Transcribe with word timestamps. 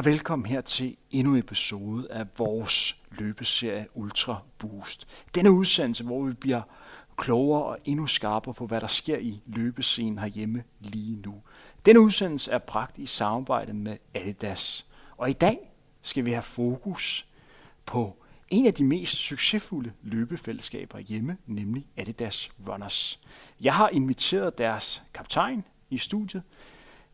Og 0.00 0.06
velkommen 0.06 0.46
her 0.46 0.60
til 0.60 0.96
endnu 1.10 1.32
en 1.32 1.38
episode 1.38 2.12
af 2.12 2.26
vores 2.38 2.96
løbeserie 3.10 3.86
Ultra 3.94 4.42
Boost. 4.58 5.06
Denne 5.34 5.52
udsendelse, 5.52 6.04
hvor 6.04 6.24
vi 6.24 6.32
bliver 6.32 6.62
klogere 7.16 7.64
og 7.64 7.78
endnu 7.84 8.06
skarpere 8.06 8.54
på, 8.54 8.66
hvad 8.66 8.80
der 8.80 8.86
sker 8.86 9.18
i 9.18 9.40
løbescenen 9.46 10.18
herhjemme 10.18 10.64
lige 10.80 11.16
nu. 11.16 11.34
Denne 11.86 12.00
udsendelse 12.00 12.50
er 12.50 12.58
bragt 12.58 12.98
i 12.98 13.06
samarbejde 13.06 13.72
med 13.72 13.96
Adidas. 14.14 14.86
Og 15.16 15.30
i 15.30 15.32
dag 15.32 15.58
skal 16.02 16.24
vi 16.24 16.32
have 16.32 16.42
fokus 16.42 17.26
på 17.86 18.16
en 18.48 18.66
af 18.66 18.74
de 18.74 18.84
mest 18.84 19.14
succesfulde 19.14 19.92
løbefællesskaber 20.02 20.98
hjemme, 20.98 21.36
nemlig 21.46 21.86
Adidas 21.96 22.50
Runners. 22.68 23.20
Jeg 23.60 23.74
har 23.74 23.88
inviteret 23.88 24.58
deres 24.58 25.02
kaptajn 25.14 25.64
i 25.90 25.98
studiet, 25.98 26.42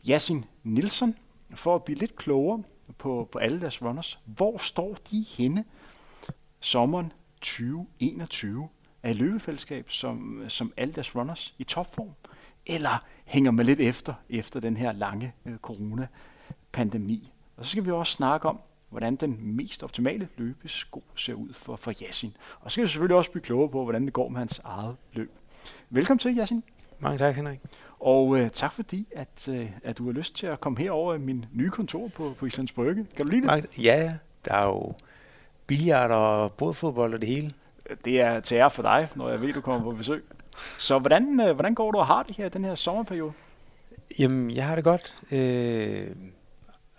Yasin 0.09 0.45
Nilsson, 0.65 1.15
for 1.55 1.75
at 1.75 1.85
blive 1.85 1.99
lidt 1.99 2.17
klogere 2.17 2.63
på, 2.99 3.29
på 3.33 3.39
alle 3.39 3.61
deres 3.61 3.83
runners. 3.83 4.19
Hvor 4.25 4.59
står 4.59 4.97
de 5.11 5.25
henne 5.29 5.65
sommeren 6.61 7.13
2021? 7.41 8.69
Er 9.03 9.13
løbefællesskab 9.13 9.91
som, 9.91 10.45
som 10.49 10.73
alle 10.77 10.95
deres 10.95 11.17
runners 11.17 11.55
i 11.59 11.65
topform? 11.65 12.11
Eller 12.67 13.05
hænger 13.25 13.51
man 13.51 13.67
lidt 13.67 13.81
efter, 13.81 14.15
efter 14.29 14.61
den 14.61 14.77
her 14.77 14.93
lange 14.93 15.33
øh, 15.47 15.57
corona-pandemi? 15.59 17.33
Og 17.57 17.65
så 17.65 17.71
skal 17.71 17.85
vi 17.85 17.91
også 17.91 18.13
snakke 18.13 18.49
om, 18.49 18.61
hvordan 18.91 19.17
den 19.17 19.39
mest 19.41 19.83
optimale 19.83 20.29
løbesko 20.37 21.05
ser 21.17 21.35
ud 21.35 21.53
for, 21.53 21.77
for 21.77 21.93
Yasin. 22.03 22.37
Og 22.61 22.71
så 22.71 22.75
skal 22.75 22.83
vi 22.83 22.89
selvfølgelig 22.89 23.17
også 23.17 23.31
blive 23.31 23.43
klogere 23.43 23.69
på, 23.69 23.83
hvordan 23.83 24.05
det 24.05 24.13
går 24.13 24.29
med 24.29 24.39
hans 24.39 24.61
eget 24.65 24.97
løb. 25.13 25.33
Velkommen 25.91 26.19
til, 26.19 26.39
Yasin. 26.39 26.63
Mange 26.99 27.19
tak, 27.19 27.35
Henrik. 27.35 27.61
Og 28.01 28.39
øh, 28.39 28.51
tak 28.51 28.73
fordi, 28.73 29.07
at, 29.17 29.49
øh, 29.49 29.71
at 29.85 29.99
du 29.99 30.05
har 30.05 30.13
lyst 30.13 30.37
til 30.37 30.47
at 30.47 30.61
komme 30.61 30.79
herover 30.79 31.15
i 31.15 31.19
min 31.19 31.45
nye 31.53 31.71
kontor 31.71 32.09
på, 32.09 32.35
på 32.39 32.47
Islands 32.47 32.73
Brygge. 32.73 33.07
Kan 33.17 33.27
du 33.27 33.33
lide 33.33 33.47
det? 33.47 33.67
Ja, 33.79 34.15
der 34.45 34.55
er 34.55 34.67
jo 34.67 34.93
billard 35.67 36.11
og 36.11 36.53
bådfodbold 36.53 37.15
og 37.15 37.21
det 37.21 37.29
hele. 37.29 37.51
Det 38.05 38.21
er 38.21 38.41
til 38.41 38.55
ære 38.55 38.71
for 38.71 38.83
dig, 38.83 39.09
når 39.15 39.31
jeg 39.31 39.41
ved, 39.41 39.53
du 39.53 39.61
kommer 39.61 39.83
på 39.91 39.97
besøg. 39.97 40.25
Så 40.79 40.99
hvordan, 40.99 41.41
øh, 41.41 41.55
hvordan 41.55 41.75
går 41.75 41.91
du 41.91 41.99
og 41.99 42.07
har 42.07 42.23
det 42.23 42.37
her 42.37 42.49
den 42.49 42.65
her 42.65 42.75
sommerperiode? 42.75 43.33
Jamen, 44.19 44.51
jeg 44.51 44.67
har 44.67 44.75
det 44.75 44.85
godt. 44.85 45.15
Øh, 45.31 46.07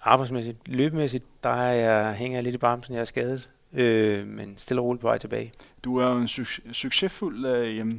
arbejdsmæssigt, 0.03 0.57
løbemæssigt, 0.65 1.23
der 1.43 1.49
er 1.49 1.73
jeg, 1.73 2.13
hænger 2.13 2.37
jeg 2.37 2.43
lidt 2.43 2.55
i 2.55 2.57
bremsen. 2.57 2.93
Jeg 2.95 3.01
er 3.01 3.05
skadet, 3.05 3.49
øh, 3.73 4.27
men 4.27 4.53
stille 4.57 4.81
og 4.81 4.85
roligt 4.85 5.01
på 5.01 5.07
vej 5.07 5.17
tilbage. 5.17 5.51
Du 5.83 5.97
er 5.97 6.07
jo 6.07 6.17
en 6.17 6.25
su- 6.25 6.73
succesfuld, 6.73 7.45
øh, 7.45 7.77
øh, 7.77 7.95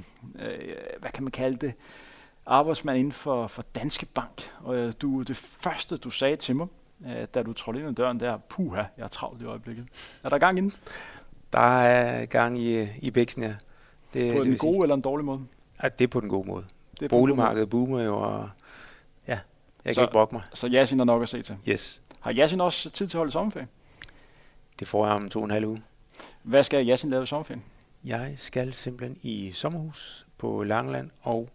hvad 1.00 1.12
kan 1.14 1.22
man 1.24 1.30
kalde 1.30 1.56
det, 1.66 1.72
arbejdsmand 2.48 2.98
inden 2.98 3.12
for, 3.12 3.46
for 3.46 3.62
Danske 3.74 4.06
Bank. 4.06 4.50
Og 4.60 4.76
øh, 4.76 4.92
du, 5.00 5.22
det 5.22 5.36
første, 5.36 5.96
du 5.96 6.10
sagde 6.10 6.36
til 6.36 6.56
mig, 6.56 6.66
øh, 7.06 7.26
da 7.34 7.42
du 7.42 7.52
trådte 7.52 7.80
ind 7.80 7.88
ad 7.88 7.94
døren, 7.94 8.20
der, 8.20 8.36
puha, 8.36 8.82
jeg 8.96 9.04
er 9.04 9.08
travlt 9.08 9.42
i 9.42 9.44
øjeblikket. 9.44 9.86
Er 10.24 10.28
der 10.28 10.38
gang 10.38 10.58
inden? 10.58 10.72
Der 11.52 11.80
er 11.80 12.26
gang 12.26 12.58
i, 12.58 12.82
i 12.98 13.10
bæksen, 13.10 13.42
ja. 13.42 13.54
Det, 14.14 14.36
på 14.36 14.44
det 14.44 14.58
gode 14.58 14.74
sige. 14.74 14.82
eller 14.82 14.94
en 14.94 15.00
dårlig 15.00 15.24
måde? 15.24 15.40
Ja, 15.82 15.88
det 15.88 16.04
er 16.04 16.08
på 16.08 16.20
den 16.20 16.28
gode 16.28 16.48
måde. 16.48 16.64
Det 17.00 17.04
er 17.04 17.08
Boligmarkedet 17.08 17.70
boomer 17.70 18.02
jo, 18.02 18.18
og 18.18 18.50
ja, 19.28 19.38
jeg 19.84 19.94
så, 19.94 20.00
kan 20.00 20.04
ikke 20.04 20.12
brokke 20.12 20.34
mig. 20.34 20.42
Så 20.54 20.68
Yasin 20.72 21.00
er 21.00 21.04
nok 21.04 21.22
at 21.22 21.28
se 21.28 21.42
til? 21.42 21.56
Yes. 21.68 22.02
Har 22.20 22.34
Yasin 22.34 22.60
også 22.60 22.90
tid 22.90 23.06
til 23.08 23.16
at 23.16 23.18
holde 23.18 23.32
sommerferie? 23.32 23.68
Det 24.78 24.88
får 24.88 25.06
jeg 25.06 25.14
om 25.14 25.28
to 25.28 25.38
og 25.38 25.44
en 25.44 25.50
halv 25.50 25.66
uge. 25.66 25.82
Hvad 26.42 26.62
skal 26.62 26.88
Yasin 26.88 27.10
lave 27.10 27.22
i 27.22 27.26
sommerferien? 27.26 27.62
Jeg 28.04 28.32
skal 28.36 28.72
simpelthen 28.72 29.18
i 29.22 29.52
sommerhus 29.52 30.26
på 30.38 30.62
Langland 30.62 31.10
og 31.22 31.48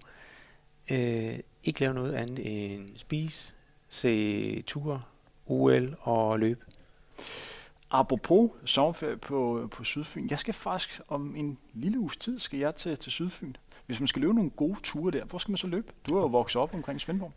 øh, 0.91 1.39
ikke 1.63 1.79
lave 1.79 1.94
noget 1.94 2.13
andet 2.13 2.73
end 2.73 2.89
spise, 2.97 3.53
se 3.89 4.61
ture, 4.61 5.01
OL 5.45 5.95
og 6.01 6.39
løbe. 6.39 6.66
Apropos 7.91 8.51
sommerferie 8.66 9.17
på, 9.17 9.69
på 9.71 9.83
Sydfyn. 9.83 10.27
Jeg 10.29 10.39
skal 10.39 10.53
faktisk 10.53 11.01
om 11.07 11.35
en 11.35 11.57
lille 11.73 11.99
uges 11.99 12.17
tid 12.17 12.39
skal 12.39 12.59
jeg 12.59 12.75
til, 12.75 12.97
til 12.97 13.11
Sydfyn. 13.11 13.53
Hvis 13.85 13.99
man 13.99 14.07
skal 14.07 14.21
løbe 14.21 14.33
nogle 14.33 14.49
gode 14.49 14.79
ture 14.83 15.11
der, 15.11 15.25
hvor 15.25 15.39
skal 15.39 15.51
man 15.51 15.57
så 15.57 15.67
løbe? 15.67 15.94
Du 16.07 16.16
har 16.16 16.21
jo 16.21 16.27
vokset 16.27 16.61
op 16.61 16.73
omkring 16.73 17.01
Svendborg. 17.01 17.31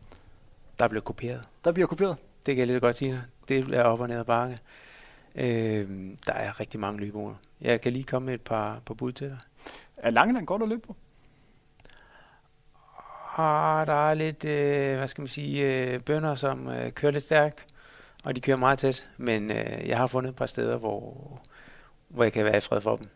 Der 0.79 0.89
bliver 0.89 1.03
kopieret. 1.03 1.49
Der 1.65 1.73
bliver 1.73 1.87
kopieret? 1.87 2.17
Det 2.47 2.55
kan 2.55 2.59
jeg 2.59 2.67
lige 2.67 2.81
godt 2.81 2.97
sige. 2.97 3.21
Det 3.49 3.65
bliver 3.65 3.83
op 3.83 4.01
og 4.01 4.09
ned 4.09 4.19
ad 4.19 4.25
bakke. 4.25 4.59
Øh, 5.35 6.11
der 6.27 6.33
er 6.33 6.61
rigtig 6.61 6.81
mange 6.81 7.01
løbeord. 7.01 7.37
Jeg 7.61 7.81
kan 7.81 7.93
lige 7.93 8.05
komme 8.05 8.27
med 8.27 8.35
et 8.35 8.41
par, 8.41 8.81
par 8.87 8.95
bud 8.95 9.13
til 9.13 9.29
dig. 9.29 9.39
Er 9.97 10.11
Langeland 10.11 10.47
godt 10.47 10.63
at 10.63 10.69
løbe 10.69 10.87
på? 10.87 10.97
Ah, 13.39 13.87
der 13.87 14.11
er 14.11 14.15
lidt, 14.15 14.45
øh, 14.45 14.97
hvad 14.97 15.09
skal 15.09 15.23
man 15.23 15.29
sige, 15.29 15.93
øh, 15.93 16.01
bønder, 16.01 16.35
som 16.35 16.69
øh, 16.69 16.93
kører 16.93 17.13
lidt 17.13 17.25
stærkt, 17.25 17.67
og 18.25 18.37
de 18.37 18.41
kører 18.41 18.57
meget 18.57 18.79
tæt. 18.79 19.11
Men 19.17 19.51
øh, 19.51 19.89
jeg 19.89 19.97
har 19.97 20.07
fundet 20.07 20.31
et 20.31 20.37
par 20.37 20.47
steder, 20.47 20.77
hvor, 20.77 21.41
hvor 22.09 22.23
jeg 22.23 22.33
kan 22.33 22.45
være 22.45 22.57
i 22.57 22.61
fred 22.61 22.81
for 22.81 22.97
dem. 22.97 23.09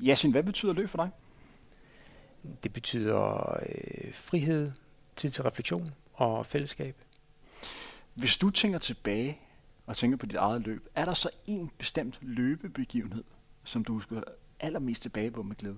Jasin, 0.00 0.30
hvad 0.30 0.42
betyder 0.42 0.72
løb 0.72 0.88
for 0.88 0.98
dig? 0.98 1.10
Det 2.62 2.72
betyder 2.72 3.52
øh, 3.68 4.14
frihed, 4.14 4.72
tid 5.16 5.30
til 5.30 5.42
refleksion 5.42 5.94
og 6.14 6.46
fællesskab. 6.46 6.96
Hvis 8.14 8.36
du 8.36 8.50
tænker 8.50 8.78
tilbage 8.78 9.38
og 9.86 9.96
tænker 9.96 10.16
på 10.16 10.26
dit 10.26 10.36
eget 10.36 10.62
løb, 10.62 10.88
er 10.94 11.04
der 11.04 11.14
så 11.14 11.28
en 11.46 11.70
bestemt 11.78 12.18
løbebegivenhed, 12.22 13.24
som 13.64 13.84
du 13.84 13.92
husker 13.92 14.20
allermest 14.60 15.02
tilbage 15.02 15.30
på 15.30 15.42
med 15.42 15.56
glæde? 15.56 15.76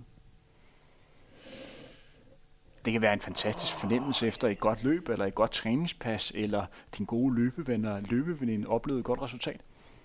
Det 2.86 2.92
kan 2.92 3.02
være 3.02 3.12
en 3.12 3.20
fantastisk 3.20 3.72
fornemmelse 3.72 4.26
efter 4.26 4.48
et 4.48 4.60
godt 4.60 4.84
løb, 4.84 5.08
eller 5.08 5.26
et 5.26 5.34
godt 5.34 5.50
træningspas, 5.50 6.32
eller 6.34 6.66
din 6.98 7.06
gode 7.06 7.34
løbeven 7.34 7.84
og 7.84 8.02
løbeveninde 8.02 8.69
oplevede 8.69 9.00
et 9.00 9.04
godt 9.04 9.22
resultat. 9.22 9.60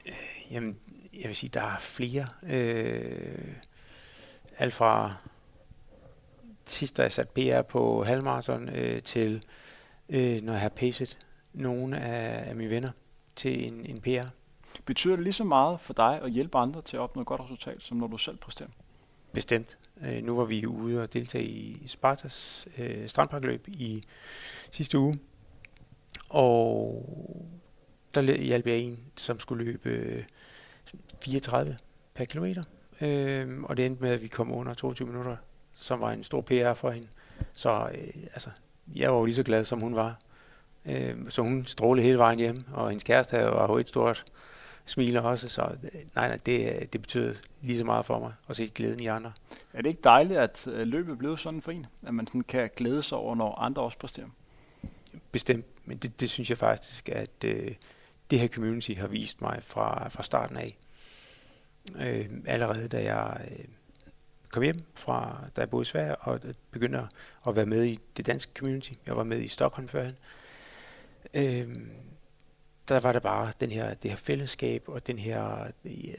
Øh, 0.06 0.14
jamen, 0.52 0.80
jeg 1.14 1.28
vil 1.28 1.36
sige, 1.36 1.50
der 1.53 1.62
er 1.62 1.78
flere. 1.80 2.28
Øh, 2.44 3.56
alt 4.58 4.74
fra 4.74 5.16
sidst, 6.66 6.97
da 6.97 7.02
jeg 7.02 7.12
satte 7.12 7.34
PR 7.34 7.62
på 7.62 8.03
halvmarathon, 8.03 8.69
øh, 8.69 9.03
til 9.03 9.44
øh, 10.09 10.42
når 10.42 10.53
jeg 10.53 10.62
har 10.62 10.69
pacet 10.69 11.18
nogle 11.53 11.98
af, 11.98 12.50
af 12.50 12.56
mine 12.56 12.69
venner 12.69 12.92
til 13.36 13.68
en, 13.68 13.86
en 13.86 14.02
PR. 14.02 14.28
Betyder 14.86 15.16
det 15.16 15.24
lige 15.24 15.34
så 15.34 15.44
meget 15.44 15.80
for 15.80 15.94
dig 15.94 16.22
at 16.24 16.31
hjælpe 16.31 16.58
andre 16.58 16.81
til 16.81 16.98
at 16.98 17.02
opnå 17.02 17.22
et 17.22 17.28
godt 17.28 17.42
resultat, 17.42 17.78
som 17.80 17.98
når 17.98 18.08
du 18.08 18.18
selv 18.18 18.38
præsterer? 18.38 18.69
Bestemt. 19.34 19.78
Øh, 20.06 20.24
nu 20.24 20.36
var 20.36 20.46
vi 20.46 20.66
ude 20.66 21.02
og 21.02 21.14
deltage 21.14 21.46
i 21.46 21.88
Spartas 21.88 22.68
øh, 22.78 23.09
strandparkløb 23.09 23.68
i 23.68 24.03
sidste 24.72 25.00
uge, 25.00 25.19
og 26.30 27.06
der 28.16 28.22
hjalp 28.22 28.68
jeg 28.68 28.78
en, 28.78 29.00
som 29.18 29.40
skulle 29.40 29.66
løbe 29.66 29.90
øh, 29.90 30.24
34 31.24 31.78
per 32.14 32.25
kilometer, 32.25 32.64
øh, 33.02 33.64
og 33.64 33.78
det 33.78 33.86
endte 33.86 34.03
med, 34.03 34.12
at 34.12 34.22
vi 34.22 34.28
kom 34.28 34.52
under 34.52 34.74
22 34.74 35.08
minutter, 35.08 35.36
som 35.75 36.00
var 36.00 36.12
en 36.12 36.24
stor 36.24 36.42
PR 36.42 36.74
for 36.74 36.92
hende. 36.92 37.08
Så 37.53 37.90
øh, 37.94 38.24
altså, 38.34 38.50
jeg 38.96 39.12
var 39.12 39.19
jo 39.19 39.25
lige 39.25 39.36
så 39.36 39.44
glad, 39.44 39.66
som 39.66 39.80
hun 39.81 39.96
var. 39.96 40.19
Øh, 40.86 41.16
så 41.30 41.42
hun 41.42 41.66
strålede 41.66 42.06
hele 42.06 42.18
vejen 42.18 42.40
hjem, 42.40 42.63
og 42.74 42.90
hendes 42.90 43.03
kæreste 43.03 43.38
var 43.38 43.72
jo 43.72 43.78
et 43.78 43.90
stort 43.90 44.25
smiler 44.86 45.22
også, 45.22 45.50
så 45.50 45.75
nej, 46.16 46.28
nej, 46.28 46.38
det, 46.46 46.94
det 46.94 47.02
betyder 47.02 47.34
lige 47.62 47.78
så 47.78 47.84
meget 47.84 48.06
for 48.06 48.19
mig 48.19 48.34
at 48.50 48.56
se 48.56 48.72
glæden 48.75 49.00
i 49.00 49.08
andre. 49.08 49.31
Er 49.74 49.81
det 49.81 49.90
ikke 49.90 50.02
dejligt, 50.03 50.40
at 50.40 50.68
øh, 50.68 50.88
løbet 50.88 51.18
blevet 51.18 51.39
sådan 51.39 51.62
for 51.62 51.72
en, 51.72 51.86
at 52.07 52.13
man 52.13 52.28
sådan 52.28 52.42
kan 52.42 52.69
glæde 52.75 53.04
sig 53.04 53.18
over, 53.18 53.36
når 53.36 53.60
andre 53.60 53.81
også 53.81 53.98
præsterer? 53.98 54.28
Bestemt, 55.31 55.66
men 55.86 55.98
det, 55.98 56.19
det 56.19 56.30
synes 56.30 56.50
jeg 56.50 56.57
faktisk, 56.57 57.10
at 57.10 57.44
øh, 57.45 57.75
det 58.31 58.39
her 58.39 58.48
community 58.48 58.92
har 58.92 59.07
vist 59.07 59.42
mig 59.42 59.60
fra, 59.63 60.10
fra 60.10 60.24
starten 60.24 60.57
af. 60.57 60.78
Øh, 61.95 62.30
allerede 62.45 62.88
da 62.88 63.04
jeg 63.04 63.48
øh, 63.51 63.66
kom 64.51 64.63
hjem 64.63 64.80
fra, 64.95 65.44
da 65.56 65.62
jeg 65.62 65.69
boede 65.69 65.81
i 65.81 65.86
Sverige, 65.86 66.16
og 66.16 66.39
begyndte 66.72 67.07
at 67.48 67.56
være 67.56 67.66
med 67.66 67.83
i 67.83 68.00
det 68.18 68.25
danske 68.25 68.51
community. 68.57 68.92
Jeg 69.06 69.18
var 69.18 69.24
med 69.24 69.42
i 69.42 69.48
Stockholm 69.48 69.88
førhen. 69.88 70.16
Øh, 71.33 71.75
der 72.88 73.00
var 73.00 73.12
det 73.12 73.22
bare 73.22 73.51
den 73.60 73.72
her, 73.72 73.94
det 73.94 74.12
her 74.12 74.18
fællesskab 74.18 74.83
og 74.88 75.07
den 75.07 75.19
her 75.19 75.68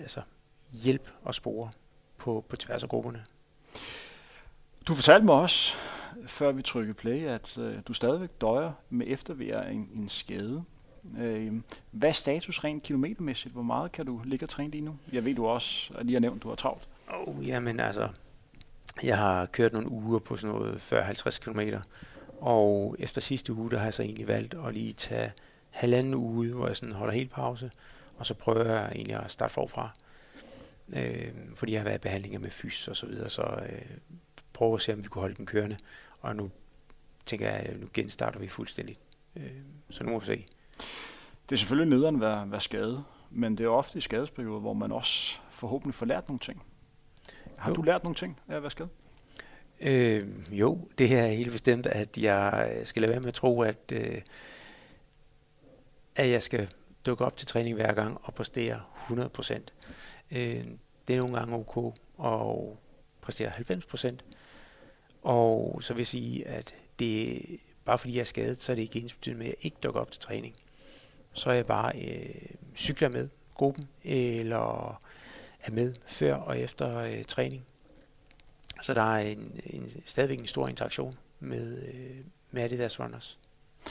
altså, 0.00 0.20
hjælp 0.73 1.11
og 1.23 1.35
spore 1.35 1.70
på, 2.19 2.44
på 2.49 2.56
tværs 2.56 2.82
af 2.82 2.88
grupperne. 2.88 3.25
Du 4.87 4.94
fortalte 4.94 5.26
mig 5.26 5.35
også, 5.35 5.75
før 6.26 6.53
vi 6.53 6.62
trykkede 6.62 6.94
play, 6.94 7.26
at 7.26 7.59
øh, 7.59 7.75
du 7.88 7.93
stadigvæk 7.93 8.31
døjer 8.41 8.73
med 8.91 9.06
eftervær 9.09 9.62
en, 9.62 9.91
en 9.94 10.09
skade. 10.09 10.64
Øh, 11.19 11.53
hvad 11.91 12.09
er 12.09 12.12
status 12.12 12.64
rent 12.64 12.82
kilometermæssigt? 12.82 13.55
Hvor 13.55 13.62
meget 13.62 13.93
kan 13.93 14.06
du 14.06 14.20
ligge 14.25 14.44
og 14.44 14.50
træne 14.50 14.70
lige 14.70 14.85
nu? 14.85 14.97
Jeg 15.12 15.25
ved, 15.25 15.35
du 15.35 15.47
også 15.47 15.94
lige 16.03 16.14
har 16.14 16.20
nævnt, 16.20 16.37
at 16.37 16.43
du 16.43 16.49
har 16.49 16.56
travlt. 16.56 16.88
Oh, 17.09 17.49
jamen 17.49 17.81
altså, 17.81 18.09
jeg 19.03 19.19
har 19.19 19.47
kørt 19.47 19.73
nogle 19.73 19.91
uger 19.91 20.19
på 20.19 20.37
sådan 20.37 20.56
noget 20.56 20.93
40-50 20.93 21.38
km, 21.41 21.61
og 22.41 22.97
efter 22.99 23.20
sidste 23.20 23.53
uge, 23.53 23.70
der 23.70 23.79
har 23.79 23.85
jeg 23.85 23.94
så 23.94 24.03
egentlig 24.03 24.29
valgt 24.29 24.55
at 24.67 24.75
lige 24.75 24.93
tage 24.93 25.32
halvanden 25.73 26.15
uge, 26.15 26.53
hvor 26.53 26.67
jeg 26.67 26.77
sådan 26.77 26.95
holder 26.95 27.15
helt 27.15 27.31
pause, 27.31 27.71
og 28.19 28.27
så 28.27 28.35
prøver 28.35 28.65
jeg 28.65 28.93
egentlig 28.95 29.17
at 29.17 29.31
starte 29.31 29.55
forfra. 29.55 29.91
Øh, 30.93 31.33
fordi 31.55 31.73
jeg 31.73 31.81
har 31.81 31.85
været 31.85 31.99
i 31.99 32.03
behandlinger 32.03 32.39
med 32.39 32.51
fys 32.51 32.89
og 32.89 32.97
så 32.97 33.07
videre, 33.07 33.31
så 33.31 33.43
øh, 33.43 33.83
prøver 34.53 34.75
at 34.75 34.83
se, 34.83 34.93
om 34.93 35.03
vi 35.03 35.09
kunne 35.09 35.21
holde 35.21 35.35
den 35.35 35.47
kørende. 35.47 35.77
Og 36.21 36.37
nu 36.37 36.51
tænker 37.27 37.51
jeg, 37.51 37.57
at 37.57 37.81
nu 37.81 37.87
genstarter 37.95 38.41
vi 38.41 38.49
fuldstændig. 38.49 38.99
Øh, 39.37 39.51
så 39.91 40.05
nu 40.05 40.11
må 40.11 40.19
vi 40.19 40.27
se. 40.27 40.47
Det 41.49 41.57
er 41.57 41.59
selvfølgelig 41.59 41.97
nederen 41.97 42.15
at 42.15 42.21
være, 42.21 42.51
være 42.51 42.61
skadet, 42.61 43.05
men 43.31 43.59
det 43.59 43.65
er 43.65 43.69
ofte 43.69 43.99
i 43.99 44.01
skadesperioder, 44.01 44.61
hvor 44.61 44.73
man 44.73 44.93
også 44.93 45.39
forhåbentlig 45.51 45.95
får 45.95 46.07
lært 46.07 46.29
nogle 46.29 46.39
ting. 46.39 46.63
Har 47.57 47.71
jo. 47.71 47.75
du 47.75 47.83
lært 47.83 48.03
nogle 48.03 48.15
ting 48.15 48.41
af 48.49 48.57
at 48.57 48.63
være 48.63 48.71
skadet? 48.71 48.91
Øh, 49.81 50.29
jo, 50.51 50.87
det 50.99 51.19
er 51.19 51.27
helt 51.27 51.53
bestemt, 51.53 51.87
at 51.87 52.19
jeg 52.19 52.81
skal 52.85 53.03
lade 53.03 53.11
være 53.11 53.21
med 53.21 53.29
at 53.29 53.35
tro, 53.35 53.63
at, 53.63 53.93
øh, 53.93 54.21
at 56.17 56.31
jeg 56.31 56.43
skal 56.43 56.69
dukke 57.06 57.25
op 57.25 57.37
til 57.37 57.47
træning 57.47 57.75
hver 57.75 57.93
gang 57.93 58.19
og 58.23 58.35
præstere 58.35 58.82
100%. 59.09 59.59
Øh, 60.31 60.64
det 61.09 61.14
er 61.14 61.19
nogle 61.19 61.35
gange 61.35 61.55
ok 61.55 61.94
at 62.25 62.79
præstere 63.20 63.50
90%. 63.50 64.17
Og 65.23 65.79
så 65.82 65.94
vil 65.94 66.00
jeg 66.00 66.06
sige, 66.06 66.49
at 66.49 66.75
det, 66.99 67.43
bare 67.85 67.99
fordi 67.99 68.14
jeg 68.14 68.20
er 68.20 68.25
skadet, 68.25 68.62
så 68.62 68.73
er 68.73 68.76
det 68.76 68.82
ikke 68.82 69.00
ens 69.00 69.14
betydende 69.14 69.38
med, 69.38 69.47
at 69.47 69.55
jeg 69.56 69.64
ikke 69.64 69.76
dukker 69.82 70.00
op 70.00 70.11
til 70.11 70.20
træning. 70.20 70.55
Så 71.32 71.50
er 71.50 71.55
jeg 71.55 71.67
bare 71.67 71.99
øh, 71.99 72.35
cykler 72.76 73.09
med 73.09 73.29
gruppen, 73.55 73.88
eller 74.05 75.00
er 75.61 75.70
med 75.70 75.94
før 76.06 76.35
og 76.35 76.59
efter 76.59 76.99
øh, 76.99 77.25
træning. 77.25 77.67
Så 78.82 78.94
der 78.94 79.14
er 79.14 79.19
en, 79.19 79.61
en, 79.67 79.91
stadigvæk 80.05 80.38
en 80.38 80.47
stor 80.47 80.69
interaktion 80.69 81.14
med, 81.41 81.82
øh, 81.82 82.17
med 82.50 82.62
Adidas 82.62 83.00
Runners 83.00 83.38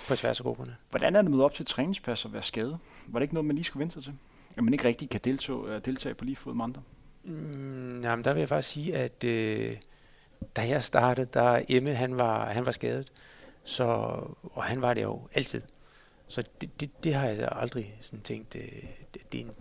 på 0.08 0.16
tværs 0.16 0.40
af 0.40 0.44
grupperne. 0.44 0.76
Hvordan 0.90 1.16
er 1.16 1.22
det 1.22 1.32
med 1.32 1.44
op 1.44 1.54
til 1.54 1.66
træningspas 1.66 2.26
og 2.26 2.34
være 2.34 2.44
skadet? 2.44 2.80
Var 3.08 3.20
det 3.20 3.24
ikke 3.24 3.34
noget, 3.34 3.46
man 3.46 3.56
lige 3.56 3.66
skulle 3.66 3.82
vente 3.82 3.94
sig 3.94 4.04
til? 4.04 4.14
At 4.58 4.64
man 4.64 4.74
ikke 4.74 4.88
rigtig 4.88 5.10
kan 5.10 5.20
deltage, 5.24 5.68
øh, 5.68 5.86
deltage 5.86 6.16
på 6.16 6.26
lige 6.26 6.36
fod 6.36 6.54
med 6.54 6.64
andre? 6.64 6.82
Mm, 7.24 8.02
jamen, 8.02 8.26
der 8.26 8.34
vil 8.34 8.40
jeg 8.40 8.50
faktisk 8.50 8.74
sige, 8.74 8.96
at 8.96 9.24
øh, 9.24 9.78
da 10.56 10.68
jeg 10.68 10.84
startede, 10.84 11.28
der 11.34 11.62
Emme, 11.68 11.96
han 11.96 12.18
var, 12.18 12.52
han 12.52 12.66
var 12.66 12.72
skadet. 12.72 13.12
Så, 13.64 13.86
og 14.44 14.64
han 14.64 14.82
var 14.82 14.94
det 14.94 15.02
jo 15.02 15.28
altid. 15.34 15.62
Så 16.28 16.44
det, 16.62 16.82
det, 16.82 17.04
det 17.04 17.14
har 17.14 17.28
jeg 17.28 17.50
aldrig 17.52 17.96
sådan 18.02 18.22
tænkt, 18.22 18.54
det, 18.54 18.62
øh, 18.62 18.84
det, 19.14 19.32
det 19.32 19.42
er 19.42 19.46
en 19.46 19.52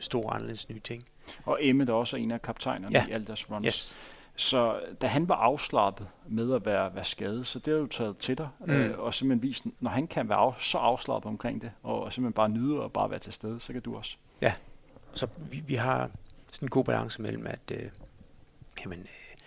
stor 0.00 0.30
anderledes 0.30 0.68
ny 0.68 0.78
ting. 0.78 1.04
Og 1.44 1.58
Emme, 1.64 1.84
der 1.84 1.92
også 1.92 2.16
er 2.16 2.20
en 2.20 2.30
af 2.30 2.42
kaptajnerne 2.42 2.98
ja. 2.98 3.06
i 3.08 3.10
Alders 3.10 3.50
Runners. 3.50 3.74
Yes. 3.74 3.96
Så 4.36 4.80
da 5.00 5.06
han 5.06 5.28
var 5.28 5.34
afslappet 5.34 6.08
med 6.28 6.54
at 6.54 6.66
være, 6.66 6.94
være 6.94 7.04
skadet, 7.04 7.46
så 7.46 7.58
det 7.58 7.72
har 7.72 7.80
du 7.80 7.86
taget 7.86 8.18
til 8.18 8.38
dig, 8.38 8.48
mm. 8.60 8.72
øh, 8.72 8.98
og 8.98 9.14
simpelthen 9.14 9.48
vist, 9.48 9.64
når 9.80 9.90
han 9.90 10.06
kan 10.06 10.28
være 10.28 10.38
af, 10.38 10.54
så 10.58 10.78
afslappet 10.78 11.28
omkring 11.28 11.62
det, 11.62 11.72
og 11.82 12.12
simpelthen 12.12 12.32
bare 12.32 12.48
nyde 12.48 12.80
og 12.80 12.92
bare 12.92 13.10
være 13.10 13.18
til 13.18 13.32
stede, 13.32 13.60
så 13.60 13.72
kan 13.72 13.82
du 13.82 13.96
også. 13.96 14.16
Ja, 14.40 14.54
så 15.12 15.26
vi, 15.50 15.62
vi 15.66 15.74
har 15.74 16.10
sådan 16.52 16.66
en 16.66 16.70
god 16.70 16.84
balance 16.84 17.22
mellem, 17.22 17.46
at 17.46 17.72
øh, 17.72 17.90
jamen, 18.84 18.98
øh, 18.98 19.38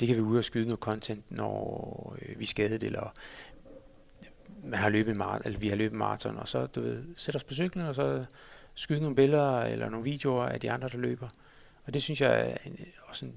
det 0.00 0.08
kan 0.08 0.16
vi 0.16 0.22
ud 0.22 0.38
og 0.38 0.44
skyde 0.44 0.64
noget 0.64 0.80
content, 0.80 1.30
når 1.30 2.16
øh, 2.22 2.38
vi 2.38 2.44
er 2.44 2.46
skadet, 2.46 2.82
eller 2.82 3.12
man 4.64 4.78
har 4.78 4.88
løbet 4.88 5.16
maraton, 5.16 5.42
eller 5.44 5.58
vi 5.58 5.68
har 5.68 5.76
løbet 5.76 5.98
maraton, 5.98 6.36
og 6.36 6.48
så 6.48 6.66
du 6.66 6.80
ved, 6.80 7.04
sætte 7.16 7.36
os 7.36 7.44
på 7.44 7.54
cyklen, 7.54 7.86
og 7.86 7.94
så 7.94 8.24
skyde 8.74 9.00
nogle 9.00 9.16
billeder 9.16 9.60
eller 9.60 9.88
nogle 9.88 10.04
videoer 10.04 10.46
af 10.46 10.60
de 10.60 10.70
andre, 10.70 10.88
der 10.88 10.98
løber. 10.98 11.28
Og 11.86 11.94
det 11.94 12.02
synes 12.02 12.20
jeg 12.20 12.50
er 12.50 12.56
en, 12.66 12.78
også 13.08 13.26
en, 13.26 13.34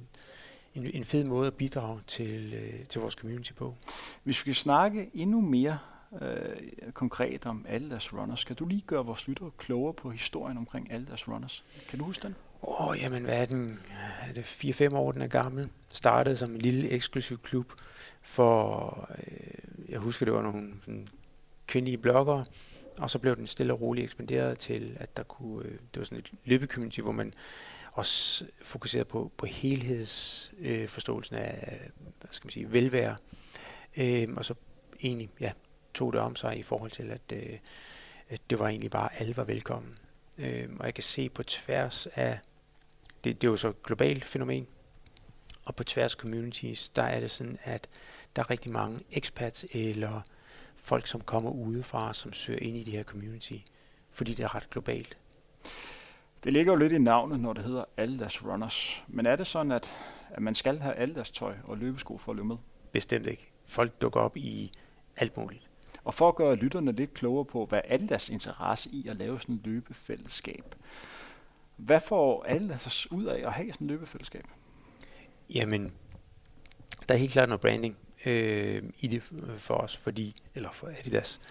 en, 0.75 0.85
en 0.93 1.05
fed 1.05 1.23
måde 1.23 1.47
at 1.47 1.53
bidrage 1.53 1.99
til, 2.07 2.53
øh, 2.53 2.85
til 2.85 3.01
vores 3.01 3.13
community 3.13 3.53
på. 3.53 3.75
Hvis 4.23 4.35
vi 4.45 4.53
skal 4.53 4.55
snakke 4.55 5.09
endnu 5.13 5.41
mere 5.41 5.79
øh, 6.21 6.91
konkret 6.93 7.45
om 7.45 7.65
Adidas 7.69 8.13
Runners, 8.13 8.39
skal 8.39 8.55
du 8.55 8.65
lige 8.65 8.83
gøre 8.87 9.05
vores 9.05 9.27
lyttere 9.27 9.51
klogere 9.57 9.93
på 9.93 10.09
historien 10.09 10.57
omkring 10.57 10.93
Adidas 10.93 11.27
Runners? 11.27 11.63
Kan 11.89 11.99
du 11.99 12.05
huske 12.05 12.23
den? 12.23 12.35
Åh, 12.63 12.87
oh, 12.87 12.97
jamen, 13.01 13.23
hvad 13.23 13.41
er 13.41 13.45
den? 13.45 13.79
Er 14.21 14.33
det 14.33 14.41
4-5 14.41 14.95
år, 14.95 15.11
den 15.11 15.21
er 15.21 15.27
gammel? 15.27 15.69
Startede 15.89 16.35
som 16.35 16.51
en 16.51 16.61
lille 16.61 16.89
eksklusiv 16.89 17.39
klub 17.39 17.73
for, 18.21 19.09
øh, 19.17 19.89
jeg 19.89 19.99
husker, 19.99 20.25
det 20.25 20.33
var 20.33 20.41
nogle 20.41 20.73
sådan, 20.79 21.07
kvindelige 21.67 21.97
bloggere, 21.97 22.45
og 22.99 23.09
så 23.09 23.19
blev 23.19 23.35
den 23.35 23.47
stille 23.47 23.73
og 23.73 23.81
roligt 23.81 24.03
ekspanderet 24.03 24.57
til, 24.57 24.97
at 24.99 25.17
der 25.17 25.23
kunne, 25.23 25.65
øh, 25.65 25.71
det 25.71 25.97
var 25.97 26.03
sådan 26.03 26.17
et 26.17 26.31
løbecommunity, 26.45 26.99
hvor 26.99 27.11
man 27.11 27.33
også 27.93 28.45
fokuseret 28.61 29.07
på, 29.07 29.31
på 29.37 29.45
helhedsforståelsen 29.45 31.35
øh, 31.35 31.41
af, 31.41 31.89
hvad 31.95 32.29
skal 32.31 32.45
man 32.45 32.51
sige, 32.51 32.71
velvære, 32.71 33.15
øh, 33.97 34.27
og 34.35 34.45
så 34.45 34.53
egentlig, 35.03 35.29
ja, 35.39 35.51
tog 35.93 36.13
det 36.13 36.21
om 36.21 36.35
sig 36.35 36.57
i 36.57 36.63
forhold 36.63 36.91
til, 36.91 37.11
at, 37.11 37.21
øh, 37.33 37.59
at 38.29 38.41
det 38.49 38.59
var 38.59 38.67
egentlig 38.67 38.91
bare, 38.91 39.19
alle 39.19 39.37
var 39.37 39.43
velkommen. 39.43 39.95
Øh, 40.37 40.69
og 40.79 40.85
jeg 40.85 40.93
kan 40.93 41.03
se 41.03 41.29
på 41.29 41.43
tværs 41.43 42.07
af, 42.15 42.39
det, 43.23 43.41
det 43.41 43.47
er 43.47 43.51
jo 43.51 43.57
så 43.57 43.69
et 43.69 43.83
globalt 43.83 44.25
fænomen, 44.25 44.67
og 45.65 45.75
på 45.75 45.83
tværs 45.83 46.13
af 46.13 46.19
communities, 46.19 46.89
der 46.89 47.03
er 47.03 47.19
det 47.19 47.31
sådan, 47.31 47.59
at 47.63 47.89
der 48.35 48.41
er 48.41 48.49
rigtig 48.49 48.71
mange 48.71 48.99
expats 49.11 49.65
eller 49.71 50.21
folk, 50.75 51.07
som 51.07 51.21
kommer 51.21 51.51
udefra, 51.51 52.13
som 52.13 52.33
søger 52.33 52.59
ind 52.59 52.77
i 52.77 52.83
det 52.83 52.93
her 52.93 53.03
community, 53.03 53.57
fordi 54.11 54.33
det 54.33 54.43
er 54.43 54.55
ret 54.55 54.69
globalt. 54.69 55.17
Det 56.43 56.53
ligger 56.53 56.73
jo 56.73 56.79
lidt 56.79 56.93
i 56.93 56.97
navnet, 56.97 57.39
når 57.39 57.53
det 57.53 57.63
hedder 57.63 57.83
Adidas 57.97 58.45
Runners. 58.45 59.03
Men 59.07 59.25
er 59.25 59.35
det 59.35 59.47
sådan, 59.47 59.71
at, 59.71 59.95
at 60.29 60.41
man 60.41 60.55
skal 60.55 60.79
have 60.79 60.95
Adidas 60.95 61.31
tøj 61.31 61.55
og 61.63 61.77
løbesko 61.77 62.17
for 62.17 62.31
at 62.31 62.35
løbe 62.35 62.47
med? 62.47 62.57
Bestemt 62.91 63.27
ikke. 63.27 63.51
Folk 63.65 64.01
dukker 64.01 64.19
op 64.19 64.37
i 64.37 64.71
alt 65.17 65.37
muligt. 65.37 65.69
Og 66.03 66.13
for 66.13 66.27
at 66.27 66.35
gøre 66.35 66.55
lytterne 66.55 66.91
lidt 66.91 67.13
klogere 67.13 67.45
på, 67.45 67.65
hvad 67.65 67.81
Adidas 67.87 68.29
interesse 68.29 68.89
i 68.89 69.07
at 69.07 69.15
lave 69.15 69.39
sådan 69.39 69.55
et 69.55 69.61
løbefællesskab. 69.65 70.75
Hvad 71.75 71.99
får 71.99 72.45
Adidas 72.47 73.11
ud 73.11 73.25
af 73.25 73.47
at 73.47 73.53
have 73.53 73.73
sådan 73.73 73.87
et 73.87 73.91
løbefællesskab? 73.91 74.45
Jamen, 75.49 75.93
der 77.09 77.13
er 77.15 77.19
helt 77.19 77.31
klart 77.31 77.49
noget 77.49 77.61
branding 77.61 77.97
øh, 78.25 78.83
i 78.99 79.07
det 79.07 79.23
for 79.57 79.75
os, 79.75 79.97
fordi, 79.97 80.35
eller 80.55 80.71
for 80.71 80.87
Adidas. 80.87 81.41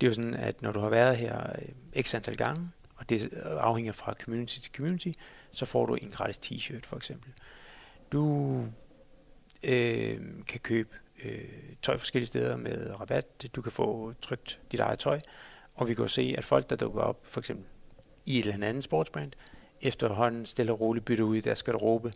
Det 0.00 0.06
er 0.06 0.10
jo 0.10 0.14
sådan, 0.14 0.34
at 0.34 0.62
når 0.62 0.72
du 0.72 0.80
har 0.80 0.88
været 0.88 1.16
her 1.16 1.52
øh, 1.94 2.02
x 2.02 2.14
antal 2.14 2.36
gange, 2.36 2.70
og 3.00 3.08
det 3.08 3.32
afhænger 3.44 3.92
fra 3.92 4.14
community 4.22 4.58
til 4.58 4.72
community, 4.76 5.08
så 5.50 5.66
får 5.66 5.86
du 5.86 5.94
en 5.94 6.10
gratis 6.10 6.38
t-shirt 6.38 6.86
for 6.86 6.96
eksempel. 6.96 7.32
Du 8.12 8.66
øh, 9.62 10.20
kan 10.46 10.60
købe 10.60 10.88
øh, 11.24 11.44
tøj 11.82 11.96
forskellige 11.96 12.26
steder 12.26 12.56
med 12.56 13.00
rabat. 13.00 13.46
Du 13.56 13.62
kan 13.62 13.72
få 13.72 14.14
trygt 14.22 14.60
dit 14.72 14.80
eget 14.80 14.98
tøj, 14.98 15.20
og 15.74 15.88
vi 15.88 15.94
kan 15.94 16.08
se, 16.08 16.34
at 16.38 16.44
folk, 16.44 16.70
der 16.70 16.76
dukker 16.76 17.00
op 17.00 17.20
for 17.24 17.40
eksempel 17.40 17.66
i 18.26 18.38
et 18.38 18.46
eller 18.46 18.66
andet 18.66 18.84
sportsbrand, 18.84 19.32
efterhånden 19.80 20.46
stille 20.46 20.72
og 20.72 20.80
roligt 20.80 21.04
bytter 21.04 21.24
ud 21.24 21.36
i 21.36 21.40
deres 21.40 21.62
garderobe. 21.62 22.12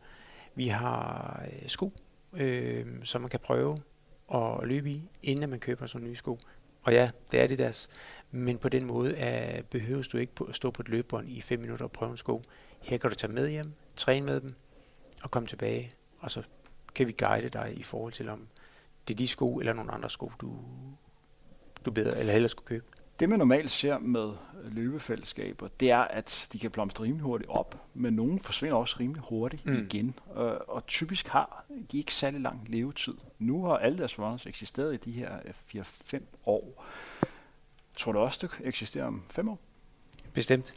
Vi 0.54 0.68
har 0.68 1.42
øh, 1.47 1.68
sko, 1.68 1.92
øh, 2.32 2.87
som 3.04 3.20
man 3.20 3.30
kan 3.30 3.40
prøve 3.40 3.78
at 4.35 4.68
løbe 4.68 4.90
i, 4.90 5.02
inden 5.23 5.50
man 5.50 5.61
køber 5.61 5.87
sådan 5.87 6.06
nye 6.06 6.16
sko. 6.16 6.38
Og 6.85 6.93
ja, 6.93 7.11
det 7.33 7.41
er 7.41 7.47
det 7.47 7.59
deres. 7.59 7.88
Men 8.31 8.59
på 8.59 8.69
den 8.69 8.85
måde 8.85 9.11
øh, 9.12 9.19
er, 9.19 9.62
behøver 9.62 10.09
du 10.12 10.19
ikke 10.19 10.33
at 10.49 10.55
stå 10.55 10.71
på 10.71 10.83
et 10.83 10.88
løbebånd 10.88 11.29
i 11.29 11.41
5 11.41 11.61
minutter 11.61 11.85
og 11.85 11.93
prøve 11.93 12.11
en 12.11 12.17
sko. 12.17 12.43
Her 12.81 12.99
kan 12.99 13.11
du 13.11 13.17
tage 13.17 13.33
med 13.33 13.49
hjem, 13.49 13.73
træne 13.97 14.26
med 14.26 14.41
dem 14.41 14.55
og 15.23 15.31
komme 15.31 15.49
tilbage. 15.49 15.93
Og 16.19 16.31
så 16.31 16.43
kan 16.95 17.07
vi 17.07 17.12
guide 17.12 17.49
dig 17.49 17.75
i 17.76 17.83
forhold 17.83 18.12
til, 18.12 18.29
om 18.29 18.49
det 19.09 19.14
er 19.14 19.19
de 19.19 19.29
sko 19.29 19.59
eller 19.59 19.73
nogle 19.73 19.93
andre 19.93 20.11
sko, 20.11 20.33
du, 20.41 20.57
du 21.85 21.91
bedre 21.91 22.19
eller 22.19 22.33
hellere 22.33 22.49
skulle 22.49 22.67
købe. 22.67 22.85
Det 23.21 23.28
man 23.28 23.38
normalt 23.38 23.71
ser 23.71 23.99
med 23.99 24.33
løbefællesskaber, 24.64 25.68
det 25.80 25.90
er, 25.90 25.99
at 25.99 26.49
de 26.52 26.59
kan 26.59 26.71
blomstre 26.71 27.04
rimelig 27.04 27.23
hurtigt 27.23 27.50
op, 27.50 27.87
men 27.94 28.14
nogle 28.14 28.40
forsvinder 28.40 28.76
også 28.76 28.97
rimelig 29.00 29.23
hurtigt 29.28 29.66
mm. 29.66 29.73
igen. 29.73 30.18
Og, 30.26 30.68
og 30.68 30.87
typisk 30.87 31.28
har 31.28 31.64
de 31.92 31.99
ikke 31.99 32.14
særlig 32.14 32.40
lang 32.40 32.64
levetid. 32.66 33.14
Nu 33.38 33.64
har 33.64 33.76
alle 33.76 33.99
deres 33.99 34.18
runners 34.18 34.47
eksisteret 34.47 34.94
i 34.94 34.97
de 34.97 35.11
her 35.11 35.38
4-5 35.75 36.21
år. 36.47 36.85
Tror 37.97 38.12
du 38.12 38.18
også, 38.18 38.38
det 38.42 38.66
eksisterer 38.66 39.04
om 39.04 39.23
5 39.30 39.49
år? 39.49 39.59
Bestemt. 40.33 40.75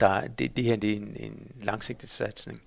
Der, 0.00 0.26
det, 0.26 0.56
det 0.56 0.64
her 0.64 0.76
det 0.76 0.92
er 0.92 0.96
en, 0.96 1.16
en 1.16 1.52
langsigtet 1.62 2.10
satsning. 2.10 2.62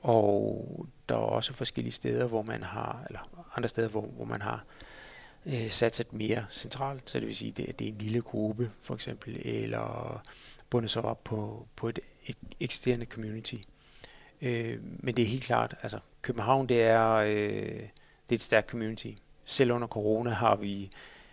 Og 0.00 0.86
der 1.08 1.14
er 1.14 1.18
også 1.18 1.52
forskellige 1.52 1.92
steder, 1.92 2.26
hvor 2.26 2.42
man 2.42 2.62
har, 2.62 3.04
eller 3.06 3.48
andre 3.56 3.68
steder, 3.68 3.88
hvor, 3.88 4.00
hvor 4.00 4.24
man 4.24 4.42
har 4.42 4.64
øh, 4.80 4.85
Øh, 5.46 5.70
satset 5.70 6.12
mere 6.12 6.46
centralt, 6.50 7.10
så 7.10 7.20
det 7.20 7.26
vil 7.26 7.36
sige, 7.36 7.50
det, 7.50 7.78
det 7.78 7.84
er 7.88 7.92
en 7.92 7.98
lille 7.98 8.20
gruppe 8.20 8.70
for 8.80 8.94
eksempel, 8.94 9.40
eller 9.44 10.22
bundet 10.70 10.90
sig 10.90 11.02
op 11.02 11.24
på, 11.24 11.66
på 11.76 11.88
et, 11.88 11.98
et 12.26 12.36
eksisterende 12.60 13.06
community. 13.06 13.54
Øh, 14.42 14.78
men 14.82 15.16
det 15.16 15.22
er 15.22 15.26
helt 15.26 15.44
klart, 15.44 15.74
altså 15.82 15.98
København 16.22 16.68
det 16.68 16.82
er, 16.82 17.12
øh, 17.12 17.28
det 18.28 18.30
er 18.30 18.34
et 18.34 18.42
stærkt 18.42 18.70
community. 18.70 19.10
Selv 19.44 19.72
under 19.72 19.88
corona 19.88 20.30
har 20.30 20.56
vi 20.56 20.90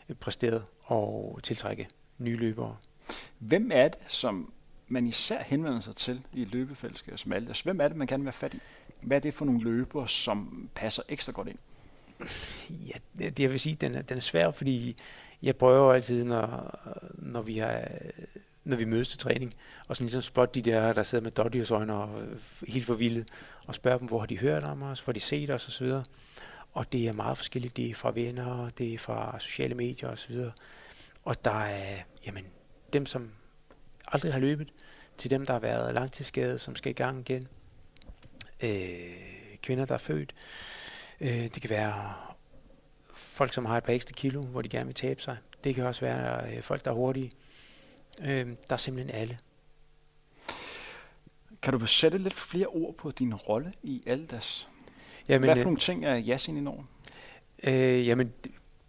øh, 0.09 0.15
præsteret 0.15 0.63
at 0.91 1.43
tiltrække 1.43 1.87
nye 2.17 2.37
løbere. 2.37 2.77
Hvem 3.39 3.71
er 3.73 3.87
det, 3.87 3.99
som 4.07 4.53
man 4.87 5.07
især 5.07 5.43
henvender 5.43 5.79
sig 5.79 5.95
til 5.95 6.21
i 6.33 6.45
løbefællesskabet 6.45 7.19
som 7.19 7.33
Aldas? 7.33 7.61
Hvem 7.61 7.81
er 7.81 7.87
det, 7.87 7.97
man 7.97 8.07
kan 8.07 8.25
være 8.25 8.33
fat 8.33 8.53
i? 8.53 8.59
Hvad 9.01 9.17
er 9.17 9.21
det 9.21 9.33
for 9.33 9.45
nogle 9.45 9.63
løbere, 9.63 10.07
som 10.07 10.69
passer 10.75 11.03
ekstra 11.09 11.31
godt 11.31 11.47
ind? 11.47 11.57
Ja, 12.69 12.93
det 13.19 13.39
jeg 13.39 13.51
vil 13.51 13.59
sige, 13.59 13.75
den 13.75 13.95
er, 13.95 14.01
den 14.01 14.17
er 14.17 14.21
svær, 14.21 14.51
fordi 14.51 14.97
jeg 15.43 15.55
prøver 15.55 15.93
altid, 15.93 16.23
når, 16.23 16.79
når 17.13 17.41
vi 17.41 17.57
har 17.57 17.87
når 18.63 18.77
vi 18.77 18.85
mødes 18.85 19.09
til 19.09 19.19
træning, 19.19 19.55
og 19.87 19.95
sådan 19.95 20.05
ligesom 20.05 20.21
spot 20.21 20.55
de 20.55 20.61
der, 20.61 20.93
der 20.93 21.03
sidder 21.03 21.23
med 21.23 21.31
dodgers 21.31 21.71
øjne 21.71 21.93
og 21.93 22.21
øh, 22.21 22.37
helt 22.67 22.85
forvildet, 22.85 23.27
og 23.65 23.75
spørger 23.75 23.97
dem, 23.97 24.07
hvor 24.07 24.19
har 24.19 24.25
de 24.25 24.37
hørt 24.37 24.63
om 24.63 24.83
os, 24.83 24.99
hvor 24.99 25.11
har 25.11 25.13
de 25.13 25.19
set 25.19 25.49
os 25.49 25.67
osv. 25.67 25.91
Og 26.73 26.91
det 26.91 27.07
er 27.07 27.13
meget 27.13 27.37
forskelligt. 27.37 27.77
Det 27.77 27.89
er 27.89 27.95
fra 27.95 28.11
venner, 28.11 28.69
det 28.77 28.93
er 28.93 28.97
fra 28.97 29.39
sociale 29.39 29.75
medier 29.75 30.09
osv. 30.09 30.35
Og 31.23 31.45
der 31.45 31.59
er, 31.59 31.97
jamen, 32.25 32.45
dem 32.93 33.05
som 33.05 33.29
aldrig 34.07 34.33
har 34.33 34.39
løbet, 34.39 34.73
til 35.17 35.29
dem, 35.31 35.45
der 35.45 35.53
har 35.53 35.59
været 35.59 35.93
langtidsskadet, 35.93 36.61
som 36.61 36.75
skal 36.75 36.89
i 36.89 36.93
gang 36.93 37.19
igen, 37.19 37.47
øh, 38.61 39.59
kvinder, 39.61 39.85
der 39.85 39.93
er 39.93 39.97
født. 39.97 40.33
Øh, 41.23 41.29
det 41.29 41.61
kan 41.61 41.69
være 41.69 42.13
folk, 43.13 43.53
som 43.53 43.65
har 43.65 43.77
et 43.77 43.83
par 43.83 43.93
ekstra 43.93 44.13
kilo, 44.13 44.41
hvor 44.41 44.61
de 44.61 44.69
gerne 44.69 44.85
vil 44.85 44.95
tabe 44.95 45.21
sig. 45.21 45.37
Det 45.63 45.75
kan 45.75 45.85
også 45.85 46.01
være 46.01 46.55
øh, 46.55 46.61
folk, 46.61 46.85
der 46.85 46.91
er 46.91 46.95
hurtige. 46.95 47.31
Øh, 48.21 48.47
der 48.47 48.73
er 48.73 48.77
simpelthen 48.77 49.15
alle. 49.15 49.37
Kan 51.61 51.73
du 51.73 51.85
sætte 51.85 52.17
lidt 52.17 52.33
flere 52.33 52.67
ord 52.67 52.95
på 52.95 53.11
din 53.11 53.35
rolle 53.35 53.73
i 53.83 54.03
Aldas? 54.05 54.67
Jamen, 55.29 55.47
Hvad 55.47 55.55
for 55.55 55.59
øh, 55.59 55.65
nogle 55.65 55.79
ting 55.79 56.05
er 56.05 56.21
Yasin 56.27 56.67
over? 56.67 56.83
Øh, 57.63 58.07
jamen, 58.07 58.33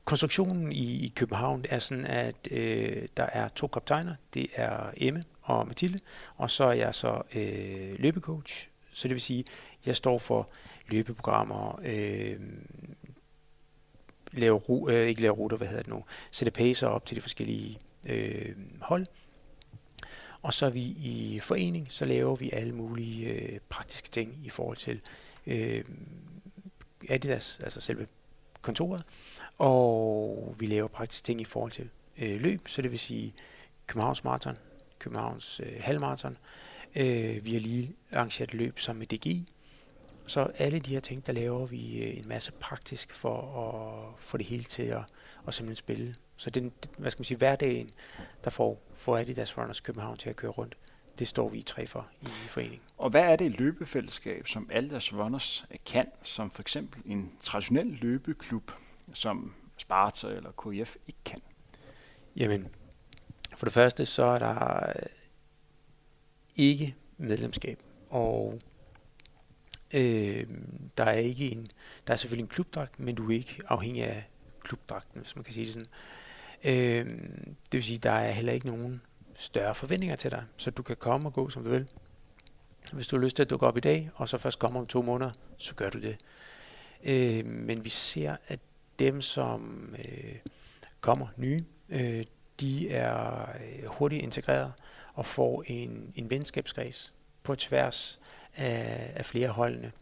konstruktionen 0.05 0.73
i, 0.73 1.05
i 1.05 1.13
København 1.17 1.65
er 1.69 1.79
sådan, 1.79 2.07
at 2.07 2.49
øh, 2.51 3.09
der 3.17 3.25
er 3.25 3.49
to 3.49 3.67
kaptajner. 3.67 4.15
Det 4.35 4.47
er 4.55 4.91
Emme 4.97 5.25
og 5.43 5.67
Mathilde, 5.67 5.99
og 6.37 6.51
så 6.51 6.65
er 6.65 6.73
jeg 6.73 6.95
så 6.95 7.23
øh, 7.35 7.99
løbecoach. 7.99 8.69
Så 8.93 9.09
det 9.09 9.15
vil 9.15 9.21
sige, 9.21 9.45
jeg 9.87 9.97
står 9.97 10.19
for 10.19 10.49
løbeprogrammer, 10.89 11.81
øh, 11.85 12.41
lave, 14.33 14.59
ru, 14.59 14.89
øh, 14.89 15.09
ikke 15.09 15.23
lave 15.23 15.35
ruter, 15.35 15.57
hvad 15.57 15.67
hedder 15.67 15.83
det 15.83 15.93
nu, 15.93 16.05
sætte 16.31 16.51
pacer 16.51 16.87
op 16.87 17.07
til 17.07 17.17
de 17.17 17.21
forskellige 17.21 17.79
øh, 18.09 18.55
hold. 18.81 19.07
Og 20.43 20.55
så 20.55 20.67
er 20.67 20.71
vi 20.71 20.83
i 20.83 21.41
forening, 21.43 21.87
så 21.91 22.05
laver 22.05 22.37
vi 22.37 22.51
alle 22.53 22.73
mulige 22.73 23.29
øh, 23.29 23.59
praktiske 23.69 24.09
ting 24.09 24.41
i 24.45 24.51
forhold 24.51 24.77
til 24.77 25.01
øh, 25.47 25.85
Adidas, 27.09 27.61
altså 27.63 27.81
selve 27.81 28.07
kontoret, 28.63 29.05
og 29.59 30.55
vi 30.59 30.67
laver 30.67 30.89
praktiske 30.89 31.25
ting 31.25 31.41
i 31.41 31.45
forhold 31.45 31.73
til 31.73 31.91
øh, 32.19 32.41
løb, 32.41 32.69
så 32.69 32.83
det 32.83 32.91
vil 32.91 32.99
sige 32.99 33.35
Københavns 33.87 34.25
Marathon, 34.25 34.57
Københavns 34.99 35.61
øh, 35.61 35.73
Halvmarathon. 35.81 36.37
Øh, 36.97 37.45
vi 37.45 37.53
har 37.53 37.61
lige 37.61 37.97
arrangeret 38.13 38.55
løb 38.55 38.79
sammen 38.79 38.99
med 38.99 39.07
DGI, 39.07 39.49
så 40.27 40.51
alle 40.59 40.79
de 40.79 40.91
her 40.91 41.01
ting, 41.01 41.27
der 41.27 41.33
laver 41.33 41.67
vi 41.67 42.03
øh, 42.03 42.19
en 42.19 42.29
masse 42.29 42.53
praktisk 42.53 43.15
for 43.15 43.39
at 43.61 44.21
få 44.21 44.37
det 44.37 44.47
hele 44.47 44.65
til 44.65 44.83
at, 44.83 45.03
at 45.47 45.55
simpelthen 45.55 45.77
spille. 45.77 46.15
Så 46.37 46.51
den, 46.51 46.73
hvad 46.99 47.11
skal 47.11 47.21
man 47.21 47.25
sige, 47.25 47.39
hverdagen, 47.39 47.91
der 48.45 48.51
får, 48.51 48.83
får 48.95 49.19
Adidas 49.19 49.59
Runners 49.59 49.81
København 49.81 50.17
til 50.17 50.31
at 50.31 50.37
køre 50.37 50.51
rundt, 50.51 50.77
det 51.19 51.29
står 51.29 51.49
vi 51.49 51.63
tre 51.63 51.87
for 51.87 52.09
i 52.23 52.49
foreningen. 52.49 52.81
Og 52.99 53.11
hvad 53.11 53.23
er 53.23 53.37
det 53.37 53.53
løbefællesskab, 53.53 54.49
som 54.49 54.69
Adidas 54.73 55.13
Runners 55.13 55.67
kan, 55.87 56.07
som 56.23 56.51
for 56.51 56.63
eksempel 56.63 57.03
en 57.07 57.33
traditionel 57.43 57.87
løbeklub, 57.87 58.73
som 59.13 59.55
Sparta 59.77 60.27
eller 60.27 60.51
KF 60.51 60.97
ikke 61.07 61.19
kan? 61.25 61.41
Jamen, 62.37 62.69
for 63.57 63.67
det 63.67 63.73
første, 63.73 64.07
så 64.07 64.25
er 64.25 64.39
der 64.39 64.93
ikke 66.57 66.95
medlemskab, 67.19 67.83
og 68.11 68.61
Øh, 69.95 70.47
der 70.99 71.05
er 71.05 71.13
ikke 71.13 71.53
en, 71.53 71.69
der 72.07 72.13
er 72.13 72.17
selvfølgelig 72.17 72.43
en 72.43 72.49
klubdragt, 72.49 73.01
men 73.01 73.15
du 73.15 73.31
er 73.31 73.35
ikke 73.35 73.59
afhængig 73.69 74.05
af 74.05 74.25
klubdragten, 74.63 75.21
hvis 75.21 75.37
man 75.37 75.45
kan 75.45 75.55
sige 75.55 75.67
det 75.67 75.75
sådan. 75.75 75.89
Øh, 76.65 77.07
det 77.47 77.73
vil 77.73 77.85
sige, 77.85 77.99
der 77.99 78.11
er 78.11 78.31
heller 78.31 78.53
ikke 78.53 78.67
nogen 78.67 79.01
større 79.35 79.75
forventninger 79.75 80.17
til 80.17 80.31
dig, 80.31 80.45
så 80.57 80.71
du 80.71 80.83
kan 80.83 80.97
komme 80.97 81.29
og 81.29 81.33
gå, 81.33 81.49
som 81.49 81.65
du 81.65 81.71
vil. 81.71 81.89
Hvis 82.93 83.07
du 83.07 83.17
har 83.17 83.25
lyst 83.25 83.37
til 83.37 83.43
at 83.43 83.51
dukke 83.51 83.67
op 83.67 83.77
i 83.77 83.81
dag, 83.81 84.11
og 84.15 84.29
så 84.29 84.39
først 84.39 84.59
kommer 84.59 84.81
om 84.81 84.87
to 84.87 85.03
måneder, 85.03 85.31
så 85.59 85.75
gør 85.75 85.91
du 85.91 86.01
det. 86.01 86.17
Øh, 87.05 87.47
men 87.47 87.85
vi 87.85 87.89
ser, 87.89 88.37
at 88.49 88.61
dem, 88.99 89.21
som 89.21 89.89
øh, 89.99 90.35
kommer 91.01 91.27
nye, 91.37 91.65
øh, 91.89 92.25
de 92.61 92.91
er 92.91 93.41
øh, 93.41 93.87
hurtigt 93.87 94.23
integreret 94.23 94.73
og 95.15 95.27
får 95.27 95.65
en, 95.67 96.13
en 96.15 96.31
venskabskreds 96.31 97.15
på 97.43 97.55
tværs 97.55 98.21
af, 98.57 99.13
af 99.15 99.25
flere 99.25 99.49
holdene. 99.49 99.93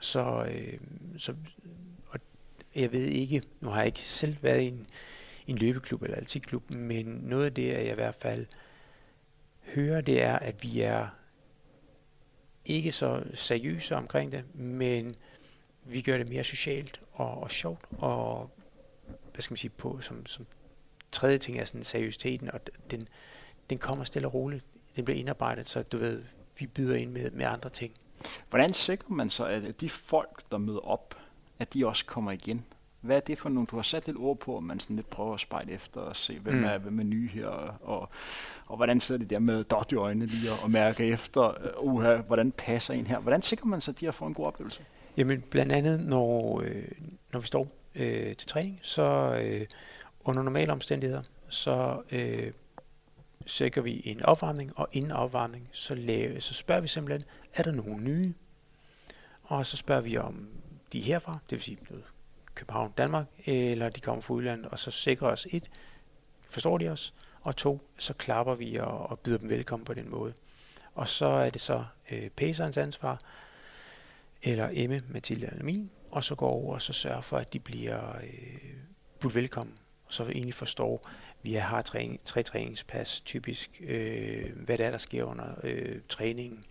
Så, 0.00 0.46
øh, 0.50 0.78
så 1.18 1.36
og 2.06 2.20
jeg 2.74 2.92
ved 2.92 3.04
ikke, 3.04 3.42
nu 3.60 3.68
har 3.68 3.78
jeg 3.78 3.86
ikke 3.86 4.00
selv 4.00 4.36
været 4.42 4.60
i 4.60 4.68
en, 4.68 4.86
en 5.46 5.58
løbeklub 5.58 6.02
eller 6.02 6.16
atletikklub, 6.16 6.70
men 6.70 7.06
noget 7.06 7.44
af 7.44 7.54
det, 7.54 7.68
jeg 7.68 7.90
i 7.90 7.94
hvert 7.94 8.14
fald 8.14 8.46
hører, 9.74 10.00
det 10.00 10.22
er, 10.22 10.38
at 10.38 10.62
vi 10.62 10.80
er 10.80 11.08
ikke 12.64 12.92
så 12.92 13.22
seriøse 13.34 13.96
omkring 13.96 14.32
det, 14.32 14.54
men 14.54 15.16
vi 15.84 16.02
gør 16.02 16.16
det 16.18 16.28
mere 16.28 16.44
socialt 16.44 17.00
og, 17.12 17.42
og 17.42 17.50
sjovt, 17.50 17.84
og 17.98 18.50
hvad 19.32 19.42
skal 19.42 19.52
man 19.52 19.58
sige, 19.58 19.70
på, 19.70 20.00
som, 20.00 20.26
som 20.26 20.46
tredje 21.12 21.38
ting 21.38 21.58
er 21.58 21.64
sådan 21.64 21.82
seriøsiteten, 21.82 22.50
og 22.50 22.60
den, 22.90 23.08
den 23.70 23.78
kommer 23.78 24.04
stille 24.04 24.28
og 24.28 24.34
roligt. 24.34 24.64
Den 24.96 25.04
bliver 25.04 25.18
indarbejdet, 25.18 25.68
så 25.68 25.82
du 25.82 25.98
ved, 25.98 26.24
vi 26.60 26.66
byder 26.66 26.96
ind 26.96 27.10
med, 27.10 27.30
med 27.30 27.44
andre 27.46 27.70
ting. 27.70 27.92
Hvordan 28.50 28.72
sikrer 28.72 29.14
man 29.14 29.30
så, 29.30 29.44
at 29.44 29.80
de 29.80 29.90
folk, 29.90 30.42
der 30.52 30.58
møder 30.58 30.88
op, 30.88 31.14
at 31.58 31.74
de 31.74 31.86
også 31.86 32.04
kommer 32.04 32.32
igen? 32.32 32.64
Hvad 33.00 33.16
er 33.16 33.20
det 33.20 33.38
for 33.38 33.48
nogle, 33.48 33.66
du 33.66 33.76
har 33.76 33.82
sat 33.82 34.06
lidt 34.06 34.16
ord 34.16 34.38
på, 34.38 34.56
at 34.56 34.62
man 34.62 34.80
sådan 34.80 34.96
lidt 34.96 35.10
prøver 35.10 35.34
at 35.34 35.40
spejle 35.40 35.72
efter 35.72 36.00
og 36.00 36.16
se, 36.16 36.38
hvem, 36.38 36.54
mm. 36.54 36.64
er, 36.64 36.78
hvem 36.78 36.98
er 36.98 37.04
nye 37.04 37.28
her, 37.28 37.46
og, 37.46 37.74
og, 37.82 38.08
og 38.66 38.76
hvordan 38.76 39.00
sidder 39.00 39.18
det 39.18 39.30
der 39.30 39.38
med 39.38 39.64
dot 39.64 39.92
i 39.92 39.94
øjnene 39.94 40.26
lige 40.26 40.52
og, 40.52 40.58
og 40.62 40.70
mærke 40.70 41.06
efter, 41.06 41.74
uh, 41.80 41.94
uha, 41.94 42.16
hvordan 42.16 42.52
passer 42.52 42.94
en 42.94 43.06
her? 43.06 43.18
Hvordan 43.18 43.42
sikrer 43.42 43.66
man 43.66 43.80
så, 43.80 43.90
at 43.90 44.00
de 44.00 44.04
har 44.04 44.12
fået 44.12 44.28
en 44.28 44.34
god 44.34 44.46
oplevelse? 44.46 44.84
Jamen 45.16 45.40
blandt 45.40 45.72
andet, 45.72 46.00
når, 46.00 46.60
øh, 46.60 46.84
når 47.32 47.40
vi 47.40 47.46
står 47.46 47.68
øh, 47.94 48.36
til 48.36 48.48
træning, 48.48 48.78
så 48.82 49.38
øh, 49.42 49.66
under 50.24 50.42
normale 50.42 50.72
omstændigheder, 50.72 51.22
så 51.48 52.02
øh, 52.12 52.52
sikrer 53.46 53.82
vi 53.82 54.02
en 54.04 54.22
opvarmning, 54.22 54.78
og 54.78 54.88
inden 54.92 55.12
opvarmning, 55.12 55.68
så, 55.72 55.94
lave, 55.94 56.40
så 56.40 56.54
spørger 56.54 56.80
vi 56.80 56.88
simpelthen, 56.88 57.28
er 57.54 57.62
der 57.62 57.72
nogen 57.72 58.04
nye? 58.04 58.34
Og 59.42 59.66
så 59.66 59.76
spørger 59.76 60.02
vi 60.02 60.16
om 60.16 60.48
de 60.92 60.98
er 60.98 61.02
herfra, 61.02 61.38
det 61.50 61.56
vil 61.56 61.62
sige 61.62 61.78
København, 62.54 62.92
Danmark, 62.98 63.26
eller 63.44 63.88
de 63.88 64.00
kommer 64.00 64.22
fra 64.22 64.34
udlandet, 64.34 64.66
og 64.66 64.78
så 64.78 64.90
sikrer 64.90 65.28
os 65.28 65.46
et, 65.50 65.70
forstår 66.48 66.78
de 66.78 66.88
os, 66.88 67.14
og 67.40 67.56
to, 67.56 67.90
så 67.98 68.14
klapper 68.14 68.54
vi 68.54 68.76
og, 68.76 69.10
og 69.10 69.18
byder 69.18 69.38
dem 69.38 69.48
velkommen 69.48 69.84
på 69.84 69.94
den 69.94 70.10
måde. 70.10 70.34
Og 70.94 71.08
så 71.08 71.26
er 71.26 71.50
det 71.50 71.60
så 71.60 71.84
øh, 72.10 72.30
pæserens 72.30 72.76
ansvar, 72.76 73.20
eller 74.42 74.68
Emme, 74.72 75.00
Mathilde 75.08 75.46
eller 75.46 75.64
min, 75.64 75.90
og 76.10 76.24
så 76.24 76.34
går 76.34 76.50
over 76.50 76.74
og 76.74 76.82
så 76.82 76.92
sørger 76.92 77.20
for, 77.20 77.36
at 77.36 77.52
de 77.52 77.58
bliver 77.58 78.16
øh, 78.16 78.72
budt 79.20 79.34
velkommen, 79.34 79.78
og 80.06 80.12
så 80.12 80.24
egentlig 80.24 80.54
forstår, 80.54 81.08
vi 81.42 81.54
har 81.54 81.82
træning, 81.82 82.20
tre 82.24 82.42
træningspas 82.42 83.20
typisk, 83.20 83.82
øh, 83.84 84.46
hvad 84.56 84.78
det 84.78 84.86
er, 84.86 84.90
der 84.90 84.98
sker 84.98 85.24
under 85.24 85.44
øh, 85.62 85.96
træningen, 86.08 86.64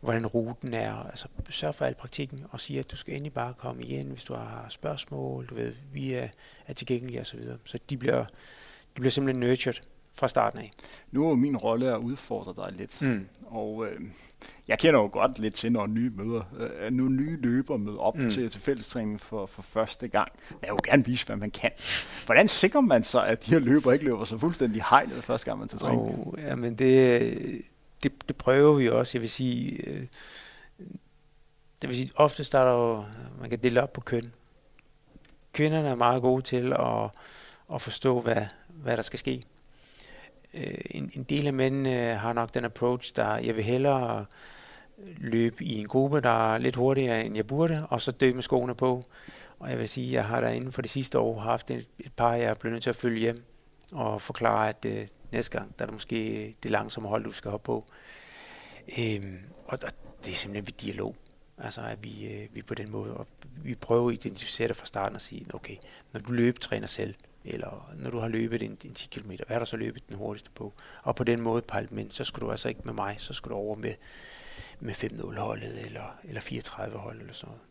hvordan 0.00 0.26
ruten 0.26 0.74
er. 0.74 0.94
Altså 0.94 1.28
sørg 1.48 1.74
for 1.74 1.84
al 1.84 1.94
praktikken 1.94 2.46
og 2.50 2.60
sige, 2.60 2.78
at 2.78 2.90
du 2.90 2.96
skal 2.96 3.14
endelig 3.14 3.32
bare 3.32 3.54
komme 3.54 3.82
igen, 3.82 4.10
hvis 4.10 4.24
du 4.24 4.34
har 4.34 4.66
spørgsmål, 4.68 5.46
du 5.46 5.54
ved, 5.54 5.74
vi 5.92 6.12
er, 6.12 6.28
er 6.66 6.72
tilgængelige 6.72 7.20
osv. 7.20 7.24
Så, 7.24 7.36
videre. 7.36 7.58
så 7.64 7.78
de 7.90 7.96
bliver, 7.96 8.24
de 8.96 9.00
bliver 9.00 9.10
simpelthen 9.10 9.48
nurtured 9.48 9.74
fra 10.12 10.28
starten 10.28 10.58
af. 10.58 10.70
Nu 11.10 11.30
er 11.30 11.34
min 11.34 11.56
rolle 11.56 11.92
at 11.92 11.98
udfordre 11.98 12.66
dig 12.66 12.76
lidt, 12.76 13.02
mm. 13.02 13.28
og 13.46 13.86
øh, 13.86 14.00
jeg 14.68 14.78
kender 14.78 15.00
jo 15.00 15.08
godt 15.12 15.38
lidt 15.38 15.54
til, 15.54 15.72
når 15.72 15.86
nye 15.86 16.10
møder, 16.10 16.42
øh, 16.58 16.92
nu 16.92 17.08
nye 17.08 17.40
løber 17.40 17.76
møder 17.76 17.98
op 17.98 18.16
mm. 18.16 18.30
til, 18.30 18.50
til 18.50 18.60
fællestræning 18.60 19.20
for, 19.20 19.46
for 19.46 19.62
første 19.62 20.08
gang. 20.08 20.32
Jeg 20.50 20.58
vil 20.60 20.68
jo 20.68 20.90
gerne 20.90 21.04
vise, 21.04 21.26
hvad 21.26 21.36
man 21.36 21.50
kan. 21.50 21.70
Hvordan 22.26 22.48
sikrer 22.48 22.80
man 22.80 23.02
så, 23.02 23.20
at 23.20 23.46
de 23.46 23.50
her 23.50 23.58
løber 23.58 23.92
ikke 23.92 24.04
løber 24.04 24.24
så 24.24 24.38
fuldstændig 24.38 24.82
hejlet 24.90 25.24
første 25.24 25.44
gang, 25.44 25.58
man 25.58 25.68
tager 25.68 25.78
træning? 25.78 26.26
Oh, 26.26 26.40
ja, 26.40 26.54
men 26.54 26.74
det, 26.74 27.62
det, 28.02 28.28
det 28.28 28.36
prøver 28.36 28.74
vi 28.74 28.88
også. 28.88 29.18
Jeg 29.18 29.22
vil 29.22 29.30
sige, 29.30 29.72
øh, 29.72 30.06
det 31.82 31.88
vil 31.88 31.96
sige, 31.96 32.10
ofte 32.16 32.44
starter 32.44 32.72
jo, 32.72 33.04
man 33.40 33.50
kan 33.50 33.58
dele 33.58 33.82
op 33.82 33.92
på 33.92 34.00
køn. 34.00 34.32
Kvinderne 35.52 35.88
er 35.88 35.94
meget 35.94 36.22
gode 36.22 36.42
til 36.42 36.72
at, 36.72 37.10
at 37.74 37.82
forstå, 37.82 38.20
hvad, 38.20 38.42
hvad 38.68 38.96
der 38.96 39.02
skal 39.02 39.18
ske 39.18 39.42
øh, 40.56 40.78
en, 40.90 41.10
en 41.14 41.22
del 41.22 41.46
af 41.46 41.52
mændene 41.52 42.10
øh, 42.10 42.18
har 42.18 42.32
nok 42.32 42.54
den 42.54 42.64
approach, 42.64 43.12
der 43.16 43.36
jeg 43.36 43.56
vil 43.56 43.64
hellere 43.64 44.26
løbe 45.16 45.64
i 45.64 45.78
en 45.78 45.88
gruppe, 45.88 46.20
der 46.20 46.54
er 46.54 46.58
lidt 46.58 46.76
hurtigere, 46.76 47.24
end 47.24 47.36
jeg 47.36 47.46
burde, 47.46 47.86
og 47.90 48.00
så 48.00 48.12
dø 48.12 48.32
med 48.34 48.42
skoene 48.42 48.74
på. 48.74 49.02
Og 49.58 49.70
jeg 49.70 49.78
vil 49.78 49.88
sige, 49.88 50.12
jeg 50.12 50.24
har 50.24 50.40
der 50.40 50.48
inden 50.48 50.72
for 50.72 50.82
det 50.82 50.90
sidste 50.90 51.18
år 51.18 51.40
haft 51.40 51.70
et, 51.70 51.88
et 51.98 52.12
par, 52.12 52.34
jeg 52.34 52.44
er 52.44 52.54
blevet 52.54 52.72
nødt 52.72 52.82
til 52.82 52.90
at 52.90 52.96
følge 52.96 53.20
hjem 53.20 53.44
og 53.92 54.22
forklare, 54.22 54.68
at 54.68 54.84
øh, 54.86 55.06
næste 55.32 55.58
gang, 55.58 55.78
der 55.78 55.84
er 55.84 55.86
det 55.86 55.94
måske 55.94 56.54
det 56.62 56.70
langsomme 56.70 57.08
hold, 57.08 57.24
du 57.24 57.32
skal 57.32 57.50
hoppe 57.50 57.64
på. 57.64 57.84
Øhm, 58.98 59.38
og, 59.64 59.78
og 59.82 59.90
det 60.24 60.32
er 60.32 60.36
simpelthen 60.36 60.66
ved 60.66 60.72
dialog. 60.72 61.16
Altså, 61.58 61.80
at 61.80 62.04
vi, 62.04 62.26
øh, 62.26 62.48
vi 62.52 62.62
på 62.62 62.74
den 62.74 62.90
måde, 62.90 63.16
og 63.16 63.26
vi 63.62 63.74
prøver 63.74 64.08
at 64.08 64.14
identificere 64.14 64.68
det 64.68 64.76
fra 64.76 64.86
starten 64.86 65.16
og 65.16 65.20
sige, 65.20 65.46
okay, 65.54 65.76
når 66.12 66.20
du 66.20 66.32
løbetræner 66.32 66.86
selv, 66.86 67.14
eller 67.46 67.90
når 67.96 68.10
du 68.10 68.18
har 68.18 68.28
løbet 68.28 68.62
en, 68.62 68.78
en 68.84 68.94
10 68.94 69.08
km, 69.08 69.28
hvad 69.28 69.56
er 69.56 69.58
der 69.58 69.66
så 69.66 69.76
løbet 69.76 70.08
den 70.08 70.16
hurtigste 70.16 70.50
på? 70.50 70.72
Og 71.02 71.16
på 71.16 71.24
den 71.24 71.42
måde 71.42 71.62
pejle 71.62 71.88
dem 71.90 71.98
ind, 71.98 72.10
så 72.10 72.24
skulle 72.24 72.46
du 72.46 72.50
altså 72.50 72.68
ikke 72.68 72.80
med 72.84 72.92
mig, 72.92 73.14
så 73.18 73.32
skulle 73.32 73.54
du 73.54 73.58
over 73.58 73.76
med, 73.76 73.94
med 74.80 74.94
5-0 74.94 75.40
holdet, 75.40 75.84
eller, 75.84 76.18
eller 76.24 76.40
34 76.40 76.98
hold, 76.98 77.20
eller 77.20 77.32
sådan 77.32 77.48
noget. 77.48 77.62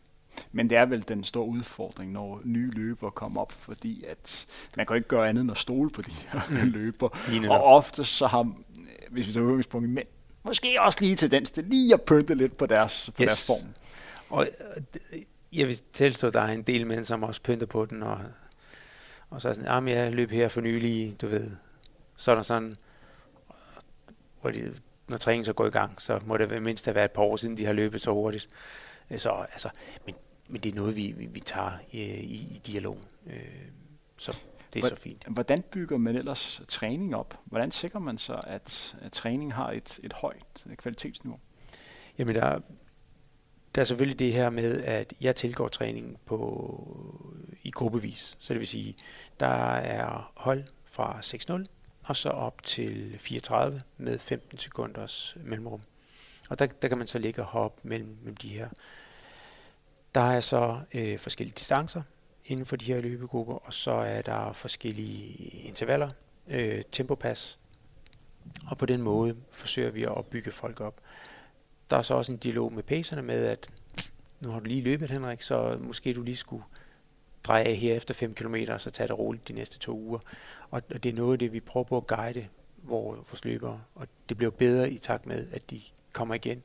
Men 0.52 0.70
det 0.70 0.78
er 0.78 0.86
vel 0.86 1.04
den 1.08 1.24
store 1.24 1.46
udfordring, 1.46 2.12
når 2.12 2.40
nye 2.44 2.70
løber 2.70 3.10
kommer 3.10 3.40
op, 3.40 3.52
fordi 3.52 4.04
at 4.04 4.46
man 4.76 4.86
kan 4.86 4.96
ikke 4.96 5.08
gøre 5.08 5.28
andet 5.28 5.42
end 5.42 5.50
at 5.50 5.58
stole 5.58 5.90
på 5.90 6.02
de 6.02 6.10
her 6.10 6.40
mm. 6.50 6.70
løber. 6.78 7.08
Og 7.48 7.64
ofte 7.64 8.04
så 8.04 8.26
har, 8.26 8.52
hvis 9.10 9.28
vi 9.28 9.32
tager 9.32 9.46
udgangspunkt 9.46 9.88
i 9.88 9.90
mænd, 9.90 10.06
måske 10.44 10.80
også 10.80 10.98
lige 11.00 11.16
tendens 11.16 11.50
til 11.50 11.64
lige 11.64 11.94
at 11.94 12.02
pynte 12.02 12.34
lidt 12.34 12.56
på 12.56 12.66
deres, 12.66 13.10
på 13.16 13.22
yes. 13.22 13.28
deres 13.28 13.46
form. 13.46 13.68
Og 14.30 14.48
øh, 15.12 15.22
jeg 15.52 15.68
vil 15.68 15.80
tilstå, 15.92 16.26
at 16.26 16.34
der 16.34 16.40
er 16.40 16.52
en 16.52 16.62
del 16.62 16.86
mænd, 16.86 17.04
som 17.04 17.22
også 17.22 17.42
pynter 17.42 17.66
på 17.66 17.84
den, 17.86 18.02
og, 18.02 18.20
og 19.30 19.40
så 19.40 19.48
er 19.48 19.52
sådan, 19.52 19.68
jamen 19.68 19.94
jeg 19.94 20.12
løb 20.12 20.30
her 20.30 20.48
for 20.48 20.60
nylig, 20.60 21.20
du 21.20 21.26
ved. 21.26 21.50
Så 22.16 22.30
er 22.30 22.34
der 22.34 22.42
sådan, 22.42 22.76
hvor 24.40 24.50
de, 24.50 24.74
når 25.08 25.16
træningen 25.16 25.44
så 25.44 25.52
går 25.52 25.66
i 25.66 25.70
gang, 25.70 26.00
så 26.00 26.20
må 26.26 26.36
det 26.36 26.62
mindst 26.62 26.84
have 26.84 26.94
været 26.94 27.04
et 27.04 27.10
par 27.10 27.22
år 27.22 27.36
siden, 27.36 27.56
de 27.56 27.64
har 27.64 27.72
løbet 27.72 28.02
så 28.02 28.12
hurtigt. 28.12 28.48
Øh, 29.10 29.18
så 29.18 29.30
altså, 29.30 29.68
men, 30.06 30.14
men 30.48 30.60
det 30.60 30.72
er 30.72 30.76
noget, 30.76 30.96
vi, 30.96 31.14
vi, 31.16 31.26
vi 31.26 31.40
tager 31.40 31.72
i, 31.90 32.02
i, 32.02 32.34
i 32.34 32.60
dialog. 32.66 32.98
Øh, 33.26 33.68
så 34.16 34.36
det 34.74 34.84
er 34.84 34.88
så 34.88 34.96
fint. 34.96 35.24
Hvordan 35.28 35.62
bygger 35.62 35.96
man 35.96 36.16
ellers 36.16 36.62
træning 36.68 37.16
op? 37.16 37.38
Hvordan 37.44 37.70
sikrer 37.70 38.00
man 38.00 38.18
så, 38.18 38.40
at, 38.46 38.96
at 39.02 39.12
træning 39.12 39.54
har 39.54 39.70
et, 39.72 40.00
et 40.02 40.12
højt 40.12 40.66
kvalitetsniveau? 40.76 41.40
Jamen, 42.18 42.34
der, 42.34 42.60
der 43.76 43.82
er 43.82 43.84
selvfølgelig 43.84 44.18
det 44.18 44.32
her 44.32 44.50
med, 44.50 44.82
at 44.82 45.14
jeg 45.20 45.36
tilgår 45.36 45.68
træningen 45.68 46.16
på, 46.26 47.16
i 47.62 47.70
gruppevis. 47.70 48.36
Så 48.38 48.54
det 48.54 48.60
vil 48.60 48.68
sige, 48.68 48.96
der 49.40 49.74
er 49.74 50.32
hold 50.36 50.64
fra 50.84 51.20
6-0 51.20 51.66
og 52.04 52.16
så 52.16 52.28
op 52.28 52.62
til 52.62 53.16
34 53.18 53.82
med 53.96 54.18
15 54.18 54.58
sekunders 54.58 55.36
mellemrum. 55.40 55.80
Og 56.48 56.58
der, 56.58 56.66
der 56.66 56.88
kan 56.88 56.98
man 56.98 57.06
så 57.06 57.18
ligge 57.18 57.42
og 57.42 57.46
hoppe 57.46 57.88
mellem, 57.88 58.16
mellem 58.20 58.36
de 58.36 58.48
her. 58.48 58.68
Der 60.14 60.20
er 60.20 60.40
så 60.40 60.80
øh, 60.94 61.18
forskellige 61.18 61.54
distancer 61.56 62.02
inden 62.44 62.66
for 62.66 62.76
de 62.76 62.84
her 62.84 63.00
løbegrupper, 63.00 63.54
og 63.54 63.74
så 63.74 63.92
er 63.92 64.22
der 64.22 64.52
forskellige 64.52 65.34
intervaller, 65.48 66.10
øh, 66.48 66.82
tempopas, 66.92 67.58
og 68.66 68.78
på 68.78 68.86
den 68.86 69.02
måde 69.02 69.36
forsøger 69.50 69.90
vi 69.90 70.02
at 70.04 70.26
bygge 70.26 70.50
folk 70.50 70.80
op. 70.80 71.00
Der 71.90 71.96
er 71.96 72.02
så 72.02 72.14
også 72.14 72.32
en 72.32 72.38
dialog 72.38 72.72
med 72.72 72.82
pacerne 72.82 73.22
med, 73.22 73.46
at 73.46 73.68
nu 74.40 74.50
har 74.50 74.60
du 74.60 74.64
lige 74.64 74.82
løbet, 74.82 75.10
Henrik, 75.10 75.42
så 75.42 75.78
måske 75.80 76.14
du 76.14 76.22
lige 76.22 76.36
skulle 76.36 76.64
dreje 77.44 77.64
af 77.64 77.76
her 77.76 77.94
efter 77.94 78.14
5 78.14 78.34
km, 78.34 78.54
og 78.68 78.80
så 78.80 78.90
tage 78.90 79.08
det 79.08 79.18
roligt 79.18 79.48
de 79.48 79.52
næste 79.52 79.78
to 79.78 79.98
uger. 79.98 80.18
Og, 80.70 80.82
og 80.94 81.02
det 81.02 81.08
er 81.08 81.12
noget 81.12 81.32
af 81.32 81.38
det, 81.38 81.52
vi 81.52 81.60
prøver 81.60 81.84
på 81.84 81.96
at 81.96 82.06
guide 82.06 82.48
vores 82.82 83.44
løbere, 83.44 83.80
og 83.94 84.08
det 84.28 84.36
bliver 84.36 84.50
bedre 84.50 84.90
i 84.90 84.98
takt 84.98 85.26
med, 85.26 85.46
at 85.52 85.70
de 85.70 85.80
kommer 86.12 86.34
igen 86.34 86.62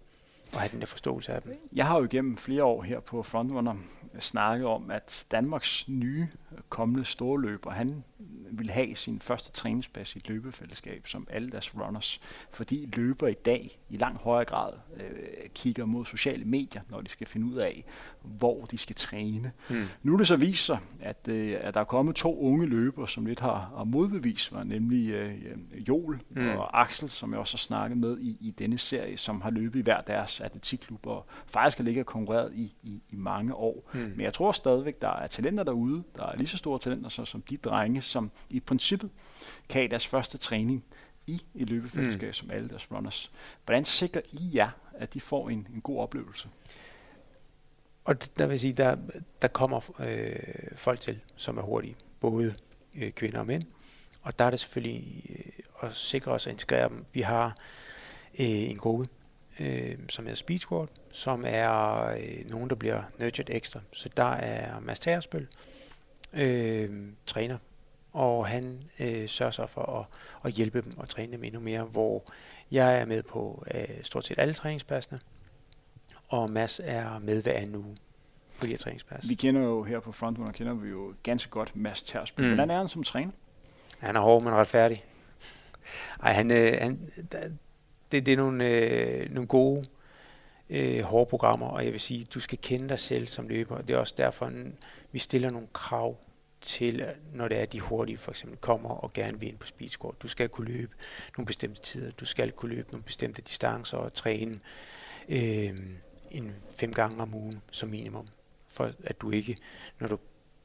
og 0.54 0.60
have 0.60 0.72
den 0.72 0.80
der 0.80 0.86
forståelse 0.86 1.34
af 1.34 1.42
dem. 1.42 1.70
Jeg 1.74 1.88
har 1.88 1.98
jo 1.98 2.04
igennem 2.04 2.38
flere 2.38 2.64
år 2.64 2.82
her 2.82 3.00
på 3.00 3.24
Frontrunner 3.24 3.76
snakket 4.20 4.68
om, 4.68 4.92
at 4.92 5.26
Danmarks 5.32 5.88
nye 5.88 6.28
kommende 6.70 7.06
storløber, 7.06 7.72
han 7.72 8.04
vil 8.52 8.70
have 8.70 8.96
sin 8.96 9.20
første 9.20 9.52
træningspas 9.52 10.16
i 10.16 10.20
et 10.20 10.30
løbefællesskab, 10.30 11.08
som 11.08 11.28
alle 11.30 11.52
deres 11.52 11.76
runners, 11.76 12.22
fordi 12.52 12.90
løber 12.94 13.28
i 13.28 13.34
dag 13.34 13.80
i 13.90 13.98
langt 13.98 14.22
højere 14.22 14.46
grad 14.46 14.74
øh, 14.96 15.50
kigger 15.56 15.86
mod 15.86 16.06
sociale 16.06 16.46
medier, 16.46 16.82
når 16.90 17.02
de 17.02 17.10
skal 17.10 17.28
finde 17.28 17.48
ud 17.48 17.56
af, 17.56 17.86
hvor 18.24 18.66
de 18.66 18.78
skal 18.78 18.96
træne. 18.96 19.52
Mm. 19.70 19.86
Nu 20.04 20.14
er 20.14 20.18
det 20.18 20.28
så 20.28 20.36
vist 20.36 20.66
sig, 20.66 20.78
at, 21.00 21.28
øh, 21.28 21.58
at 21.62 21.74
der 21.74 21.80
er 21.80 21.84
kommet 21.84 22.16
to 22.16 22.40
unge 22.40 22.66
løbere, 22.66 23.08
som 23.08 23.26
lidt 23.26 23.40
har, 23.40 23.74
har 23.78 23.84
modbevist 23.84 24.54
var 24.54 24.64
nemlig 24.64 25.10
øh, 25.10 25.34
Joel 25.88 26.20
mm. 26.30 26.48
og 26.48 26.82
Axel, 26.82 27.10
som 27.10 27.32
jeg 27.32 27.40
også 27.40 27.54
har 27.54 27.58
snakket 27.58 27.98
med 27.98 28.18
i, 28.20 28.38
i 28.40 28.52
denne 28.52 28.78
serie, 28.78 29.18
som 29.18 29.42
har 29.42 29.50
løbet 29.50 29.80
i 29.80 29.82
hver 29.82 30.02
deres 30.02 30.42
atletikklub, 30.42 31.08
og 31.08 31.26
faktisk 31.48 31.78
har 31.78 31.86
ligget 31.86 32.02
og 32.02 32.06
konkurreret 32.06 32.54
i, 32.56 32.74
i, 32.84 33.02
i 33.10 33.16
mange 33.16 33.56
år. 33.56 33.90
Mm. 33.94 34.00
Men 34.00 34.22
jeg 34.22 34.34
tror 34.34 34.52
stadigvæk, 34.52 35.02
der 35.02 35.10
er 35.10 35.28
talenter 35.28 35.64
derude, 35.64 36.04
der 36.16 36.26
er 36.26 36.38
lige 36.38 36.48
så 36.48 36.58
store 36.58 36.80
talenter 36.80 37.10
så, 37.10 37.26
som 37.26 37.42
de 37.42 37.58
drenge, 37.58 38.02
som 38.02 38.32
i 38.50 38.60
princippet 38.60 39.10
kan 39.70 39.90
deres 39.90 40.08
første 40.08 40.38
træning 40.38 40.84
i 41.28 41.42
et 41.56 41.70
løbefællesskab 41.70 42.30
mm. 42.30 42.34
som 42.34 42.52
alle 42.52 42.70
deres 42.70 42.92
runners. 42.92 43.32
Hvordan 43.66 43.86
sikrer 43.86 44.22
I 44.32 44.52
jer, 44.56 44.70
at 44.94 45.14
de 45.14 45.22
får 45.22 45.50
en, 45.50 45.68
en 45.74 45.82
god 45.82 46.00
oplevelse? 46.00 46.50
Og 48.04 48.38
der 48.38 48.48
vil 48.48 48.60
sige, 48.60 48.74
der, 48.74 48.98
der 49.42 49.48
kommer 49.48 49.92
øh, 50.00 50.36
folk 50.76 51.00
til, 51.00 51.20
som 51.36 51.58
er 51.58 51.62
hurtige, 51.62 51.96
både 52.20 52.56
øh, 52.96 53.12
kvinder 53.12 53.40
og 53.40 53.48
mænd. 53.48 53.64
Og 54.22 54.40
der 54.40 54.46
er 54.46 54.50
det 54.50 54.60
selvfølgelig 54.60 55.26
øh, 55.30 55.90
at 55.90 55.96
sikre 55.96 56.32
os 56.32 56.48
at 56.48 56.54
integrere 56.54 56.90
dem. 56.90 57.06
Vi 57.14 57.22
har 57.22 57.58
øh, 58.40 58.70
en 58.70 58.78
gruppe, 58.78 59.08
øh, 59.60 59.98
som 60.10 60.26
hedder 60.26 60.36
Speed 60.36 60.60
Squad, 60.60 60.88
som 61.12 61.44
er 61.48 62.06
øh, 62.06 62.50
nogen, 62.50 62.70
der 62.70 62.76
bliver 62.76 63.04
nurtured 63.20 63.50
ekstra. 63.50 63.80
Så 63.92 64.10
der 64.18 64.34
er 64.34 64.80
Mads 64.80 65.00
Tersbøl, 65.00 65.48
øh, 66.34 66.90
træner, 67.26 67.58
og 68.12 68.48
han 68.48 68.84
øh, 69.00 69.30
sørger 69.30 69.52
så 69.52 69.68
for 69.68 69.82
at, 70.00 70.06
at 70.46 70.52
hjælpe 70.52 70.82
dem 70.82 70.98
og 70.98 71.10
træne 71.10 71.32
dem 71.32 71.44
endnu 71.44 71.60
mere, 71.60 71.84
hvor 71.84 72.24
jeg 72.72 73.00
er 73.00 73.06
med 73.06 73.24
på 73.24 73.66
øh, 73.74 73.88
stort 74.04 74.26
set 74.26 74.40
alle 74.40 74.54
træningspassene, 74.54 75.20
og 76.32 76.50
Mads 76.50 76.82
er 76.84 77.20
med 77.20 77.44
hver 77.44 77.54
anden 77.54 77.76
uge 77.76 77.98
på 78.60 78.66
de 78.66 78.70
her 78.70 78.78
træningspas. 78.78 79.30
Vi 79.30 79.34
kender 79.34 79.62
jo 79.62 79.84
her 79.84 80.00
på 80.00 80.12
Frontrunner, 80.12 80.52
kender 80.52 80.74
vi 80.74 80.90
jo 80.90 81.14
ganske 81.24 81.50
godt 81.50 81.76
Mads 81.76 82.04
Tersbøl. 82.04 82.46
Mm. 82.46 82.52
Hvordan 82.52 82.72
er 82.72 82.78
han 82.78 82.90
som 82.90 83.04
træner? 83.04 83.32
Han 84.00 84.16
er 84.16 84.20
hård, 84.20 84.44
men 84.44 84.54
retfærdig. 84.54 85.04
Ej, 86.24 86.34
han, 86.34 86.52
øh, 86.52 86.78
han, 86.82 87.00
det, 88.12 88.26
det 88.26 88.28
er 88.28 88.38
nogle, 88.38 88.68
øh, 88.68 89.32
nogle 89.32 89.48
gode, 89.48 89.86
øh, 90.70 91.02
hårde 91.02 91.30
programmer, 91.30 91.68
og 91.68 91.86
jeg 91.86 91.92
vil 91.92 92.00
sige, 92.00 92.26
du 92.34 92.40
skal 92.40 92.58
kende 92.62 92.90
dig 92.90 93.00
selv 93.00 93.28
som 93.28 93.48
løber. 93.48 93.82
Det 93.82 93.94
er 93.94 93.98
også 93.98 94.14
derfor, 94.18 94.52
vi 95.12 95.20
stiller 95.20 95.50
nogle 95.50 95.68
krav 95.74 96.18
til, 96.62 97.06
når 97.34 97.48
det 97.48 97.62
er, 97.62 97.66
de 97.66 97.80
hurtige 97.80 98.18
for 98.18 98.32
eksempel 98.32 98.58
kommer 98.58 98.90
og 98.90 99.14
gerne 99.14 99.40
vil 99.40 99.50
ind 99.50 99.58
på 99.58 99.68
speedscore. 99.68 100.14
Du 100.22 100.28
skal 100.28 100.50
kunne 100.50 100.68
løbe 100.68 100.96
nogle 101.38 101.46
bestemte 101.46 101.82
tider, 101.82 102.12
du 102.12 102.26
skal 102.26 102.52
kunne 102.52 102.76
løbe 102.76 102.92
nogle 102.92 103.04
bestemte 103.04 103.42
distancer 103.42 103.98
og 103.98 104.14
træne 104.14 104.60
øh, 105.30 105.80
en 106.32 106.56
fem 106.80 106.94
gange 106.94 107.22
om 107.22 107.34
ugen 107.34 107.62
som 107.72 107.90
minimum, 107.90 108.28
for 108.68 108.90
at 109.04 109.22
du 109.22 109.32
ikke, 109.32 109.58
når 110.00 110.08
du 110.08 110.18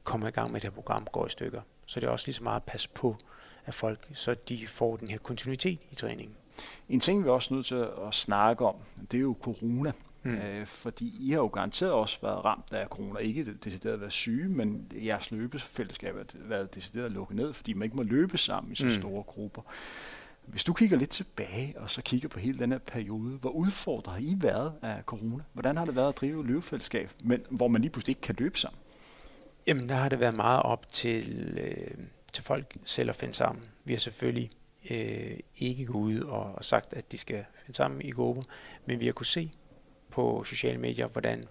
kommer 0.03 0.27
i 0.27 0.31
gang 0.31 0.51
med 0.51 0.61
det 0.61 0.69
her 0.69 0.75
program, 0.75 1.07
går 1.11 1.25
i 1.25 1.29
stykker. 1.29 1.61
Så 1.85 1.99
det 1.99 2.07
er 2.07 2.11
også 2.11 2.27
lige 2.27 2.35
så 2.35 2.43
meget 2.43 2.55
at 2.55 2.63
passe 2.63 2.89
på, 2.89 3.17
at 3.65 3.73
folk, 3.73 4.07
så 4.13 4.35
de 4.49 4.67
får 4.67 4.97
den 4.97 5.07
her 5.07 5.17
kontinuitet 5.17 5.79
i 5.91 5.95
træningen. 5.95 6.35
En 6.89 6.99
ting, 6.99 7.23
vi 7.23 7.29
er 7.29 7.33
også 7.33 7.53
nødt 7.53 7.65
til 7.65 7.75
at 8.07 8.13
snakke 8.13 8.65
om, 8.65 8.75
det 9.11 9.17
er 9.17 9.21
jo 9.21 9.37
corona. 9.41 9.91
Mm. 10.23 10.35
Øh, 10.35 10.65
fordi 10.65 11.15
I 11.19 11.31
har 11.31 11.37
jo 11.37 11.47
garanteret 11.47 11.91
også 11.91 12.17
været 12.21 12.45
ramt 12.45 12.73
af 12.73 12.87
corona. 12.87 13.19
Ikke 13.19 13.53
decideret 13.63 13.93
at 13.93 14.01
være 14.01 14.11
syge, 14.11 14.49
men 14.49 14.91
jeres 14.91 15.31
løbefællesskab 15.31 16.15
har 16.15 16.25
været 16.33 16.75
decideret 16.75 17.05
at 17.05 17.11
lukke 17.11 17.35
ned, 17.35 17.53
fordi 17.53 17.73
man 17.73 17.83
ikke 17.83 17.95
må 17.95 18.03
løbe 18.03 18.37
sammen 18.37 18.73
i 18.73 18.75
så 18.75 18.85
mm. 18.85 18.91
store 18.91 19.23
grupper. 19.23 19.61
Hvis 20.47 20.63
du 20.63 20.73
kigger 20.73 20.97
lidt 20.97 21.09
tilbage, 21.09 21.73
og 21.77 21.89
så 21.89 22.01
kigger 22.01 22.29
på 22.29 22.39
hele 22.39 22.59
den 22.59 22.71
her 22.71 22.79
periode, 22.79 23.37
hvor 23.37 23.49
udfordret 23.49 24.13
har 24.13 24.21
I 24.21 24.35
været 24.37 24.73
af 24.81 25.03
corona? 25.05 25.43
Hvordan 25.53 25.77
har 25.77 25.85
det 25.85 25.95
været 25.95 26.09
at 26.09 26.17
drive 26.17 26.47
løvefællesskab, 26.47 27.01
løbefællesskab, 27.01 27.27
men 27.27 27.57
hvor 27.57 27.67
man 27.67 27.81
lige 27.81 27.91
pludselig 27.91 28.11
ikke 28.11 28.21
kan 28.21 28.35
løbe 28.39 28.59
sammen? 28.59 28.79
Jamen, 29.67 29.89
der 29.89 29.95
har 29.95 30.09
det 30.09 30.19
været 30.19 30.35
meget 30.35 30.63
op 30.63 30.91
til, 30.91 31.57
øh, 31.61 31.97
til 32.33 32.43
folk 32.43 32.77
selv 32.85 33.09
at 33.09 33.15
finde 33.15 33.33
sammen. 33.33 33.63
Vi 33.85 33.93
har 33.93 33.99
selvfølgelig 33.99 34.51
øh, 34.89 35.39
ikke 35.57 35.85
gået 35.85 36.03
ud 36.03 36.19
og, 36.19 36.55
og 36.55 36.65
sagt, 36.65 36.93
at 36.93 37.11
de 37.11 37.17
skal 37.17 37.45
finde 37.65 37.77
sammen 37.77 38.01
i 38.01 38.11
grupper, 38.11 38.43
men 38.85 38.99
vi 38.99 39.05
har 39.05 39.13
kunne 39.13 39.25
se 39.25 39.51
på 40.09 40.43
sociale 40.43 40.77
medier, 40.77 41.07
hvordan 41.07 41.43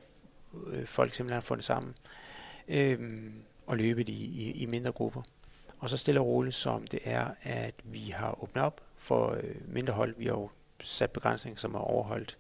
øh, 0.67 0.87
folk 0.87 1.15
simpelthen 1.15 1.35
har 1.35 1.41
fundet 1.41 1.65
sammen 1.65 1.95
øh, 2.69 3.23
og 3.67 3.77
løbet 3.77 4.09
i, 4.09 4.25
i, 4.25 4.53
i 4.53 4.67
mindre 4.67 4.93
grupper. 4.93 5.23
Og 5.79 5.91
så 5.91 5.97
stille 5.97 6.21
og 6.21 6.27
roligt, 6.27 6.55
som 6.55 6.87
det 6.87 7.01
er, 7.05 7.27
at 7.43 7.75
vi 7.85 8.01
har 8.01 8.43
åbnet 8.43 8.65
op 8.65 8.86
for 9.07 9.31
øh, 9.31 9.55
mindre 9.73 9.93
hold. 9.93 10.15
Vi 10.19 10.25
har 10.25 10.33
jo 10.33 10.51
sat 10.81 11.11
begrænsninger, 11.11 11.59
som 11.59 11.75
er 11.75 11.79
overholdt 11.79 12.39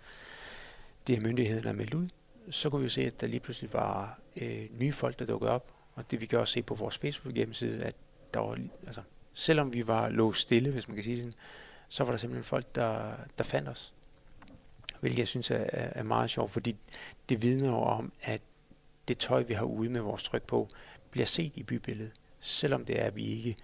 de 1.06 1.14
her 1.14 1.22
myndigheder, 1.22 1.62
der 1.62 1.68
er 1.68 1.74
meldt 1.74 1.94
ud. 1.94 2.08
Så 2.50 2.70
kunne 2.70 2.80
vi 2.80 2.84
jo 2.84 2.90
se, 2.90 3.02
at 3.02 3.20
der 3.20 3.26
lige 3.26 3.40
pludselig 3.40 3.72
var 3.72 4.18
øh, 4.36 4.66
nye 4.78 4.92
folk, 4.92 5.18
der 5.18 5.26
dukkede 5.26 5.50
op. 5.50 5.72
Og 5.94 6.10
det 6.10 6.20
vi 6.20 6.26
kan 6.26 6.38
også 6.38 6.52
se 6.52 6.62
på 6.62 6.74
vores 6.74 6.98
Facebook-hjemmeside, 6.98 7.82
at 7.84 7.94
der 8.34 8.40
var, 8.40 8.58
altså, 8.86 9.02
selvom 9.34 9.74
vi 9.74 9.86
var 9.86 10.08
låst 10.08 10.40
stille, 10.40 10.70
hvis 10.70 10.88
man 10.88 10.94
kan 10.94 11.04
sige 11.04 11.16
det 11.16 11.24
sådan, 11.24 11.38
så 11.88 12.04
var 12.04 12.10
der 12.10 12.18
simpelthen 12.18 12.44
folk, 12.44 12.74
der, 12.74 13.12
der 13.38 13.44
fandt 13.44 13.68
os. 13.68 13.92
Hvilket 15.00 15.18
jeg 15.18 15.28
synes 15.28 15.50
er, 15.50 15.64
er 15.70 16.02
meget 16.02 16.30
sjovt, 16.30 16.50
fordi 16.50 16.76
det 17.28 17.42
vidner 17.42 17.68
jo 17.68 17.78
om, 17.78 18.12
at 18.22 18.40
det 19.08 19.18
tøj, 19.18 19.42
vi 19.42 19.54
har 19.54 19.64
ude 19.64 19.90
med 19.90 20.00
vores 20.00 20.22
tryk 20.22 20.42
på, 20.42 20.68
bliver 21.10 21.26
set 21.26 21.52
i 21.54 21.62
bybilledet, 21.62 22.12
selvom 22.40 22.84
det 22.84 23.00
er, 23.00 23.04
at 23.04 23.16
vi 23.16 23.24
ikke 23.24 23.56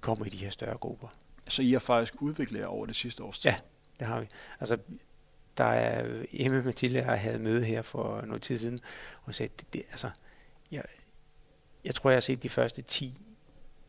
kommer 0.00 0.26
i 0.26 0.28
de 0.28 0.36
her 0.36 0.50
større 0.50 0.76
grupper. 0.76 1.08
Så 1.50 1.62
I 1.62 1.72
har 1.72 1.78
faktisk 1.78 2.22
udviklet 2.22 2.60
jer 2.60 2.66
over 2.66 2.86
det 2.86 2.96
sidste 2.96 3.22
års 3.22 3.38
tid? 3.38 3.50
Ja, 3.50 3.56
det 3.98 4.06
har 4.06 4.20
vi. 4.20 4.26
Altså, 4.60 4.78
der 5.56 5.64
er 5.64 6.24
Emma 6.32 6.62
Mathilde, 6.62 6.98
jeg 6.98 7.20
havde 7.20 7.38
møde 7.38 7.64
her 7.64 7.82
for 7.82 8.20
noget 8.20 8.42
tid 8.42 8.58
siden, 8.58 8.80
og 9.24 9.34
sagde, 9.34 9.52
det, 9.58 9.72
det, 9.72 9.82
altså, 9.90 10.10
jeg, 10.70 10.84
jeg 11.84 11.94
tror, 11.94 12.10
jeg 12.10 12.16
har 12.16 12.20
set 12.20 12.42
de 12.42 12.48
første 12.48 12.82
10 12.82 13.20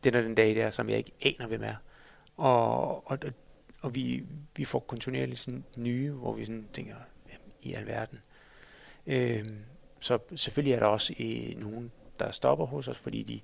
den 0.04 0.14
og 0.14 0.22
den 0.22 0.34
dag 0.34 0.54
der, 0.54 0.70
som 0.70 0.88
jeg 0.88 0.98
ikke 0.98 1.12
aner, 1.22 1.46
hvem 1.46 1.62
er. 1.62 1.74
Og, 2.36 3.10
og, 3.10 3.18
og 3.82 3.94
vi, 3.94 4.24
vi 4.56 4.64
får 4.64 4.78
kontinuerligt 4.78 5.40
sådan 5.40 5.64
nye, 5.76 6.10
hvor 6.10 6.32
vi 6.32 6.44
sådan 6.44 6.68
tænker, 6.72 6.96
i 7.62 7.72
alverden. 7.72 8.18
Øhm, 9.06 9.58
så 10.00 10.18
selvfølgelig 10.36 10.74
er 10.74 10.78
der 10.78 10.86
også 10.86 11.14
øh, 11.20 11.62
nogen, 11.62 11.92
der 12.18 12.30
stopper 12.30 12.66
hos 12.66 12.88
os, 12.88 12.98
fordi 12.98 13.22
de 13.22 13.40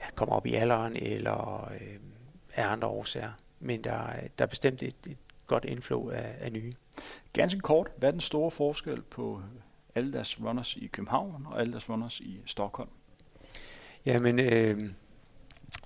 ja, 0.00 0.10
kommer 0.14 0.34
op 0.34 0.46
i 0.46 0.54
alderen 0.54 0.96
eller 0.96 1.70
øh, 1.80 1.96
er 2.54 2.68
andre 2.68 2.88
årsager. 2.88 3.32
Men 3.60 3.84
der, 3.84 4.06
der 4.38 4.44
er 4.44 4.48
bestemt 4.48 4.82
et, 4.82 4.94
et 5.06 5.16
godt 5.46 5.64
inflow 5.64 6.10
af, 6.10 6.34
af 6.40 6.52
nye. 6.52 6.72
Ganske 7.32 7.60
kort, 7.60 7.90
hvad 7.96 8.08
er 8.08 8.12
den 8.12 8.20
store 8.20 8.50
forskel 8.50 9.02
på 9.02 9.42
alle 9.94 10.12
deres 10.12 10.40
runners 10.40 10.76
i 10.76 10.86
København 10.86 11.46
og 11.50 11.60
alle 11.60 11.72
deres 11.72 11.88
runners 11.88 12.20
i 12.20 12.40
Stockholm? 12.46 12.90
Jamen, 14.06 14.38
øh, 14.38 14.90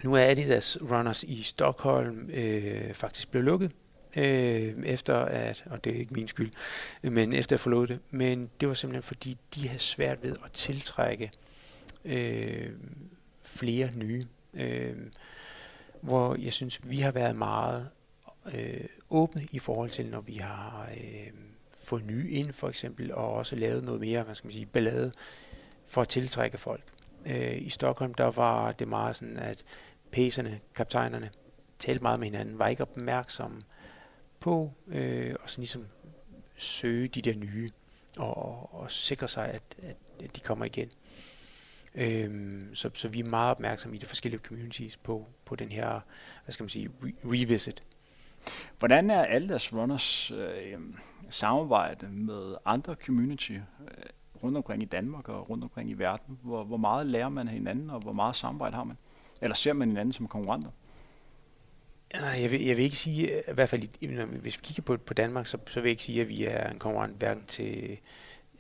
nu 0.05 0.15
er 0.15 0.21
Adidas 0.21 0.79
Runners 0.83 1.23
i 1.23 1.43
Stockholm 1.43 2.31
øh, 2.31 2.95
faktisk 2.95 3.31
blevet 3.31 3.45
lukket, 3.45 3.73
øh, 4.17 4.75
efter 4.85 5.17
at, 5.17 5.65
og 5.71 5.85
det 5.85 5.95
er 5.95 5.99
ikke 5.99 6.15
min 6.15 6.29
skyld, 6.29 6.51
men 7.03 7.33
efter 7.33 7.57
at 7.57 7.61
forlod 7.61 7.87
det, 7.87 7.99
men 8.11 8.51
det 8.61 8.69
var 8.69 8.75
simpelthen 8.75 9.03
fordi, 9.03 9.39
de 9.55 9.69
havde 9.69 9.83
svært 9.83 10.23
ved 10.23 10.37
at 10.45 10.53
tiltrække 10.53 11.31
øh, 12.05 12.71
flere 13.45 13.91
nye, 13.95 14.27
øh, 14.55 14.97
hvor 16.07 16.37
jeg 16.39 16.53
synes, 16.53 16.89
vi 16.89 17.01
har 17.01 17.11
været 17.11 17.37
meget 17.37 17.89
øh, 18.55 18.85
åbne 19.11 19.47
i 19.53 19.59
forhold 19.59 19.91
til, 19.91 20.07
når 20.07 20.21
vi 20.21 20.37
har 20.37 20.89
øh, 20.97 21.31
fået 21.71 22.05
nye 22.05 22.31
ind, 22.31 22.53
for 22.53 22.69
eksempel, 22.69 23.15
og 23.15 23.33
også 23.33 23.57
lavet 23.57 23.85
noget 23.85 24.01
mere, 24.01 24.23
hvad 24.23 24.35
skal 24.35 24.47
man 24.47 24.53
sige, 24.53 24.67
ballade 24.67 25.13
for 25.87 26.03
at 26.03 26.09
tiltrække 26.09 26.59
folk. 26.59 26.83
Øh, 27.27 27.63
I 27.63 27.69
Stockholm, 27.69 28.15
der 28.15 28.31
var 28.31 28.73
det 28.73 28.89
meget 28.89 29.17
sådan, 29.17 29.37
at 29.37 29.65
pæserne, 30.11 30.61
kaptajnerne, 30.75 31.31
talte 31.79 32.03
meget 32.03 32.21
med 32.21 32.27
hinanden, 32.27 32.59
var 32.59 32.69
ikke 32.69 32.83
opmærksomme 32.83 33.61
på 34.41 34.73
øh, 34.87 35.35
og 35.43 35.51
sådan 35.51 35.63
ligesom 35.63 35.87
søge 36.57 37.09
de 37.09 37.23
der 37.23 37.35
nye 37.35 37.71
og, 38.17 38.37
og, 38.37 38.75
og 38.75 38.91
sikre 38.91 39.29
sig, 39.29 39.49
at, 39.49 39.63
at 40.25 40.37
de 40.37 40.41
kommer 40.41 40.65
igen. 40.65 40.91
Øhm, 41.97 42.75
så, 42.75 42.91
så 42.95 43.09
vi 43.09 43.21
er 43.21 43.25
meget 43.25 43.51
opmærksomme 43.51 43.97
i 43.97 44.01
de 44.01 44.07
forskellige 44.07 44.41
communities 44.41 44.97
på, 44.97 45.27
på 45.45 45.57
den 45.57 45.69
her, 45.69 46.01
hvad 46.45 46.53
skal 46.53 46.65
man 46.65 46.69
sige, 46.69 46.91
re- 47.03 47.15
revisit. 47.25 47.83
Hvordan 48.79 49.11
er 49.11 49.39
deres 49.39 49.73
runners 49.73 50.31
øh, 50.31 50.79
samarbejde 51.31 52.09
med 52.09 52.55
andre 52.65 52.95
community 53.07 53.53
øh, 53.53 53.61
rundt 54.43 54.57
omkring 54.57 54.83
i 54.83 54.87
Danmark 54.87 55.29
og 55.29 55.51
rundt 55.51 55.65
omkring 55.65 55.91
i 55.91 55.95
verden? 55.95 56.39
Hvor, 56.43 56.65
hvor 56.65 56.77
meget 56.77 57.07
lærer 57.07 57.29
man 57.29 57.49
af 57.49 57.55
hinanden, 57.55 57.91
og 57.91 58.01
hvor 58.01 58.13
meget 58.13 58.37
samarbejde 58.37 58.77
har 58.77 58.85
man? 58.85 58.97
Eller 59.41 59.55
ser 59.55 59.73
man 59.73 59.89
hinanden 59.89 60.13
som 60.13 60.29
konkurrenter? 60.29 60.71
Jeg 62.15 62.51
vil, 62.51 62.65
jeg 62.65 62.77
vil 62.77 62.85
ikke 62.85 62.97
sige, 62.97 63.29
i 63.29 63.55
hvert 63.55 63.69
fald 63.69 64.39
hvis 64.41 64.59
vi 64.59 64.61
kigger 64.63 64.83
på, 64.83 64.97
på 64.97 65.15
Danmark, 65.15 65.47
så, 65.47 65.59
så 65.67 65.81
vil 65.81 65.89
jeg 65.89 65.91
ikke 65.91 66.03
sige, 66.03 66.21
at 66.21 66.29
vi 66.29 66.45
er 66.45 66.71
en 66.71 66.79
konkurrent 66.79 67.19
hverken 67.19 67.45
til, 67.47 67.99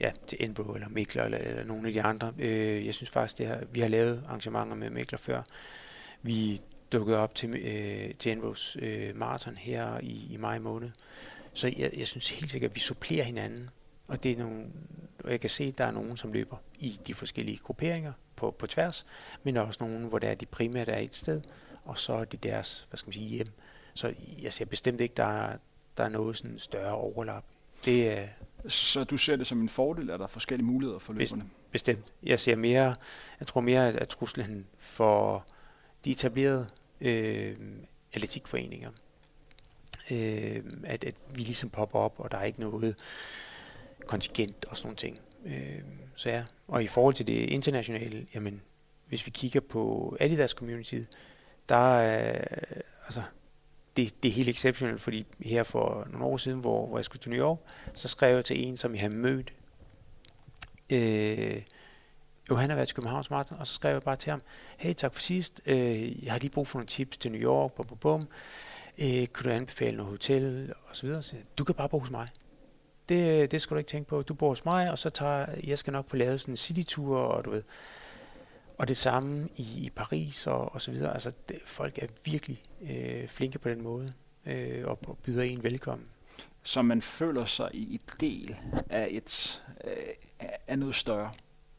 ja, 0.01 0.11
til 0.27 0.39
Enbro 0.41 0.75
eller 0.75 0.89
Mikler 0.89 1.25
eller, 1.25 1.39
eller 1.39 1.65
nogle 1.65 1.87
af 1.87 1.93
de 1.93 2.03
andre. 2.03 2.33
Øh, 2.39 2.87
jeg 2.87 2.95
synes 2.95 3.11
faktisk, 3.11 3.39
det 3.39 3.47
her, 3.47 3.65
vi 3.73 3.81
har 3.81 3.89
lavet 3.89 4.25
arrangementer 4.27 4.77
med 4.77 4.91
Mikler 4.91 5.19
før. 5.19 5.43
Vi 6.23 6.61
dukkede 6.93 7.19
op 7.19 7.35
til, 7.35 7.57
øh, 7.57 8.15
til 8.15 8.33
Enbros 8.33 8.77
øh, 8.81 9.17
maraton 9.17 9.57
her 9.57 10.01
i, 10.03 10.27
i 10.31 10.37
maj 10.37 10.59
måned. 10.59 10.91
Så 11.53 11.73
jeg, 11.79 11.91
jeg 11.97 12.07
synes 12.07 12.31
helt 12.31 12.51
sikkert, 12.51 12.71
at 12.71 12.75
vi 12.75 12.81
supplerer 12.81 13.25
hinanden. 13.25 13.71
Og 14.09 14.23
det 14.23 14.33
er 14.33 14.37
nogle, 14.37 14.67
og 15.25 15.31
jeg 15.31 15.41
kan 15.41 15.51
se, 15.51 15.65
at 15.65 15.79
der 15.79 15.85
er 15.85 15.91
nogen, 15.91 16.17
som 16.17 16.33
løber 16.33 16.57
i 16.79 16.99
de 17.07 17.15
forskellige 17.15 17.59
grupperinger 17.59 18.13
på, 18.37 18.51
på 18.51 18.67
tværs, 18.67 19.07
men 19.43 19.57
også 19.57 19.85
nogen, 19.85 20.09
hvor 20.09 20.19
der 20.19 20.29
er 20.29 20.35
de 20.35 20.47
primært 20.47 20.89
er 20.89 20.99
et 20.99 21.17
sted, 21.17 21.41
og 21.85 21.99
så 21.99 22.13
er 22.13 22.25
det 22.25 22.43
deres, 22.43 22.87
hvad 22.91 22.99
skal 22.99 23.09
man 23.09 23.13
sige, 23.13 23.29
hjem. 23.29 23.47
Så 23.95 24.15
jeg 24.43 24.53
ser 24.53 24.65
bestemt 24.65 25.01
ikke, 25.01 25.15
der 25.17 25.25
er, 25.25 25.57
der 25.97 26.05
er 26.05 26.09
noget 26.09 26.37
sådan 26.37 26.59
større 26.59 26.95
overlap. 26.95 27.45
Det 27.85 28.11
er, 28.11 28.27
så 28.69 29.05
du 29.05 29.17
ser 29.17 29.37
det 29.37 29.47
som 29.47 29.61
en 29.61 29.69
fordel, 29.69 30.11
at 30.11 30.19
der 30.19 30.25
er 30.25 30.29
forskellige 30.29 30.67
muligheder 30.67 30.99
for 30.99 31.13
løberne? 31.13 31.51
Bestemt. 31.71 32.13
Jeg 32.23 32.41
ser 32.41 32.57
mere, 32.57 32.97
jeg 33.41 33.47
tror 33.47 33.61
mere, 33.61 33.93
at 33.93 34.09
truslen 34.09 34.67
for 34.79 35.47
de 36.05 36.11
etablerede 36.11 36.67
øh, 37.01 37.57
atletikforeninger, 38.13 38.91
øh, 40.11 40.63
at, 40.85 41.05
at 41.05 41.15
vi 41.35 41.41
ligesom 41.41 41.71
popper 41.71 41.99
op, 41.99 42.15
og 42.19 42.31
der 42.31 42.39
er 42.39 42.45
ikke 42.45 42.61
noget 42.61 42.97
kontingent 44.07 44.65
og 44.65 44.77
sådan 44.77 44.87
nogle 44.87 44.97
ting. 44.97 45.21
Øh, 45.47 45.83
så 46.15 46.31
ja, 46.31 46.45
og 46.69 46.85
i 46.85 46.87
forhold 46.87 47.15
til 47.15 47.27
det 47.27 47.33
internationale, 47.33 48.27
jamen, 48.35 48.63
hvis 49.09 49.27
vi 49.27 49.31
kigger 49.31 49.61
på 49.61 50.17
Adidas 50.21 50.51
community, 50.51 51.01
der 51.69 51.99
er, 51.99 52.45
altså, 53.05 53.23
det, 53.97 54.23
det 54.23 54.29
er 54.29 54.33
helt 54.33 54.49
exceptionelt, 54.49 55.01
fordi 55.01 55.27
her 55.41 55.63
for 55.63 56.07
nogle 56.11 56.27
år 56.27 56.37
siden, 56.37 56.61
hvor, 56.61 56.87
hvor 56.87 56.99
jeg 56.99 57.05
skulle 57.05 57.21
til 57.21 57.31
New 57.31 57.41
York, 57.41 57.59
så 57.95 58.09
skrev 58.09 58.35
jeg 58.35 58.45
til 58.45 58.67
en, 58.67 58.77
som 58.77 58.93
jeg 58.93 59.01
havde 59.01 59.15
mødt. 59.15 59.53
Øh, 60.91 61.63
jo, 62.51 62.57
han 62.57 62.71
har 62.71 62.77
været 62.77 62.89
til 62.89 62.95
Københavns 62.95 63.31
Marathon, 63.31 63.59
og 63.59 63.67
så 63.67 63.75
skrev 63.75 63.93
jeg 63.93 64.03
bare 64.03 64.17
til 64.17 64.31
ham, 64.31 64.41
hey, 64.77 64.95
tak 64.95 65.15
for 65.15 65.21
sidst, 65.21 65.61
øh, 65.67 66.25
jeg 66.25 66.33
har 66.33 66.39
lige 66.39 66.51
brug 66.51 66.69
for 66.69 66.79
nogle 66.79 66.87
tips 66.87 67.17
til 67.17 67.33
New 67.33 67.41
York, 67.41 67.73
bum, 67.73 67.87
bum, 67.87 67.99
bum. 67.99 68.29
Øh, 68.99 69.27
kunne 69.27 69.51
du 69.51 69.55
anbefale 69.55 69.97
noget 69.97 70.11
hotel, 70.11 70.73
og 70.89 70.97
så 70.97 71.07
videre. 71.07 71.23
Så, 71.23 71.37
du 71.59 71.65
kan 71.65 71.75
bare 71.75 71.89
bo 71.89 71.99
hos 71.99 72.11
mig. 72.11 72.29
Det, 73.09 73.51
det 73.51 73.63
skal 73.63 73.75
du 73.75 73.79
ikke 73.79 73.89
tænke 73.89 74.09
på. 74.09 74.23
Du 74.23 74.35
bor 74.35 74.49
hos 74.49 74.65
mig, 74.65 74.91
og 74.91 74.99
så 74.99 75.11
tager, 75.11 75.47
jeg 75.65 75.79
skal 75.79 75.93
nok 75.93 76.09
få 76.09 76.17
lavet 76.17 76.41
sådan 76.41 76.53
en 76.53 76.57
citytur, 76.57 77.19
og 77.19 77.45
du 77.45 77.51
ved, 77.51 77.63
og 78.79 78.89
det 78.89 78.97
samme 78.97 79.49
i, 79.57 79.63
i 79.63 79.91
Paris 79.91 80.47
og, 80.47 80.75
og 80.75 80.81
så 80.81 80.91
videre. 80.91 81.13
Altså, 81.13 81.33
det, 81.49 81.59
folk 81.67 81.99
er 81.99 82.07
virkelig 82.25 82.63
øh, 82.91 83.29
flinke 83.29 83.59
på 83.59 83.69
den 83.69 83.83
måde 83.83 84.13
øh, 84.47 84.87
og, 84.87 84.99
og 85.07 85.19
byder 85.19 85.43
en 85.43 85.63
velkommen. 85.63 86.07
Så 86.63 86.83
man 86.83 87.03
føler 87.03 87.45
sig 87.45 87.71
i 87.73 87.95
et 87.95 88.21
del 88.21 88.57
af, 88.91 89.09
et, 89.11 89.65
øh, 89.85 89.93
af 90.69 90.79
noget 90.79 90.95
større. 90.95 91.33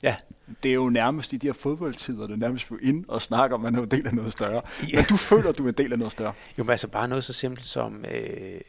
Ja. 0.03 0.15
Det 0.63 0.69
er 0.69 0.73
jo 0.73 0.89
nærmest 0.89 1.33
i 1.33 1.38
de 1.38 1.47
her 1.47 1.53
fodboldtider, 1.53 2.27
det 2.27 2.33
er 2.33 2.38
nærmest 2.38 2.67
ind 2.81 3.05
og 3.07 3.21
snakker, 3.21 3.55
om, 3.55 3.62
man 3.62 3.75
er 3.75 3.81
en 3.81 3.91
del 3.91 4.07
af 4.07 4.13
noget 4.13 4.31
større. 4.31 4.62
Ja. 4.93 4.95
Men 4.95 5.05
du 5.10 5.17
føler, 5.17 5.49
at 5.49 5.57
du 5.57 5.63
er 5.65 5.69
en 5.69 5.73
del 5.73 5.91
af 5.91 5.99
noget 5.99 6.12
større. 6.12 6.33
Jo, 6.57 6.63
men 6.63 6.71
altså 6.71 6.88
bare 6.88 7.07
noget 7.07 7.23
så 7.23 7.33
simpelt 7.33 7.65
som, 7.65 8.05
øh, 8.05 8.62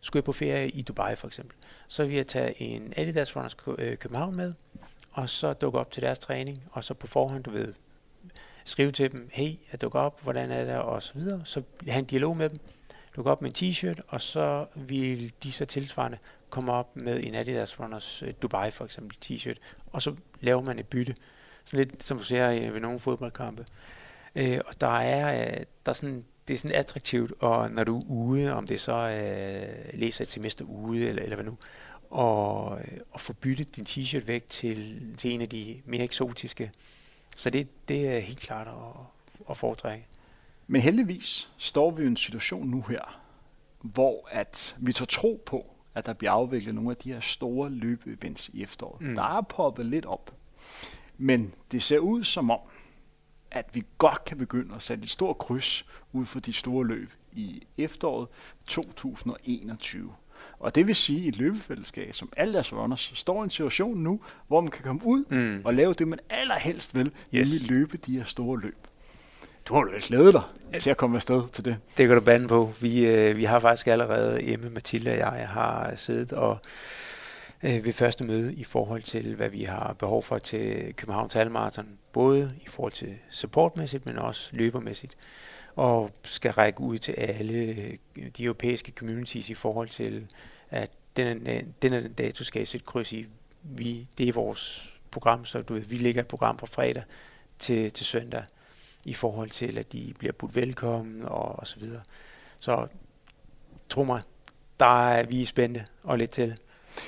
skulle 0.00 0.20
jeg 0.20 0.24
på 0.24 0.32
ferie 0.32 0.70
i 0.70 0.82
Dubai 0.82 1.16
for 1.16 1.26
eksempel, 1.26 1.56
så 1.88 2.04
vil 2.04 2.14
jeg 2.14 2.26
tage 2.26 2.62
en 2.62 2.92
Adidas 2.96 3.36
Runners 3.36 3.56
øh, 3.78 3.96
København 3.96 4.36
med, 4.36 4.54
og 5.14 5.28
så 5.28 5.52
dukke 5.52 5.78
op 5.78 5.90
til 5.90 6.02
deres 6.02 6.18
træning, 6.18 6.62
og 6.70 6.84
så 6.84 6.94
på 6.94 7.06
forhånd, 7.06 7.44
du 7.44 7.50
ved, 7.50 7.74
skrive 8.64 8.92
til 8.92 9.12
dem, 9.12 9.28
hey, 9.32 9.54
jeg 9.72 9.80
dukker 9.80 10.00
op, 10.00 10.22
hvordan 10.22 10.50
er 10.50 10.64
det, 10.64 10.74
og 10.74 11.02
så 11.02 11.14
videre. 11.14 11.40
Så 11.44 11.62
have 11.88 11.98
en 11.98 12.04
dialog 12.04 12.36
med 12.36 12.48
dem, 12.48 12.58
dukke 13.16 13.30
op 13.30 13.42
med 13.42 13.62
en 13.62 13.70
t-shirt, 13.72 14.00
og 14.08 14.20
så 14.20 14.66
vil 14.74 15.32
de 15.42 15.52
så 15.52 15.64
tilsvarende 15.64 16.18
komme 16.50 16.72
op 16.72 16.96
med 16.96 17.24
en 17.24 17.34
Adidas 17.34 17.80
Runners 17.80 18.22
øh, 18.22 18.34
Dubai 18.42 18.70
for 18.70 18.84
eksempel 18.84 19.16
t-shirt, 19.24 19.58
og 19.92 20.02
så 20.02 20.14
laver 20.40 20.62
man 20.62 20.78
et 20.78 20.86
bytte. 20.86 21.14
Sådan 21.64 21.86
lidt 21.86 22.04
som 22.04 22.18
du 22.18 22.24
ser 22.24 22.50
øh, 22.50 22.74
ved 22.74 22.80
nogle 22.80 23.00
fodboldkampe. 23.00 23.66
Øh, 24.34 24.60
og 24.66 24.80
der 24.80 24.98
er, 24.98 25.46
øh, 25.46 25.64
der 25.86 25.90
er 25.90 25.92
sådan, 25.92 26.24
det 26.48 26.54
er 26.54 26.58
sådan 26.58 26.76
attraktivt, 26.76 27.32
og 27.40 27.70
når 27.70 27.84
du 27.84 27.98
er 27.98 28.04
ude, 28.08 28.52
om 28.52 28.66
det 28.66 28.80
så 28.80 29.08
øh, 29.08 29.98
læser 29.98 30.24
et 30.24 30.30
semester 30.30 30.64
ude, 30.64 31.08
eller, 31.08 31.22
eller 31.22 31.36
hvad 31.36 31.44
nu, 31.44 31.56
og, 32.14 32.80
og 33.12 33.20
få 33.20 33.32
byttet 33.32 33.76
din 33.76 33.84
t-shirt 33.84 34.26
væk 34.26 34.48
til, 34.48 35.00
til 35.18 35.30
en 35.30 35.40
af 35.40 35.48
de 35.48 35.82
mere 35.84 36.04
eksotiske. 36.04 36.70
Så 37.36 37.50
det, 37.50 37.88
det 37.88 38.08
er 38.08 38.18
helt 38.18 38.40
klart 38.40 38.66
at, 38.68 38.74
at 39.50 39.56
foretrække. 39.56 40.06
Men 40.66 40.80
heldigvis 40.80 41.50
står 41.58 41.90
vi 41.90 42.02
i 42.02 42.06
en 42.06 42.16
situation 42.16 42.68
nu 42.68 42.82
her, 42.82 43.20
hvor 43.80 44.28
at 44.30 44.76
vi 44.78 44.92
tager 44.92 45.06
tro 45.06 45.42
på, 45.46 45.66
at 45.94 46.06
der 46.06 46.12
bliver 46.12 46.30
afviklet 46.32 46.74
nogle 46.74 46.90
af 46.90 46.96
de 46.96 47.12
her 47.12 47.20
store 47.20 47.70
løbeevents 47.70 48.48
i 48.48 48.62
efteråret. 48.62 49.00
Mm. 49.00 49.14
Der 49.14 49.38
er 49.38 49.40
poppet 49.40 49.86
lidt 49.86 50.06
op. 50.06 50.34
Men 51.18 51.54
det 51.72 51.82
ser 51.82 51.98
ud 51.98 52.24
som 52.24 52.50
om, 52.50 52.60
at 53.50 53.66
vi 53.72 53.84
godt 53.98 54.24
kan 54.24 54.38
begynde 54.38 54.74
at 54.74 54.82
sætte 54.82 55.04
et 55.04 55.10
stort 55.10 55.38
kryds 55.38 55.86
ud 56.12 56.26
for 56.26 56.40
de 56.40 56.52
store 56.52 56.86
løb 56.86 57.12
i 57.32 57.66
efteråret 57.78 58.28
2021. 58.66 60.14
Og 60.58 60.74
det 60.74 60.86
vil 60.86 60.94
sige 60.94 61.28
et 61.28 61.36
løbefællesskab, 61.36 62.14
som 62.14 62.32
alle 62.36 62.54
deres 62.54 62.72
runners 62.72 63.12
står 63.14 63.42
i 63.42 63.44
en 63.44 63.50
situation 63.50 63.98
nu, 63.98 64.20
hvor 64.48 64.60
man 64.60 64.70
kan 64.70 64.84
komme 64.84 65.00
ud 65.04 65.24
mm. 65.28 65.60
og 65.64 65.74
lave 65.74 65.94
det, 65.94 66.08
man 66.08 66.18
allerhelst 66.30 66.94
vil, 66.94 67.10
yes. 67.34 67.52
nemlig 67.52 67.70
løbe 67.70 67.96
de 67.96 68.16
her 68.16 68.24
store 68.24 68.60
løb. 68.60 68.76
Du 69.68 69.74
har 69.74 69.80
jo 69.80 69.90
glæde 70.00 70.32
dig 70.32 70.42
til 70.80 70.90
at 70.90 70.96
komme 70.96 71.16
afsted 71.16 71.42
til 71.52 71.64
det. 71.64 71.76
Det 71.96 72.06
kan 72.06 72.16
du 72.16 72.20
bande 72.20 72.48
på. 72.48 72.72
Vi, 72.80 73.06
øh, 73.06 73.36
vi 73.36 73.44
har 73.44 73.60
faktisk 73.60 73.86
allerede 73.86 74.40
hjemme, 74.40 74.70
Mathilde 74.70 75.10
og 75.10 75.38
jeg 75.38 75.48
har 75.48 75.92
siddet 75.96 76.32
og 76.32 76.58
øh, 77.64 77.84
ved 77.84 77.92
første 77.92 78.24
møde 78.24 78.54
i 78.54 78.64
forhold 78.64 79.02
til, 79.02 79.34
hvad 79.34 79.48
vi 79.48 79.62
har 79.62 79.92
behov 79.92 80.22
for 80.22 80.38
til 80.38 80.94
Københavns 80.94 81.32
Halmarathon. 81.32 81.98
Både 82.12 82.54
i 82.62 82.68
forhold 82.68 82.92
til 82.92 83.18
supportmæssigt, 83.30 84.06
men 84.06 84.18
også 84.18 84.50
løbermæssigt. 84.56 85.16
Og 85.76 86.10
skal 86.22 86.52
række 86.52 86.80
ud 86.80 86.98
til 86.98 87.12
alle 87.12 87.54
øh, 87.54 87.96
de 88.36 88.44
europæiske 88.44 88.92
communities 88.96 89.50
i 89.50 89.54
forhold 89.54 89.88
til, 89.88 90.26
at 90.70 90.90
den, 91.16 91.46
den 91.82 92.12
dato 92.12 92.44
skal 92.44 92.66
sætte 92.66 92.86
kryds 92.86 93.12
i. 93.12 93.26
Vi, 93.62 94.08
det 94.18 94.28
er 94.28 94.32
vores 94.32 94.94
program, 95.10 95.44
så 95.44 95.62
du 95.62 95.74
ved, 95.74 95.82
vi 95.82 95.96
lægger 95.96 96.22
et 96.22 96.28
program 96.28 96.58
fra 96.58 96.66
fredag 96.66 97.02
til, 97.58 97.92
til 97.92 98.06
søndag 98.06 98.44
i 99.04 99.14
forhold 99.14 99.50
til, 99.50 99.78
at 99.78 99.92
de 99.92 100.14
bliver 100.18 100.32
budt 100.32 100.56
velkommen 100.56 101.22
og, 101.22 101.58
og 101.58 101.66
så 101.66 101.80
videre. 101.80 102.02
Så 102.58 102.86
tro 103.88 104.04
mig, 104.04 104.22
der 104.80 105.08
er 105.08 105.22
vi 105.22 105.44
spændte 105.44 105.86
og 106.02 106.18
lidt 106.18 106.30
til. 106.30 106.58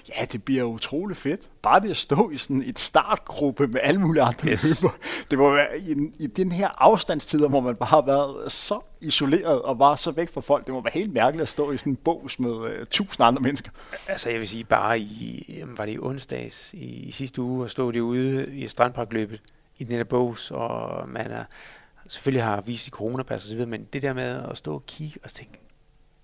Ja, 0.08 0.24
det 0.24 0.44
bliver 0.44 0.64
utrolig 0.64 1.16
fedt. 1.16 1.40
Bare 1.62 1.80
det 1.80 1.90
at 1.90 1.96
stå 1.96 2.30
i 2.30 2.38
sådan 2.38 2.62
et 2.62 2.78
startgruppe 2.78 3.66
med 3.66 3.80
alle 3.82 4.00
mulige 4.00 4.22
andre 4.22 4.48
yes. 4.48 4.64
løber. 4.82 4.94
Det 5.30 5.38
må 5.38 5.50
være 5.50 5.78
i, 5.78 5.96
i 6.18 6.26
den 6.26 6.52
her 6.52 6.68
afstandstider, 6.82 7.48
hvor 7.48 7.60
man 7.60 7.76
bare 7.76 7.88
har 7.88 8.02
været 8.02 8.52
så 8.52 8.80
isoleret 9.00 9.62
og 9.62 9.78
var 9.78 9.96
så 9.96 10.10
væk 10.10 10.32
fra 10.32 10.40
folk. 10.40 10.66
Det 10.66 10.74
må 10.74 10.82
være 10.82 10.92
helt 10.94 11.12
mærkeligt 11.12 11.42
at 11.42 11.48
stå 11.48 11.72
i 11.72 11.76
sådan 11.76 11.92
en 11.92 11.96
bås 11.96 12.38
med 12.38 12.50
uh, 12.50 12.70
tusind 12.90 13.26
andre 13.26 13.42
mennesker. 13.42 13.70
Altså 14.08 14.30
jeg 14.30 14.40
vil 14.40 14.48
sige, 14.48 14.64
bare 14.64 15.00
i, 15.00 15.62
var 15.76 15.84
det 15.84 15.92
i 15.92 15.98
onsdags 15.98 16.74
i, 16.74 16.84
i 16.84 17.10
sidste 17.10 17.42
uge, 17.42 17.64
at 17.64 17.70
stå 17.70 17.90
derude 17.90 18.56
i 18.56 18.68
strandparkløbet 18.68 19.40
i 19.78 19.84
den 19.84 19.96
her 19.96 20.04
bås, 20.04 20.50
og 20.50 21.08
man 21.08 21.30
er, 21.30 21.44
selvfølgelig 22.08 22.44
har 22.44 22.60
vist 22.60 22.86
i 22.86 22.90
coronapas 22.90 23.42
og 23.42 23.48
så 23.48 23.54
videre, 23.54 23.70
men 23.70 23.84
det 23.92 24.02
der 24.02 24.12
med 24.12 24.42
at 24.50 24.58
stå 24.58 24.74
og 24.74 24.86
kigge 24.86 25.20
og 25.24 25.30
tænke, 25.32 25.60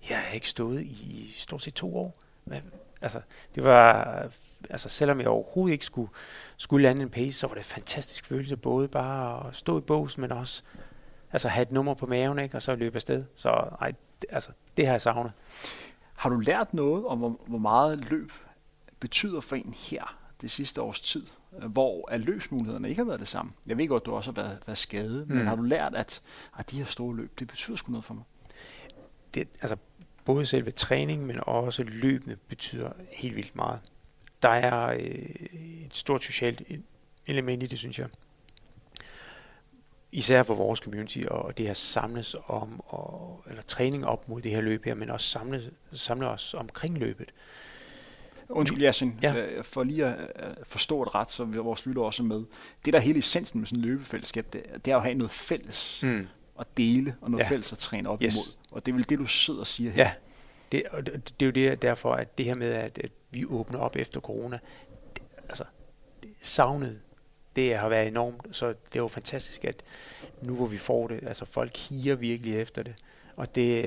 jeg 0.09 0.17
har 0.17 0.33
ikke 0.35 0.49
stået 0.49 0.81
i 0.81 1.33
stort 1.37 1.61
set 1.61 1.73
to 1.73 1.97
år. 1.97 2.15
Hvad, 2.43 2.57
altså, 3.03 3.21
det 3.55 3.63
var, 3.63 4.03
altså 4.69 4.89
selvom 4.89 5.19
jeg 5.19 5.27
overhovedet 5.27 5.73
ikke 5.73 5.85
skulle, 5.85 6.11
skulle 6.57 6.83
lande 6.83 7.01
en 7.01 7.09
pace, 7.09 7.33
så 7.33 7.47
var 7.47 7.53
det 7.53 7.61
en 7.61 7.65
fantastisk 7.65 8.25
følelse, 8.25 8.57
både 8.57 8.87
bare 8.87 9.47
at 9.47 9.55
stå 9.55 9.77
i 9.77 9.81
bås, 9.81 10.17
men 10.17 10.31
også 10.31 10.63
altså 11.31 11.47
have 11.47 11.61
et 11.61 11.71
nummer 11.71 11.93
på 11.93 12.05
maven, 12.05 12.39
ikke, 12.39 12.57
og 12.57 12.61
så 12.61 12.75
løbe 12.75 12.95
afsted. 12.95 13.25
Så 13.35 13.49
ej, 13.81 13.93
altså, 14.29 14.51
det 14.77 14.85
har 14.85 14.93
jeg 14.93 15.01
savnet. 15.01 15.31
Har 16.15 16.29
du 16.29 16.39
lært 16.39 16.73
noget 16.73 17.05
om, 17.05 17.17
hvor, 17.17 17.39
hvor 17.47 17.57
meget 17.57 17.99
løb 18.09 18.31
betyder 18.99 19.41
for 19.41 19.55
en 19.55 19.73
her 19.77 20.17
det 20.41 20.51
sidste 20.51 20.81
års 20.81 21.01
tid, 21.01 21.25
hvor 21.51 22.11
at 22.11 22.19
løbsmulighederne 22.19 22.89
ikke 22.89 22.99
har 22.99 23.07
været 23.07 23.19
det 23.19 23.27
samme? 23.27 23.51
Jeg 23.65 23.77
ved 23.77 23.87
godt, 23.87 24.01
at 24.01 24.05
du 24.05 24.11
også 24.11 24.31
har 24.31 24.41
været, 24.41 24.59
været 24.65 24.77
skadet, 24.77 25.29
mm. 25.29 25.35
men 25.35 25.47
har 25.47 25.55
du 25.55 25.61
lært, 25.61 25.95
at, 25.95 26.21
at 26.57 26.71
de 26.71 26.77
her 26.77 26.85
store 26.85 27.15
løb, 27.15 27.39
det 27.39 27.47
betyder 27.47 27.77
sgu 27.77 27.91
noget 27.91 28.05
for 28.05 28.13
mig? 28.13 28.23
Det, 29.33 29.47
altså, 29.61 29.77
både 30.25 30.45
selve 30.45 30.71
træning, 30.71 31.25
men 31.25 31.39
også 31.41 31.83
løbende 31.83 32.35
betyder 32.47 32.91
helt 33.11 33.35
vildt 33.35 33.55
meget. 33.55 33.79
Der 34.41 34.49
er 34.49 34.93
øh, 34.93 35.01
et 35.85 35.95
stort 35.95 36.23
socialt 36.23 36.61
element 37.27 37.63
i 37.63 37.65
det, 37.65 37.79
synes 37.79 37.99
jeg. 37.99 38.07
Især 40.11 40.43
for 40.43 40.55
vores 40.55 40.79
community, 40.79 41.19
og 41.27 41.57
det 41.57 41.67
her 41.67 41.73
samles 41.73 42.35
om, 42.47 42.81
og, 42.85 43.43
eller 43.49 43.61
træning 43.61 44.05
op 44.05 44.29
mod 44.29 44.41
det 44.41 44.51
her 44.51 44.61
løb 44.61 44.85
her, 44.85 44.95
men 44.95 45.09
også 45.09 45.29
samle, 45.29 45.71
samle 45.91 46.27
os 46.27 46.53
omkring 46.53 46.97
løbet. 46.97 47.33
Undskyld, 48.49 48.83
Yasin, 48.83 49.19
ja. 49.21 49.35
Øh, 49.35 49.63
for 49.63 49.83
lige 49.83 50.05
at 50.05 50.57
forstå 50.63 51.05
det 51.05 51.15
ret, 51.15 51.31
så 51.31 51.43
vores 51.45 51.85
lytter 51.85 52.01
også 52.01 52.23
med. 52.23 52.43
Det 52.85 52.93
der 52.93 52.99
hele 52.99 53.19
essensen 53.19 53.59
med 53.59 53.67
sådan 53.67 53.79
et 53.79 53.85
løbefællesskab, 53.85 54.53
det, 54.53 54.63
det 54.85 54.91
er 54.91 54.97
at 54.97 55.03
have 55.03 55.15
noget 55.15 55.31
fælles. 55.31 55.99
Mm 56.03 56.27
at 56.59 56.67
dele, 56.77 57.15
og 57.21 57.31
noget 57.31 57.43
ja. 57.43 57.49
fælles 57.49 57.71
at 57.71 57.77
træne 57.77 58.09
op 58.09 58.21
yes. 58.21 58.35
imod. 58.35 58.55
Og 58.71 58.85
det 58.85 58.91
er 58.91 58.95
vel 58.95 59.09
det, 59.09 59.19
du 59.19 59.25
sidder 59.25 59.59
og 59.59 59.67
siger 59.67 59.91
her. 59.91 60.03
Ja, 60.03 60.13
det, 60.71 60.83
og 60.91 61.05
det, 61.05 61.33
det 61.39 61.45
er 61.45 61.45
jo 61.45 61.69
det, 61.69 61.81
derfor, 61.81 62.13
at 62.13 62.37
det 62.37 62.45
her 62.45 62.55
med, 62.55 62.73
at, 62.73 62.97
at 62.97 63.11
vi 63.31 63.45
åbner 63.45 63.79
op 63.79 63.95
efter 63.95 64.19
corona, 64.19 64.59
det, 65.15 65.23
altså, 65.49 65.63
det, 66.23 66.29
savnet, 66.41 66.99
det 67.55 67.77
har 67.77 67.89
været 67.89 68.07
enormt, 68.07 68.47
så 68.51 68.67
det 68.67 68.95
er 68.95 68.99
jo 68.99 69.07
fantastisk, 69.07 69.65
at 69.65 69.83
nu 70.41 70.55
hvor 70.55 70.65
vi 70.65 70.77
får 70.77 71.07
det, 71.07 71.23
altså 71.27 71.45
folk 71.45 71.77
higer 71.77 72.15
virkelig 72.15 72.61
efter 72.61 72.83
det, 72.83 72.95
og 73.35 73.55
det, 73.55 73.83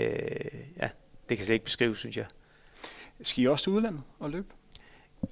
ja, 0.81 0.89
det 1.29 1.37
kan 1.37 1.47
slet 1.47 1.55
ikke 1.55 1.65
beskrives, 1.65 1.99
synes 1.99 2.17
jeg. 2.17 2.27
Skal 3.23 3.45
I 3.45 3.47
også 3.47 3.63
til 3.63 3.73
udlandet 3.73 4.03
og 4.19 4.31
løbe? 4.31 4.47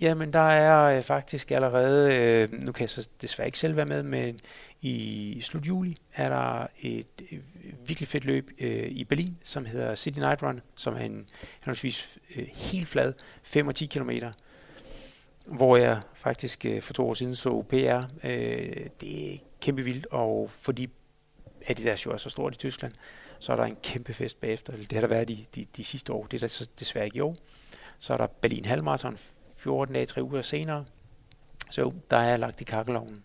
Jamen, 0.00 0.33
der 0.33 0.48
er 0.48 0.96
øh, 0.96 1.02
faktisk 1.02 1.50
allerede, 1.50 2.14
øh, 2.14 2.64
nu 2.64 2.72
kan 2.72 2.83
jeg 2.83 2.90
så 2.90 3.09
desværre 3.22 3.48
ikke 3.48 3.59
selv 3.59 3.76
være 3.76 3.87
med, 3.87 4.02
men 4.02 4.40
i 4.83 5.40
slut 5.42 5.66
juli 5.66 5.96
er 6.14 6.28
der 6.28 6.66
et 6.80 7.07
øh, 7.33 7.38
virkelig 7.87 8.09
fedt 8.09 8.24
løb 8.24 8.50
øh, 8.61 8.88
i 8.88 9.04
Berlin, 9.04 9.37
som 9.42 9.64
hedder 9.64 9.94
City 9.94 10.18
Night 10.18 10.42
Run, 10.42 10.61
som 10.74 10.94
er 10.94 10.98
en 10.98 11.26
henholdsvis 11.61 12.18
øh, 12.37 12.46
helt 12.52 12.88
flad 12.88 13.12
5 13.42 13.68
og 13.68 13.74
10 13.74 13.87
km, 13.87 14.11
hvor 15.44 15.76
jeg 15.76 16.00
faktisk 16.14 16.64
øh, 16.64 16.83
for 16.83 16.92
to 16.92 17.09
år 17.09 17.14
siden 17.14 17.35
så 17.35 17.62
PR. 17.62 18.26
Øh, 18.26 18.87
det 19.00 19.35
er 19.35 19.38
kæmpe 19.61 19.83
vildt, 19.83 20.07
og 20.11 20.50
fordi 20.50 20.88
Adidas 21.66 22.07
jo 22.07 22.11
er 22.11 22.16
så 22.16 22.30
stort 22.30 22.54
i 22.54 22.59
Tyskland, 22.59 22.92
så 23.38 23.52
er 23.52 23.57
der 23.57 23.64
en 23.64 23.76
kæmpe 23.83 24.14
fest 24.14 24.40
bagefter. 24.40 24.76
Det 24.76 24.92
har 24.92 25.00
der 25.00 25.09
været 25.09 25.28
de, 25.28 25.44
de, 25.54 25.66
de 25.76 25.85
sidste 25.85 26.12
år, 26.12 26.26
det 26.26 26.37
er 26.37 26.40
der 26.40 26.48
så 26.48 26.68
desværre 26.80 27.04
ikke 27.04 27.16
i 27.16 27.20
år. 27.20 27.37
Så 27.98 28.12
er 28.12 28.16
der 28.16 28.26
Berlin 28.26 28.64
Halvmarathon 28.64 29.18
14 29.64 29.94
dage, 29.94 30.07
3 30.07 30.22
uger 30.22 30.42
senere. 30.42 30.85
Så 31.70 31.92
der 32.11 32.16
er 32.16 32.37
lagt 32.37 32.61
i 32.61 32.64
kakkelovnen. 32.64 33.22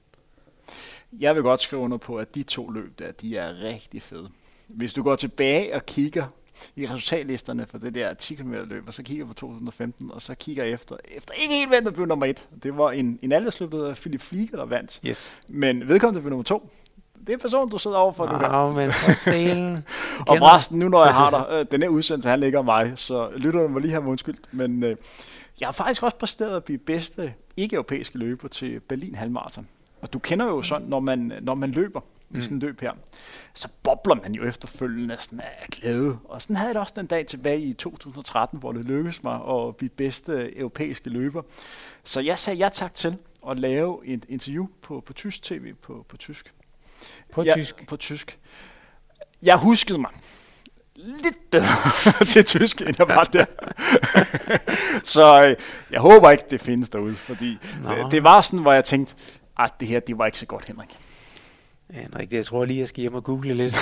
Jeg 1.20 1.36
vil 1.36 1.44
godt 1.44 1.62
skrive 1.62 1.82
under 1.82 1.98
på, 1.98 2.18
at 2.18 2.36
de 2.36 2.44
to 2.44 2.70
løb 2.70 3.00
der, 3.00 3.12
de 3.12 3.38
er 3.38 3.62
rigtig 3.64 4.02
fede. 4.02 4.30
Hvis 4.68 4.94
du 4.94 5.04
går 5.04 5.16
tilbage 5.16 5.76
og 5.76 5.86
kigger 5.86 6.26
i 6.76 6.86
resultatlisterne 6.88 7.66
for 7.66 7.78
det 7.78 7.96
der 7.96 8.14
10 8.14 8.36
km 8.36 8.54
løb, 8.54 8.88
og 8.88 8.94
så 8.94 9.04
kigger 9.04 9.26
på 9.26 9.34
2015, 9.34 10.12
og 10.12 10.22
så 10.22 10.36
kigger 10.36 10.64
efter, 10.64 10.98
efter 11.08 11.34
ikke 11.34 11.54
helt 11.54 11.70
hvem 11.70 11.84
der 11.84 11.92
blev 11.92 12.06
nummer 12.06 12.26
et. 12.26 12.50
Det 12.64 12.78
var 12.78 12.92
en, 12.92 13.20
en 13.22 13.32
aldersløb, 13.32 13.72
der 13.72 13.78
hedder 13.78 13.94
Philip 13.94 14.22
Flieger, 14.22 14.58
der 14.58 14.66
vandt. 14.66 15.00
Yes. 15.06 15.32
Men 15.50 15.88
vedkommende 15.88 16.22
blev 16.22 16.30
nummer 16.30 16.44
to. 16.44 16.70
Det 17.28 17.34
er 17.34 17.38
personen, 17.38 17.70
du 17.70 17.78
sidder 17.78 17.98
overfor 17.98 18.26
nu 18.26 18.38
her. 18.38 18.74
men 18.74 18.92
delen. 19.34 19.86
og 20.30 20.42
resten, 20.42 20.80
nu 20.80 20.90
når 20.90 21.06
jeg 21.06 21.14
har 21.14 21.30
dig, 21.30 21.46
øh, 21.50 21.66
den 21.72 21.84
er 21.84 21.88
udsendelse, 21.88 22.30
han 22.30 22.40
ligger 22.40 22.62
mig, 22.62 22.94
så 22.96 23.30
lytterne 23.36 23.70
må 23.70 23.80
lige 23.80 23.92
have 23.92 24.04
undskyld. 24.04 24.36
Men 24.52 24.84
øh, 24.84 24.96
jeg 25.60 25.68
har 25.68 25.72
faktisk 25.72 26.04
også 26.04 26.18
præsteret 26.18 26.56
at 26.56 26.64
blive 26.64 26.78
bedste 26.78 27.34
ikke-europæiske 27.58 28.18
løber 28.18 28.48
til 28.48 28.80
Berlin 28.80 29.16
Halvmarathon. 29.16 29.68
Og 30.02 30.14
du 30.14 30.20
kender 30.20 30.46
jo 30.46 30.62
sådan, 30.62 30.88
når 30.88 31.00
man, 31.00 31.34
når 31.42 31.56
man 31.56 31.72
løber 31.72 32.00
mm. 32.30 32.38
i 32.38 32.42
sådan 32.42 32.58
en 32.58 32.62
løb 32.62 32.82
her, 32.82 32.94
så 33.54 33.68
bobler 33.84 34.16
man 34.16 34.34
jo 34.36 34.44
efterfølgende 34.44 35.08
næsten 35.08 35.40
af 35.40 35.68
glæde. 35.72 36.18
Og 36.24 36.42
sådan 36.42 36.56
havde 36.56 36.68
jeg 36.68 36.76
det 36.76 36.80
også 36.80 36.94
den 36.96 37.06
dag 37.06 37.28
tilbage 37.28 37.62
i 37.62 37.74
2013, 37.74 38.60
hvor 38.60 38.72
det 38.72 38.86
lykkedes 38.86 39.24
mig 39.24 39.40
at 39.50 39.76
blive 39.76 39.90
bedste 39.90 40.58
europæiske 40.58 41.10
løber. 41.10 41.42
Så 42.04 42.20
jeg 42.20 42.40
sagde 42.40 42.60
ja 42.60 42.70
tak 42.70 42.94
til 42.94 43.18
at 43.50 43.60
lave 43.60 44.06
et 44.06 44.26
interview 44.30 44.68
på, 44.82 45.04
på 45.06 45.14
tysk 45.14 45.44
tv 45.44 45.74
på, 45.74 46.06
på 46.10 46.18
tysk. 46.18 46.54
På 47.32 47.44
ja, 47.44 47.54
tysk? 47.54 47.88
På 47.88 47.98
tysk. 47.98 48.40
Jeg 49.44 49.58
huskede 49.58 49.98
mig 49.98 50.12
lidt 51.06 51.52
bedre 51.52 52.26
til 52.32 52.46
tysk, 52.46 52.82
end 52.82 52.96
jeg 52.98 53.08
var 53.08 53.24
der. 53.24 53.46
så 55.14 55.48
øh, 55.48 55.56
jeg 55.92 56.00
håber 56.00 56.32
ikke, 56.32 56.44
det 56.50 56.62
findes 56.62 56.90
derude, 56.90 57.16
fordi 57.16 57.58
det, 57.88 58.12
det 58.12 58.24
var 58.24 58.42
sådan, 58.42 58.60
hvor 58.60 58.74
jeg 58.74 58.86
tænkte, 58.86 59.16
at 59.60 59.74
det 59.80 59.88
her, 59.88 60.00
det 60.00 60.18
var 60.18 60.26
ikke 60.26 60.40
så 60.40 60.46
godt, 60.46 60.68
Henrik. 60.68 60.98
Ja, 61.94 62.02
Henrik, 62.02 62.32
det, 62.32 62.38
jeg 62.38 62.46
tror 62.46 62.66
lige, 62.66 62.80
jeg 62.80 62.88
skal 62.88 63.02
hjem 63.02 63.14
og 63.14 63.24
google 63.24 63.54
lidt. 63.54 63.76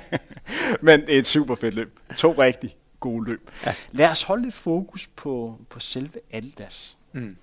Men 0.86 1.02
et 1.08 1.26
super 1.26 1.54
fedt 1.54 1.74
løb. 1.74 1.98
To 2.16 2.32
rigtig 2.32 2.76
gode 3.00 3.24
løb. 3.24 3.50
Ja. 3.66 3.74
Lad 3.92 4.08
os 4.08 4.22
holde 4.22 4.42
lidt 4.42 4.54
fokus 4.54 5.06
på, 5.06 5.58
på 5.70 5.80
selve 5.80 6.20
Aldas. 6.32 6.96
Mm. 7.12 7.36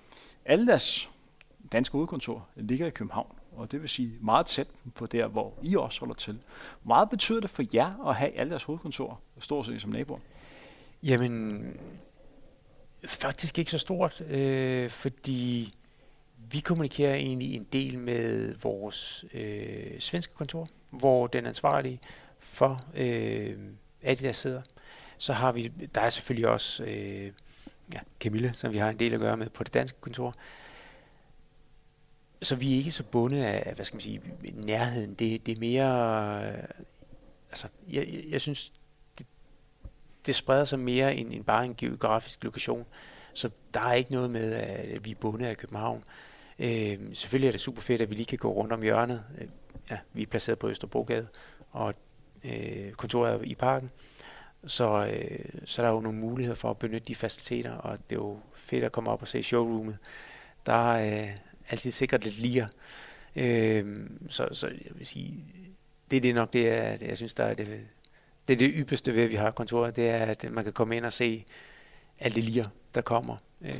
Aldas 0.44 1.08
danske 1.72 1.92
hovedkontor 1.92 2.48
ligger 2.56 2.86
i 2.86 2.90
København, 2.90 3.36
og 3.58 3.72
det 3.72 3.80
vil 3.80 3.88
sige 3.88 4.12
meget 4.20 4.46
tæt 4.46 4.66
på 4.94 5.06
der, 5.06 5.26
hvor 5.26 5.54
I 5.62 5.76
også 5.76 6.00
holder 6.00 6.14
til. 6.14 6.38
Meget 6.84 7.10
betyder 7.10 7.40
det 7.40 7.50
for 7.50 7.64
jer 7.74 8.08
at 8.08 8.16
have 8.16 8.36
alle 8.36 8.50
jeres 8.50 8.62
hovedkontor 8.62 9.20
stort 9.38 9.66
set 9.66 9.80
som 9.80 9.90
naboer? 9.90 10.18
Jamen, 11.02 11.66
faktisk 13.04 13.58
ikke 13.58 13.70
så 13.70 13.78
stort, 13.78 14.20
øh, 14.20 14.90
fordi 14.90 15.74
vi 16.50 16.60
kommunikerer 16.60 17.14
egentlig 17.14 17.54
en 17.54 17.66
del 17.72 17.98
med 17.98 18.54
vores 18.54 19.24
øh, 19.34 20.00
svenske 20.00 20.34
kontor, 20.34 20.68
hvor 20.90 21.26
den 21.26 21.46
ansvarlige 21.46 22.00
for 22.38 22.84
øh, 22.94 23.56
Adidas 24.02 24.36
sidder. 24.36 24.62
Så 25.18 25.32
har 25.32 25.52
vi, 25.52 25.68
der 25.94 26.00
er 26.00 26.10
selvfølgelig 26.10 26.48
også 26.48 26.84
øh, 26.84 27.32
ja, 27.94 27.98
Camilla, 28.20 28.52
som 28.52 28.72
vi 28.72 28.78
har 28.78 28.90
en 28.90 28.98
del 28.98 29.14
at 29.14 29.20
gøre 29.20 29.36
med 29.36 29.48
på 29.48 29.64
det 29.64 29.74
danske 29.74 30.00
kontor. 30.00 30.34
Så 32.42 32.56
vi 32.56 32.72
er 32.72 32.76
ikke 32.76 32.90
så 32.90 33.04
bundet 33.04 33.42
af, 33.42 33.72
hvad 33.74 33.84
skal 33.84 33.96
man 33.96 34.00
sige, 34.00 34.22
nærheden. 34.54 35.14
Det, 35.14 35.46
det 35.46 35.56
er 35.56 35.60
mere, 35.60 36.48
øh, 36.48 36.64
altså, 37.50 37.68
jeg, 37.88 38.08
jeg, 38.08 38.22
jeg 38.30 38.40
synes, 38.40 38.72
det, 39.18 39.26
det 40.26 40.34
spreder 40.34 40.64
sig 40.64 40.78
mere 40.78 41.16
end, 41.16 41.32
end 41.32 41.44
bare 41.44 41.64
en 41.64 41.74
geografisk 41.74 42.44
lokation. 42.44 42.86
Så 43.34 43.50
der 43.74 43.80
er 43.80 43.92
ikke 43.92 44.12
noget 44.12 44.30
med, 44.30 44.52
at 44.52 45.04
vi 45.04 45.10
er 45.10 45.14
bundet 45.14 45.46
af 45.46 45.56
København. 45.56 46.04
Øh, 46.58 46.98
selvfølgelig 47.12 47.48
er 47.48 47.52
det 47.52 47.60
super 47.60 47.82
fedt, 47.82 48.02
at 48.02 48.10
vi 48.10 48.14
lige 48.14 48.26
kan 48.26 48.38
gå 48.38 48.52
rundt 48.52 48.72
om 48.72 48.82
hjørnet. 48.82 49.24
Øh, 49.38 49.48
ja, 49.90 49.98
vi 50.12 50.22
er 50.22 50.26
placeret 50.26 50.58
på 50.58 50.68
Østerbrogade, 50.68 51.28
og 51.70 51.94
øh, 52.44 52.92
kontoret 52.92 53.32
er 53.32 53.40
i 53.42 53.54
parken. 53.54 53.90
Så, 54.66 55.06
øh, 55.06 55.44
så 55.64 55.82
der 55.82 55.88
er 55.88 55.92
jo 55.92 56.00
nogle 56.00 56.18
muligheder 56.18 56.56
for 56.56 56.70
at 56.70 56.78
benytte 56.78 57.08
de 57.08 57.14
faciliteter, 57.14 57.72
og 57.72 57.98
det 58.10 58.16
er 58.16 58.20
jo 58.20 58.38
fedt 58.54 58.84
at 58.84 58.92
komme 58.92 59.10
op 59.10 59.22
og 59.22 59.28
se 59.28 59.42
showroomet. 59.42 59.98
Der 60.66 60.88
øh, 60.88 61.28
altid 61.70 61.90
sikkert 61.90 62.24
lidt 62.24 62.38
lige. 62.38 62.68
Øh, 63.36 63.96
så, 64.28 64.48
så 64.52 64.66
jeg 64.66 64.92
vil 64.94 65.06
sige, 65.06 65.44
det 66.10 66.16
er 66.16 66.20
det 66.20 66.34
nok 66.34 66.52
det, 66.52 66.68
er, 66.68 66.96
jeg 67.00 67.16
synes, 67.16 67.34
der 67.34 67.44
er 67.44 67.54
det, 67.54 67.86
det 68.48 68.52
er 68.52 68.58
det 68.58 68.72
ypperste 68.74 69.14
ved, 69.14 69.22
at 69.22 69.30
vi 69.30 69.34
har 69.34 69.50
kontoret, 69.50 69.96
det 69.96 70.08
er, 70.08 70.24
at 70.24 70.46
man 70.52 70.64
kan 70.64 70.72
komme 70.72 70.96
ind 70.96 71.04
og 71.04 71.12
se 71.12 71.44
alt 72.18 72.34
det 72.34 72.44
lige, 72.44 72.68
der 72.94 73.00
kommer. 73.00 73.36
Øh, 73.60 73.74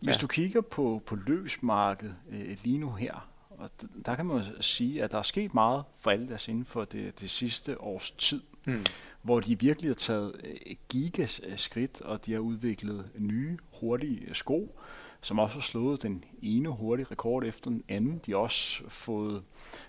hvis 0.00 0.16
ja. 0.16 0.20
du 0.20 0.26
kigger 0.26 0.60
på, 0.60 1.02
på 1.06 1.16
løsmarkedet 1.26 2.16
øh, 2.30 2.56
lige 2.62 2.78
nu 2.78 2.92
her, 2.92 3.28
og 3.50 3.70
der 4.06 4.16
kan 4.16 4.26
man 4.26 4.42
sige, 4.60 5.02
at 5.02 5.10
der 5.10 5.18
er 5.18 5.22
sket 5.22 5.54
meget 5.54 5.84
for 5.96 6.10
alle 6.10 6.28
deres 6.28 6.48
inden 6.48 6.64
for 6.64 6.84
det, 6.84 7.20
det 7.20 7.30
sidste 7.30 7.80
års 7.80 8.10
tid. 8.10 8.42
Mm. 8.64 8.84
hvor 9.22 9.40
de 9.40 9.60
virkelig 9.60 9.90
har 9.90 9.94
taget 9.94 10.40
øh, 10.44 10.76
gigaskridt, 10.88 12.00
og 12.00 12.26
de 12.26 12.32
har 12.32 12.38
udviklet 12.38 13.10
nye, 13.18 13.58
hurtige 13.80 14.34
sko, 14.34 14.80
som 15.20 15.38
også 15.38 15.54
har 15.54 15.62
slået 15.62 16.02
den 16.02 16.24
ene 16.42 16.68
hurtige 16.68 17.06
rekord 17.10 17.44
efter 17.44 17.70
den 17.70 17.84
anden. 17.88 18.20
De 18.26 18.30
har 18.30 18.38
også 18.38 18.82
fået, 18.88 19.42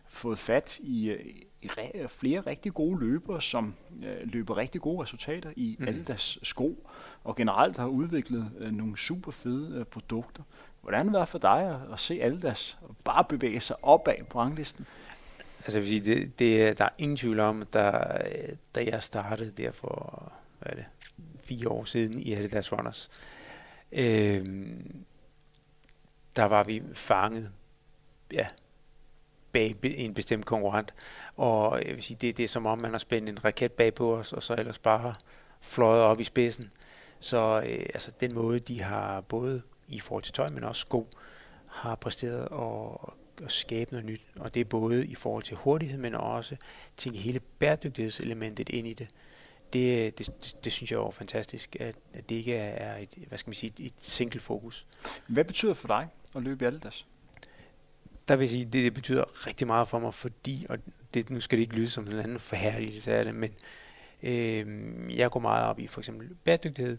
fået 0.08 0.40
fat 0.40 0.80
i, 0.80 1.10
øh, 1.10 1.26
i 1.62 1.68
re, 1.68 2.08
flere 2.10 2.42
rigtig 2.42 2.74
gode 2.74 3.00
løbere, 3.00 3.42
som 3.42 3.74
øh, 4.04 4.18
løber 4.24 4.58
rigtig 4.58 4.82
gode 4.82 5.04
resultater 5.04 5.52
i 5.56 5.76
mm. 5.80 5.88
alle 5.88 6.04
deres 6.04 6.40
sko, 6.44 6.88
og 7.24 7.36
generelt 7.36 7.78
har 7.78 7.88
udviklet 7.88 8.52
øh, 8.58 8.72
nogle 8.72 8.98
super 8.98 9.32
fede 9.32 9.78
øh, 9.80 9.86
produkter. 9.86 10.44
Hvordan 10.82 11.00
har 11.00 11.04
det 11.04 11.14
været 11.14 11.30
for 11.30 11.40
dig 11.40 11.70
at, 11.70 11.94
at 11.94 12.00
se 12.00 12.22
alle 12.22 12.42
deres 12.42 12.78
bare 13.04 13.24
bevæge 13.24 13.60
sig 13.60 13.76
opad 13.84 14.16
på 14.30 14.40
ranglisten? 14.40 14.86
Altså, 15.60 15.86
sige, 15.86 16.00
det, 16.00 16.40
det, 16.40 16.78
der 16.78 16.86
er 16.86 16.90
ingen 16.98 17.18
tvivl 17.18 17.40
om, 17.40 17.62
at 17.62 17.74
da, 17.74 17.92
da 18.76 18.86
jeg 18.86 19.04
startede 19.04 19.52
der 19.52 19.72
for 19.72 20.32
hvad 20.60 20.72
er 20.72 20.76
det, 20.76 20.86
fire 21.44 21.70
år 21.70 21.84
siden 21.84 22.20
i 22.20 22.34
Adidas 22.34 22.72
Runners, 22.72 23.10
øh, 23.92 24.46
der 26.36 26.44
var 26.44 26.64
vi 26.64 26.84
fanget 26.94 27.52
ja, 28.32 28.48
bag 29.52 29.76
en 29.84 30.14
bestemt 30.14 30.46
konkurrent. 30.46 30.94
Og 31.38 31.86
jeg 31.86 31.96
vil 31.96 32.04
sige, 32.04 32.18
det, 32.22 32.38
det 32.38 32.44
er 32.44 32.48
som 32.48 32.66
om, 32.66 32.78
man 32.78 32.92
har 32.92 32.98
spændt 32.98 33.30
en 33.30 33.46
raket 33.46 33.72
bag 33.72 33.94
på 33.94 34.18
os, 34.18 34.34
og 34.34 34.44
så 34.44 34.56
ellers 34.58 34.80
bare 34.80 35.14
fløjet 35.62 36.02
op 36.02 36.20
i 36.20 36.24
spidsen. 36.24 36.72
Så 37.20 37.64
øh, 37.66 37.86
altså, 37.94 38.12
den 38.20 38.34
måde, 38.34 38.60
de 38.60 38.82
har 38.82 39.22
både 39.22 39.62
i 39.88 40.00
forhold 40.00 40.24
til 40.24 40.34
tøj, 40.34 40.50
men 40.50 40.64
også 40.64 40.80
sko, 40.82 41.08
har 41.68 41.96
præsteret 41.96 42.48
og, 42.48 43.14
at 43.44 43.52
skabe 43.52 43.92
noget 43.92 44.06
nyt. 44.06 44.22
Og 44.36 44.54
det 44.54 44.60
er 44.60 44.66
både 44.66 45.06
i 45.06 45.16
forhold 45.16 45.44
til 45.44 45.58
hurtighed, 45.58 45.98
men 45.98 46.16
også 46.16 46.56
tænke 46.98 47.20
hele 47.20 47.40
bæredygtighedselementet 47.40 48.70
ind 48.70 48.88
i 48.88 48.94
det. 48.94 49.08
Det, 49.74 50.18
det, 50.18 50.28
det, 50.28 50.56
det 50.64 50.72
synes 50.72 50.92
jeg 50.92 50.98
er 50.98 51.12
fantastisk, 51.12 51.76
at, 51.80 51.96
at 52.14 52.30
det 52.30 52.36
ikke 52.36 52.56
er 52.56 52.98
et, 52.98 53.10
hvad 53.28 53.38
skal 53.38 53.50
man 53.50 53.56
sige, 53.56 53.74
et 53.80 53.94
single 54.00 54.40
fokus. 54.40 54.88
Hvad 55.28 55.44
betyder 55.44 55.74
for 55.74 55.88
dig 55.88 56.08
at 56.36 56.44
løbe 56.44 56.66
i 56.66 56.68
Adidas? 56.68 57.06
Der 58.28 58.36
vil 58.36 58.44
jeg 58.44 58.50
sige, 58.50 58.66
det, 58.66 58.74
det 58.74 58.94
betyder 58.94 59.48
rigtig 59.48 59.68
meget 59.68 59.88
for 59.88 60.00
mig, 60.00 60.14
fordi, 60.14 60.66
og 60.70 60.78
det, 61.14 61.30
nu 61.30 61.40
skal 61.40 61.58
det 61.58 61.62
ikke 61.62 61.76
lyde 61.76 61.90
som 61.90 62.08
en 62.08 62.20
anden 62.20 62.40
forhærligelse 62.40 63.14
af 63.14 63.26
det, 63.26 63.36
men 63.36 63.52
øh, 64.24 65.18
jeg 65.18 65.32
går 65.32 65.40
meget 65.40 65.66
op 65.66 65.80
i 65.80 65.88
for 65.88 66.02
eksempel 66.02 66.36
bæredygtighed, 66.44 66.98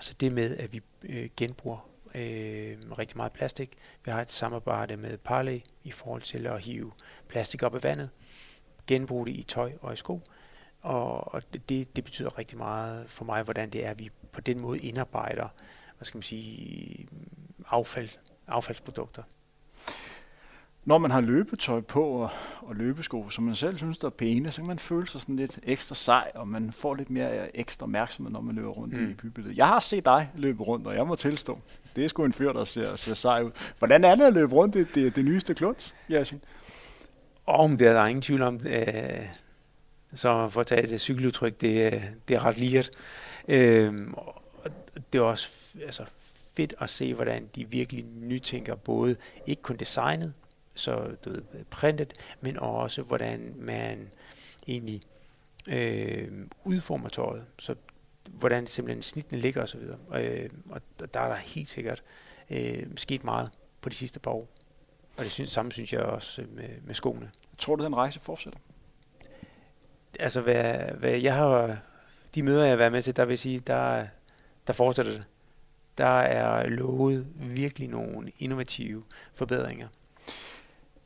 så 0.00 0.14
det 0.20 0.32
med, 0.32 0.56
at 0.56 0.72
vi 0.72 0.80
øh, 1.02 1.28
genbruger 1.36 1.88
øh, 2.14 2.76
rigtig 2.98 3.16
meget 3.16 3.32
plastik. 3.32 3.70
Vi 4.04 4.10
har 4.10 4.20
et 4.20 4.32
samarbejde 4.32 4.96
med 4.96 5.18
Parley 5.18 5.60
i 5.84 5.90
forhold 5.90 6.22
til 6.22 6.46
at 6.46 6.60
hive 6.60 6.92
plastik 7.28 7.62
op 7.62 7.74
af 7.74 7.82
vandet, 7.82 8.10
genbruge 8.86 9.26
det 9.26 9.32
i 9.32 9.42
tøj 9.42 9.72
og 9.80 9.92
i 9.92 9.96
sko, 9.96 10.20
og, 10.82 11.34
og 11.34 11.42
det, 11.68 11.96
det 11.96 12.04
betyder 12.04 12.38
rigtig 12.38 12.58
meget 12.58 13.04
for 13.08 13.24
mig, 13.24 13.42
hvordan 13.42 13.70
det 13.70 13.86
er, 13.86 13.90
at 13.90 13.98
vi 13.98 14.10
på 14.32 14.40
den 14.40 14.60
måde 14.60 14.78
indarbejder, 14.78 15.48
hvad 15.96 16.04
skal 16.04 16.18
man 16.18 16.22
sige, 16.22 17.08
affald, 17.70 18.08
affaldsprodukter. 18.48 19.22
Når 20.84 20.98
man 20.98 21.10
har 21.10 21.20
løbetøj 21.20 21.80
på 21.80 22.04
og, 22.04 22.30
og 22.60 22.76
løbesko, 22.76 23.30
som 23.30 23.44
man 23.44 23.56
selv 23.56 23.76
synes, 23.76 23.98
der 23.98 24.06
er 24.06 24.10
pæne, 24.10 24.52
så 24.52 24.60
kan 24.60 24.68
man 24.68 24.78
føle 24.78 25.06
sig 25.08 25.20
sådan 25.20 25.36
lidt 25.36 25.58
ekstra 25.62 25.94
sej, 25.94 26.32
og 26.34 26.48
man 26.48 26.72
får 26.72 26.94
lidt 26.94 27.10
mere 27.10 27.56
ekstra 27.56 27.84
opmærksomhed, 27.84 28.32
når 28.32 28.40
man 28.40 28.54
løber 28.54 28.70
rundt 28.70 28.94
mm. 28.94 29.10
i 29.10 29.14
bybilledet. 29.14 29.56
Jeg 29.56 29.66
har 29.66 29.80
set 29.80 30.04
dig 30.04 30.30
løbe 30.34 30.62
rundt, 30.62 30.86
og 30.86 30.94
jeg 30.94 31.06
må 31.06 31.14
tilstå, 31.14 31.58
det 31.96 32.04
er 32.04 32.08
sgu 32.08 32.24
en 32.24 32.32
fyr, 32.32 32.52
der 32.52 32.64
ser, 32.64 32.96
ser 32.96 33.14
sej 33.14 33.42
ud. 33.42 33.50
Hvordan 33.78 34.04
er 34.04 34.14
det 34.14 34.24
at 34.24 34.32
løbe 34.32 34.54
rundt 34.54 34.76
i 34.76 34.78
det, 34.78 34.94
det, 34.94 35.16
det 35.16 35.24
nyeste 35.24 35.54
kluns, 35.54 35.94
Yasin? 36.10 36.40
Om 37.46 37.76
det 37.76 37.88
er 37.88 37.92
der 37.92 38.06
ingen 38.06 38.22
tvivl 38.22 38.42
om. 38.42 38.60
Øh, 38.66 39.26
så 40.14 40.48
for 40.48 40.60
at 40.60 40.66
tage 40.66 40.86
det 40.86 41.00
cykeludtryk, 41.00 41.60
det, 41.60 41.92
øh, 41.92 42.04
det 42.28 42.36
er 42.36 42.44
ret 42.44 42.58
liget. 42.58 42.90
Øh, 43.48 43.94
det 45.12 45.18
er 45.18 45.22
også 45.22 45.48
altså, 45.84 46.04
fedt 46.56 46.74
at 46.80 46.90
se, 46.90 47.14
hvordan 47.14 47.48
de 47.54 47.70
virkelig 47.70 48.04
nytænker 48.04 48.74
både, 48.74 49.16
ikke 49.46 49.62
kun 49.62 49.76
designet, 49.76 50.34
så 50.74 51.16
du 51.24 51.30
ved, 51.30 51.42
printet, 51.70 52.14
men 52.40 52.58
også 52.58 53.02
hvordan 53.02 53.54
man 53.56 54.10
egentlig 54.68 55.02
øh, 55.68 56.28
udformer 56.64 57.08
tøjet, 57.08 57.44
så 57.58 57.74
hvordan 58.28 58.66
simpelthen 58.66 59.02
snittene 59.02 59.40
ligger 59.40 59.62
osv. 59.62 59.80
Øh, 60.14 60.50
og 60.70 60.80
der 60.98 61.20
er 61.20 61.28
der 61.28 61.34
helt 61.34 61.70
sikkert 61.70 62.02
øh, 62.50 62.86
sket 62.96 63.24
meget 63.24 63.50
på 63.80 63.88
de 63.88 63.94
sidste 63.94 64.20
par 64.20 64.30
år. 64.30 64.48
Og 65.16 65.24
det 65.24 65.30
synes, 65.30 65.50
samme 65.50 65.72
synes 65.72 65.92
jeg 65.92 66.00
også 66.00 66.44
med, 66.50 66.68
med 66.84 66.94
skoene. 66.94 67.30
Tror 67.58 67.76
du, 67.76 67.84
den 67.84 67.96
rejse 67.96 68.20
fortsætter? 68.20 68.58
Altså, 70.22 70.40
hvad, 70.40 70.74
hvad 70.98 71.10
jeg 71.10 71.34
har, 71.34 71.76
de 72.34 72.42
møder, 72.42 72.62
jeg 72.62 72.72
har 72.72 72.76
været 72.76 72.92
med 72.92 73.02
til, 73.02 73.16
der 73.16 73.24
vil 73.24 73.38
sige, 73.38 73.60
der, 73.60 74.06
der 74.66 74.72
fortsætter 74.72 75.12
det. 75.12 75.26
Der 75.98 76.04
er 76.20 76.68
lovet 76.68 77.26
virkelig 77.34 77.88
nogle 77.88 78.32
innovative 78.38 79.02
forbedringer. 79.34 79.88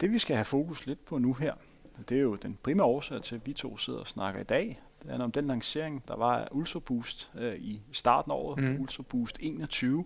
Det 0.00 0.12
vi 0.12 0.18
skal 0.18 0.36
have 0.36 0.44
fokus 0.44 0.86
lidt 0.86 1.04
på 1.04 1.18
nu 1.18 1.32
her, 1.32 1.54
det 2.08 2.16
er 2.16 2.22
jo 2.22 2.34
den 2.34 2.58
primære 2.62 2.86
årsag 2.86 3.22
til, 3.22 3.34
at 3.34 3.46
vi 3.46 3.52
to 3.52 3.76
sidder 3.76 4.00
og 4.00 4.08
snakker 4.08 4.40
i 4.40 4.44
dag. 4.44 4.80
Det 5.02 5.10
er 5.10 5.18
om 5.18 5.32
den 5.32 5.46
lancering, 5.46 6.02
der 6.08 6.16
var 6.16 6.38
af 6.38 6.48
Ultra 6.50 6.78
Boost 6.78 7.30
øh, 7.38 7.54
i 7.58 7.80
starten 7.92 8.32
af 8.32 8.36
året, 8.36 8.64
mm. 8.64 8.80
Ultra 8.80 9.02
Boost 9.02 9.38
21, 9.40 10.04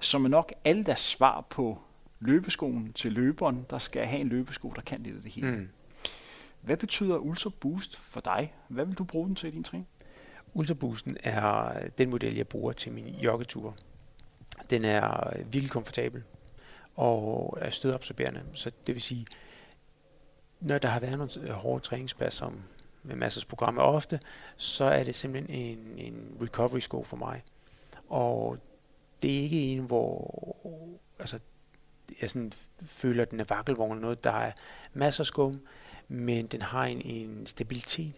som 0.00 0.24
er 0.24 0.28
nok 0.28 0.52
alle 0.64 0.84
deres 0.84 1.00
svar 1.00 1.40
på 1.50 1.78
løbeskoen 2.20 2.92
til 2.92 3.12
løberen, 3.12 3.66
der 3.70 3.78
skal 3.78 4.06
have 4.06 4.20
en 4.20 4.28
løbesko, 4.28 4.72
der 4.76 4.82
kan 4.82 5.02
lidt 5.02 5.16
af 5.16 5.22
det 5.22 5.32
hele. 5.32 5.50
Mm. 5.50 5.68
Hvad 6.62 6.76
betyder 6.76 7.16
Ultra 7.16 7.50
Boost 7.60 7.96
for 7.96 8.20
dig? 8.20 8.54
Hvad 8.68 8.84
vil 8.84 8.98
du 8.98 9.04
bruge 9.04 9.26
den 9.26 9.34
til 9.34 9.48
i 9.48 9.50
din 9.50 9.64
træning? 9.64 9.88
Ultra 10.54 10.74
Boosten 10.74 11.16
er 11.24 11.72
den 11.98 12.10
model, 12.10 12.36
jeg 12.36 12.48
bruger 12.48 12.72
til 12.72 12.92
min 12.92 13.06
joggetur. 13.06 13.76
Den 14.70 14.84
er 14.84 15.36
virkelig 15.36 15.70
komfortabel 15.70 16.22
og 16.96 17.58
er 17.60 17.70
stødabsorberende. 17.70 18.42
Så 18.52 18.70
det 18.86 18.94
vil 18.94 19.02
sige, 19.02 19.26
når 20.60 20.78
der 20.78 20.88
har 20.88 21.00
været 21.00 21.18
nogle 21.18 21.48
øh, 21.48 21.50
hårde 21.50 21.84
træningspas, 21.84 22.34
som 22.34 22.62
med 23.02 23.16
massers 23.16 23.44
programmer 23.44 23.82
ofte, 23.82 24.20
så 24.56 24.84
er 24.84 25.04
det 25.04 25.14
simpelthen 25.14 25.78
en, 25.78 25.98
en 25.98 26.38
recovery 26.42 26.78
sko 26.78 27.04
for 27.04 27.16
mig. 27.16 27.42
Og 28.08 28.58
det 29.22 29.38
er 29.38 29.42
ikke 29.42 29.72
en, 29.72 29.80
hvor 29.80 30.56
altså, 31.18 31.38
jeg 32.20 32.30
sådan 32.30 32.52
føler, 32.84 33.22
at 33.22 33.30
den 33.30 33.40
er 33.40 33.44
vakkelvogn 33.44 33.90
eller 33.90 34.02
noget. 34.02 34.24
Der 34.24 34.32
er 34.32 34.52
masser 34.92 35.22
af 35.22 35.26
skum, 35.26 35.60
men 36.12 36.46
den 36.46 36.62
har 36.62 36.84
en, 36.84 37.00
en 37.00 37.46
stabilitet, 37.46 38.12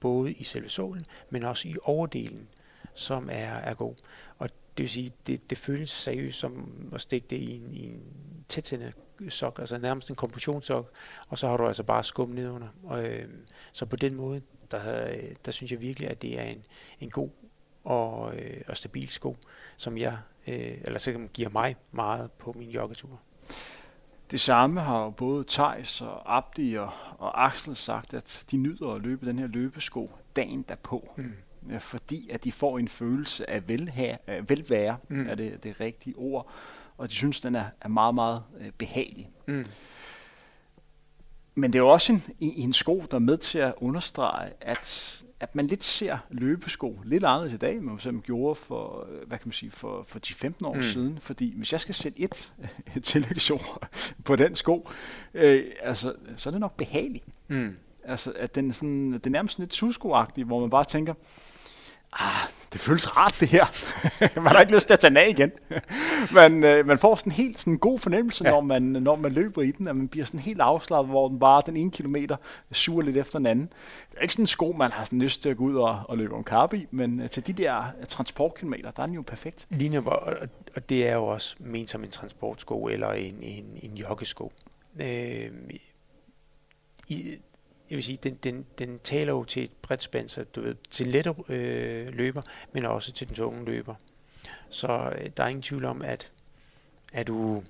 både 0.00 0.32
i 0.32 0.44
selve 0.44 0.68
sålen, 0.68 1.06
men 1.30 1.42
også 1.42 1.68
i 1.68 1.76
overdelen, 1.82 2.48
som 2.94 3.28
er, 3.32 3.54
er 3.54 3.74
god. 3.74 3.94
Og 4.38 4.48
det 4.48 4.82
vil 4.82 4.88
sige, 4.88 5.12
det, 5.26 5.50
det 5.50 5.58
føles 5.58 5.90
seriøst 5.90 6.38
som 6.38 6.68
at 6.94 7.00
stikke 7.00 7.26
det 7.30 7.36
i 7.36 7.56
en, 7.56 7.74
i 7.74 7.86
en 7.86 8.02
tætændende 8.48 8.92
sok, 9.28 9.58
altså 9.58 9.78
nærmest 9.78 10.10
en 10.10 10.16
kompressionssok, 10.16 10.90
og 11.28 11.38
så 11.38 11.48
har 11.48 11.56
du 11.56 11.66
altså 11.66 11.82
bare 11.82 12.04
skum 12.04 12.28
nedunder. 12.28 12.68
Og, 12.82 13.04
øh, 13.04 13.28
så 13.72 13.86
på 13.86 13.96
den 13.96 14.14
måde, 14.14 14.42
der, 14.70 15.10
øh, 15.10 15.34
der 15.44 15.50
synes 15.50 15.72
jeg 15.72 15.80
virkelig, 15.80 16.10
at 16.10 16.22
det 16.22 16.40
er 16.40 16.44
en, 16.44 16.64
en 17.00 17.10
god 17.10 17.30
og, 17.84 18.36
øh, 18.36 18.60
og 18.68 18.76
stabil 18.76 19.08
sko, 19.08 19.36
som 19.76 19.98
jeg, 19.98 20.18
øh, 20.46 20.78
eller 20.82 20.98
som 20.98 21.28
giver 21.28 21.48
mig 21.48 21.76
meget 21.92 22.32
på 22.32 22.52
min 22.52 22.70
joggetur. 22.70 23.20
Det 24.30 24.40
samme 24.40 24.80
har 24.80 25.10
både 25.10 25.44
Tejs 25.48 26.00
og 26.00 26.36
Abdi 26.36 26.74
og, 26.74 26.90
og 27.18 27.46
Axel 27.46 27.76
sagt, 27.76 28.14
at 28.14 28.44
de 28.50 28.56
nyder 28.56 28.94
at 28.94 29.02
løbe 29.02 29.26
den 29.26 29.38
her 29.38 29.46
løbesko 29.46 30.10
dagen 30.36 30.64
derpå. 30.68 31.12
Mm 31.16 31.32
fordi 31.78 32.30
at 32.30 32.44
de 32.44 32.52
får 32.52 32.78
en 32.78 32.88
følelse 32.88 33.50
af 33.50 33.62
velha- 33.70 34.18
af 34.26 34.50
velvære, 34.50 34.96
mm. 35.08 35.28
er 35.28 35.34
det 35.34 35.64
det 35.64 35.80
rigtige 35.80 36.16
ord, 36.16 36.48
og 36.98 37.08
de 37.08 37.14
synes, 37.14 37.40
den 37.40 37.54
er, 37.54 37.64
er 37.80 37.88
meget, 37.88 38.14
meget 38.14 38.42
øh, 38.60 38.70
behagelig. 38.78 39.30
Mm. 39.46 39.66
Men 41.54 41.72
det 41.72 41.78
er 41.78 41.82
jo 41.82 41.88
også 41.88 42.12
en, 42.12 42.22
en 42.40 42.72
sko, 42.72 43.04
der 43.10 43.14
er 43.14 43.18
med 43.18 43.36
til 43.38 43.58
at 43.58 43.74
understrege, 43.76 44.52
at, 44.60 45.23
at 45.44 45.54
man 45.54 45.66
lidt 45.66 45.84
ser 45.84 46.18
løbesko 46.30 47.00
lidt 47.04 47.24
anderledes 47.24 47.54
i 47.54 47.56
dag, 47.56 47.76
end 47.76 47.82
man 47.82 48.22
gjorde 48.24 48.54
for, 48.54 49.06
øh, 49.10 49.28
hvad 49.28 49.38
kan 49.38 49.48
man 49.48 49.52
sige, 49.52 49.70
for, 49.70 50.02
for 50.02 50.18
10-15 50.26 50.66
år 50.66 50.74
mm. 50.74 50.82
siden. 50.82 51.18
Fordi 51.20 51.54
hvis 51.56 51.72
jeg 51.72 51.80
skal 51.80 51.94
sætte 51.94 52.20
et, 52.20 52.52
et 52.96 53.04
tillægsord 53.04 53.88
på 54.24 54.36
den 54.36 54.56
sko, 54.56 54.88
øh, 55.34 55.64
altså, 55.80 56.14
så 56.36 56.48
er 56.48 56.50
det 56.50 56.60
nok 56.60 56.76
behageligt. 56.76 57.24
Mm. 57.48 57.76
Altså, 58.04 58.32
at 58.36 58.54
den 58.54 58.72
sådan, 58.72 59.12
det 59.12 59.26
er 59.26 59.30
nærmest 59.30 59.58
lidt 59.58 59.74
susko 59.74 60.08
hvor 60.46 60.60
man 60.60 60.70
bare 60.70 60.84
tænker, 60.84 61.14
ah, 62.12 62.48
det 62.74 62.82
føles 62.82 63.16
rart 63.16 63.36
det 63.40 63.48
her. 63.48 63.64
man 64.40 64.52
har 64.52 64.60
ikke 64.60 64.74
lyst 64.74 64.86
til 64.86 64.94
at 64.94 65.00
tage 65.00 65.08
den 65.08 65.16
af 65.16 65.28
igen. 65.28 65.52
man, 66.32 66.64
øh, 66.64 66.86
man 66.86 66.98
får 66.98 67.14
sådan 67.14 67.32
en 67.32 67.36
helt 67.36 67.60
sådan 67.60 67.78
god 67.78 67.98
fornemmelse, 67.98 68.44
ja. 68.44 68.50
når, 68.50 68.60
man, 68.60 68.82
når 68.82 69.16
man 69.16 69.32
løber 69.32 69.62
i 69.62 69.70
den, 69.70 69.88
at 69.88 69.96
man 69.96 70.08
bliver 70.08 70.26
sådan 70.26 70.40
helt 70.40 70.60
afslappet, 70.60 71.10
hvor 71.10 71.28
den 71.28 71.38
bare 71.38 71.62
den 71.66 71.76
ene 71.76 71.90
kilometer 71.90 72.36
suger 72.72 73.02
lidt 73.02 73.16
efter 73.16 73.38
den 73.38 73.46
anden. 73.46 73.72
Det 74.10 74.18
er 74.18 74.22
ikke 74.22 74.34
sådan 74.34 74.42
en 74.42 74.46
sko, 74.46 74.72
man 74.78 74.92
har 74.92 75.04
sådan 75.04 75.22
lyst 75.22 75.42
til 75.42 75.48
at 75.48 75.56
gå 75.56 75.64
ud 75.64 75.74
og, 75.74 76.00
og 76.08 76.18
løbe 76.18 76.34
om 76.34 76.44
karp 76.44 76.74
i, 76.74 76.86
men 76.90 77.20
øh, 77.20 77.30
til 77.30 77.46
de 77.46 77.52
der 77.52 77.84
øh, 78.00 78.06
transportkilometer, 78.06 78.90
der 78.90 79.02
er 79.02 79.06
den 79.06 79.14
jo 79.14 79.22
perfekt. 79.22 79.66
Lige 79.70 80.00
og, 80.00 80.36
og 80.76 80.88
det 80.88 81.08
er 81.08 81.14
jo 81.14 81.24
også 81.26 81.56
ment 81.58 81.90
som 81.90 82.04
en 82.04 82.10
transportsko 82.10 82.86
eller 82.86 83.12
en, 83.12 83.38
en, 83.42 83.64
en 83.82 83.96
joggesko. 83.96 84.52
Øh, 85.00 85.50
i, 87.08 87.38
jeg 87.90 87.96
vil 87.96 88.04
sige, 88.04 88.18
den, 88.22 88.34
den, 88.34 88.66
den 88.78 88.98
taler 88.98 89.32
jo 89.32 89.44
til 89.44 89.64
et 89.64 89.70
bredt 89.82 90.02
spænd, 90.02 90.28
så 90.28 90.44
du 90.44 90.60
ved, 90.60 90.74
til 90.90 91.06
lette 91.06 91.34
øh, 91.48 92.08
løber, 92.08 92.42
men 92.72 92.84
også 92.84 93.12
til 93.12 93.28
den 93.28 93.36
tunge 93.36 93.64
løber. 93.64 93.94
Så 94.68 95.12
øh, 95.18 95.30
der 95.36 95.44
er 95.44 95.48
ingen 95.48 95.62
tvivl 95.62 95.84
om, 95.84 96.02
at 96.02 96.30
er 97.12 97.22
du 97.22 97.62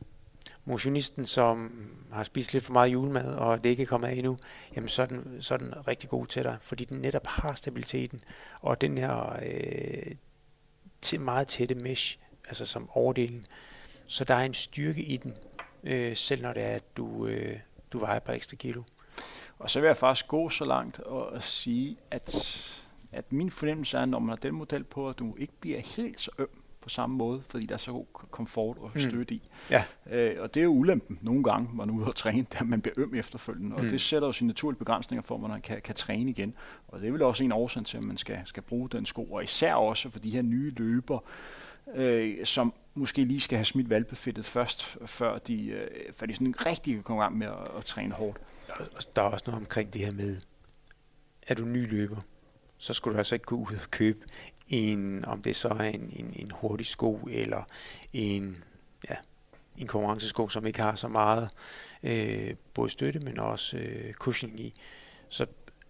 motionisten, 0.64 1.26
som 1.26 1.86
har 2.12 2.24
spist 2.24 2.52
lidt 2.52 2.64
for 2.64 2.72
meget 2.72 2.92
julemad, 2.92 3.34
og 3.34 3.64
det 3.64 3.70
ikke 3.70 3.82
er 3.82 3.86
kommet 3.86 4.08
af 4.08 4.12
endnu, 4.12 4.38
jamen 4.76 4.88
så 4.88 5.02
er, 5.02 5.06
den, 5.06 5.36
så 5.40 5.54
er 5.54 5.58
den 5.58 5.88
rigtig 5.88 6.10
god 6.10 6.26
til 6.26 6.42
dig, 6.42 6.56
fordi 6.60 6.84
den 6.84 6.98
netop 6.98 7.26
har 7.26 7.54
stabiliteten, 7.54 8.20
og 8.60 8.80
den 8.80 8.98
her 8.98 9.38
øh, 9.42 10.14
til 11.02 11.20
meget 11.20 11.48
tætte 11.48 11.74
mesh, 11.74 12.18
altså 12.48 12.66
som 12.66 12.90
overdelen, 12.92 13.44
så 14.06 14.24
der 14.24 14.34
er 14.34 14.44
en 14.44 14.54
styrke 14.54 15.02
i 15.02 15.16
den, 15.16 15.36
øh, 15.84 16.16
selv 16.16 16.42
når 16.42 16.52
det 16.52 16.62
er, 16.62 16.70
at 16.74 16.96
du, 16.96 17.26
øh, 17.26 17.58
du 17.92 17.98
vejer 17.98 18.18
på 18.18 18.32
ekstra 18.32 18.56
kilo. 18.56 18.82
Og 19.64 19.70
så 19.70 19.80
vil 19.80 19.86
jeg 19.86 19.96
faktisk 19.96 20.28
gå 20.28 20.48
så 20.48 20.64
langt 20.64 21.00
og 21.00 21.42
sige, 21.42 21.96
at, 22.10 22.34
at 23.12 23.32
min 23.32 23.50
fornemmelse 23.50 23.98
er, 23.98 24.04
når 24.04 24.18
man 24.18 24.28
har 24.28 24.36
den 24.36 24.54
model 24.54 24.84
på, 24.84 25.08
at 25.08 25.18
du 25.18 25.36
ikke 25.38 25.52
bliver 25.60 25.80
helt 25.80 26.20
så 26.20 26.30
øm 26.38 26.48
på 26.80 26.88
samme 26.88 27.16
måde, 27.16 27.42
fordi 27.48 27.66
der 27.66 27.74
er 27.74 27.78
så 27.78 27.92
god 27.92 28.06
komfort 28.30 28.76
og 28.80 28.90
mm. 28.94 29.00
støtte 29.00 29.34
mm. 29.34 29.40
i. 29.40 29.42
Ja. 29.70 29.84
Øh, 30.10 30.42
og 30.42 30.54
det 30.54 30.60
er 30.60 30.64
jo 30.64 30.70
ulempen 30.70 31.18
nogle 31.22 31.44
gange, 31.44 31.68
man 31.74 31.88
er 31.88 31.92
ude 31.92 32.06
og 32.06 32.14
træne, 32.14 32.46
at 32.50 32.66
man 32.66 32.80
bliver 32.80 32.94
øm 32.96 33.14
efterfølgende, 33.14 33.76
og 33.76 33.84
mm. 33.84 33.90
det 33.90 34.00
sætter 34.00 34.28
jo 34.28 34.32
sine 34.32 34.48
naturlige 34.48 34.78
begrænsninger 34.78 35.22
for, 35.22 35.34
at 35.34 35.50
man 35.50 35.60
kan, 35.60 35.80
kan 35.80 35.94
træne 35.94 36.30
igen. 36.30 36.54
Og 36.88 37.00
det 37.00 37.08
er 37.08 37.12
vel 37.12 37.22
også 37.22 37.44
en 37.44 37.52
årsag 37.52 37.84
til, 37.84 37.96
at 37.96 38.04
man 38.04 38.16
skal, 38.16 38.38
skal 38.44 38.62
bruge 38.62 38.88
den 38.88 39.06
sko, 39.06 39.24
og 39.24 39.44
især 39.44 39.74
også 39.74 40.10
for 40.10 40.18
de 40.18 40.30
her 40.30 40.42
nye 40.42 40.72
løber, 40.76 41.18
øh, 41.94 42.44
som 42.44 42.74
måske 42.94 43.24
lige 43.24 43.40
skal 43.40 43.58
have 43.58 43.64
smidt 43.64 43.90
valgbefittet 43.90 44.44
først, 44.44 44.98
før 45.06 45.38
de, 45.38 45.66
øh, 45.66 45.88
før 46.12 46.26
de 46.26 46.34
sådan 46.34 46.66
rigtig 46.66 46.94
kan 46.94 47.02
komme 47.02 47.20
i 47.20 47.22
gang 47.22 47.38
med 47.38 47.46
at, 47.46 47.76
at 47.78 47.84
træne 47.84 48.14
hårdt. 48.14 48.40
Der 49.16 49.22
er 49.22 49.26
også 49.26 49.44
noget 49.46 49.60
omkring 49.60 49.92
det 49.92 50.00
her 50.00 50.12
med, 50.12 50.40
er 51.46 51.54
du 51.54 51.64
ny 51.64 51.90
løber, 51.90 52.20
så 52.78 52.94
skulle 52.94 53.14
du 53.14 53.18
altså 53.18 53.34
ikke 53.34 53.46
gå 53.46 53.56
ud 53.56 53.74
og 53.74 53.90
købe 53.90 54.20
en, 54.68 55.24
om 55.24 55.42
det 55.42 55.56
så 55.56 55.68
er 55.68 55.82
en, 55.82 56.12
en, 56.16 56.32
en 56.36 56.50
hurtig 56.50 56.86
sko, 56.86 57.28
eller 57.30 57.62
en, 58.12 58.64
ja, 59.10 59.16
en 59.78 59.86
konkurrencesko, 59.86 60.48
som 60.48 60.66
ikke 60.66 60.82
har 60.82 60.94
så 60.94 61.08
meget 61.08 61.50
øh, 62.02 62.54
både 62.74 62.90
støtte, 62.90 63.20
men 63.20 63.38
også 63.38 63.76
øh, 63.76 64.12
cushioning 64.12 64.60
i, 64.60 64.74
så 65.28 65.46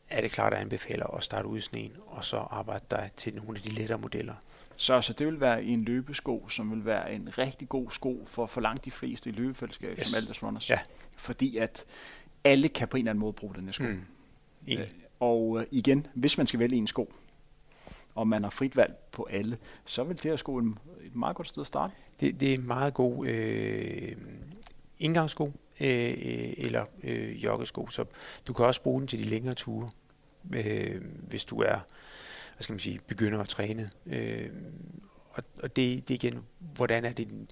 er 0.09 0.21
det 0.21 0.33
klart 0.33 0.53
at 0.55 0.61
anbefale 0.61 1.17
at 1.17 1.25
starte 1.25 1.49
ud 1.49 1.59
i 1.59 1.61
sneen, 1.61 1.97
og 2.07 2.25
så 2.25 2.37
arbejde 2.37 2.85
dig 2.91 3.11
til 3.17 3.35
nogle 3.35 3.59
af 3.59 3.63
de 3.63 3.69
lettere 3.69 3.99
modeller. 3.99 4.35
Så, 4.77 5.01
så 5.01 5.13
det 5.13 5.27
vil 5.27 5.41
være 5.41 5.65
en 5.65 5.85
løbesko, 5.85 6.49
som 6.49 6.71
vil 6.71 6.85
være 6.85 7.13
en 7.13 7.39
rigtig 7.39 7.69
god 7.69 7.91
sko 7.91 8.25
for, 8.27 8.47
for 8.47 8.61
langt 8.61 8.85
de 8.85 8.91
fleste 8.91 9.31
i 9.31 9.33
løbefællesskab, 9.33 9.99
yes. 9.99 10.09
som 10.09 10.17
Aldas 10.17 10.43
Runners. 10.43 10.71
Ja. 10.71 10.79
Fordi 11.17 11.57
at 11.57 11.85
alle 12.45 12.69
kan 12.69 12.89
på 12.89 12.97
en 12.97 13.01
eller 13.01 13.11
anden 13.11 13.21
måde 13.21 13.33
bruge 13.33 13.55
den 13.55 13.65
her 13.65 13.73
sko. 13.73 13.85
Mm. 13.85 14.03
Øh, 14.69 14.89
og 15.21 15.61
øh, 15.61 15.67
igen, 15.71 16.07
hvis 16.15 16.39
man 16.39 16.47
skal 16.47 16.61
vælge 16.61 16.77
en 16.77 16.87
sko, 16.87 17.13
og 18.15 18.29
man 18.29 18.43
har 18.43 18.51
frit 18.51 18.77
valg 18.77 18.95
på 19.13 19.29
alle, 19.31 19.59
så 19.85 20.05
vil 20.05 20.17
det 20.17 20.25
her 20.25 20.37
sko 20.37 20.57
en, 20.57 20.79
et 21.05 21.15
meget 21.15 21.37
godt 21.37 21.49
sted 21.49 21.61
at 21.61 21.67
starte. 21.67 21.95
Det, 22.21 22.41
det 22.41 22.51
er 22.51 22.55
en 22.55 22.67
meget 22.67 22.95
god 22.95 23.27
øh, 23.27 24.17
indgangssko 24.99 25.45
øh, 25.81 26.15
eller 26.57 26.85
øh, 27.03 27.45
joggesko, 27.45 27.89
så 27.91 28.05
du 28.47 28.53
kan 28.53 28.67
også 28.67 28.83
bruge 28.83 29.01
den 29.01 29.09
til 29.09 29.19
de 29.19 29.25
længere 29.25 29.55
ture, 29.55 29.91
øh, 30.53 31.03
hvis 31.29 31.45
du 31.45 31.61
er 31.61 31.79
hvad 32.55 32.63
skal 32.63 32.73
man 32.73 32.81
sige, 32.81 33.01
begynder 33.07 33.41
at 33.41 33.49
træne. 33.49 33.91
Øh, 34.07 34.51
og, 35.31 35.45
og 35.63 35.77
det, 35.77 36.09
det 36.09 36.15
igen, 36.15 36.43
hvordan 36.75 37.05
er 37.05 37.13
det 37.13 37.29
din, 37.29 37.49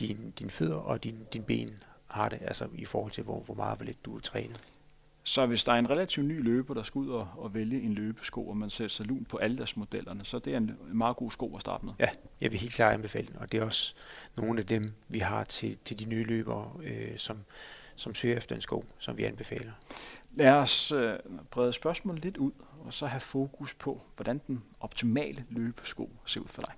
din, 0.00 0.30
din 0.38 0.50
fødder 0.50 0.76
og 0.76 1.04
din, 1.04 1.18
din 1.32 1.42
ben 1.42 1.78
har 2.06 2.28
det, 2.28 2.38
altså 2.42 2.68
i 2.74 2.84
forhold 2.84 3.12
til, 3.12 3.24
hvor, 3.24 3.40
hvor 3.40 3.54
meget 3.54 3.78
hvor 3.78 3.86
lidt 3.86 4.04
du 4.04 4.16
er 4.16 4.20
trænet. 4.20 4.60
Så 5.26 5.46
hvis 5.46 5.64
der 5.64 5.72
er 5.72 5.76
en 5.76 5.90
relativt 5.90 6.26
ny 6.26 6.42
løber, 6.42 6.74
der 6.74 6.82
skal 6.82 6.98
ud 6.98 7.08
og, 7.08 7.28
og 7.36 7.54
vælge 7.54 7.82
en 7.82 7.94
løbesko, 7.94 8.48
og 8.48 8.56
man 8.56 8.70
sætter 8.70 8.88
sig 8.88 9.06
lun 9.06 9.24
på 9.24 9.36
alle 9.36 9.58
deres 9.58 9.76
modellerne, 9.76 10.24
så 10.24 10.38
det 10.38 10.52
er 10.52 10.56
en 10.56 10.78
meget 10.92 11.16
god 11.16 11.30
sko 11.30 11.56
at 11.56 11.60
starte 11.60 11.86
med. 11.86 11.94
Ja, 11.98 12.08
jeg 12.40 12.52
vil 12.52 12.60
helt 12.60 12.74
klart 12.74 12.94
anbefale 12.94 13.26
den, 13.26 13.36
og 13.36 13.52
det 13.52 13.60
er 13.60 13.64
også 13.64 13.94
nogle 14.36 14.60
af 14.60 14.66
dem, 14.66 14.92
vi 15.08 15.18
har 15.18 15.44
til, 15.44 15.78
til 15.84 15.98
de 15.98 16.04
nye 16.04 16.24
løbere, 16.24 16.72
øh, 16.82 17.18
som, 17.18 17.38
som 17.96 18.14
søger 18.14 18.36
efter 18.36 18.54
en 18.54 18.60
sko, 18.62 18.84
som 18.98 19.18
vi 19.18 19.24
anbefaler. 19.24 19.72
Lad 20.36 20.52
os 20.52 20.92
øh, 20.92 21.18
brede 21.50 21.72
spørgsmålet 21.72 22.24
lidt 22.24 22.36
ud, 22.36 22.52
og 22.84 22.92
så 22.92 23.06
have 23.06 23.20
fokus 23.20 23.74
på, 23.74 24.02
hvordan 24.16 24.40
den 24.46 24.62
optimale 24.80 25.44
løbesko 25.50 26.10
ser 26.26 26.40
ud 26.40 26.48
for 26.48 26.62
dig. 26.62 26.74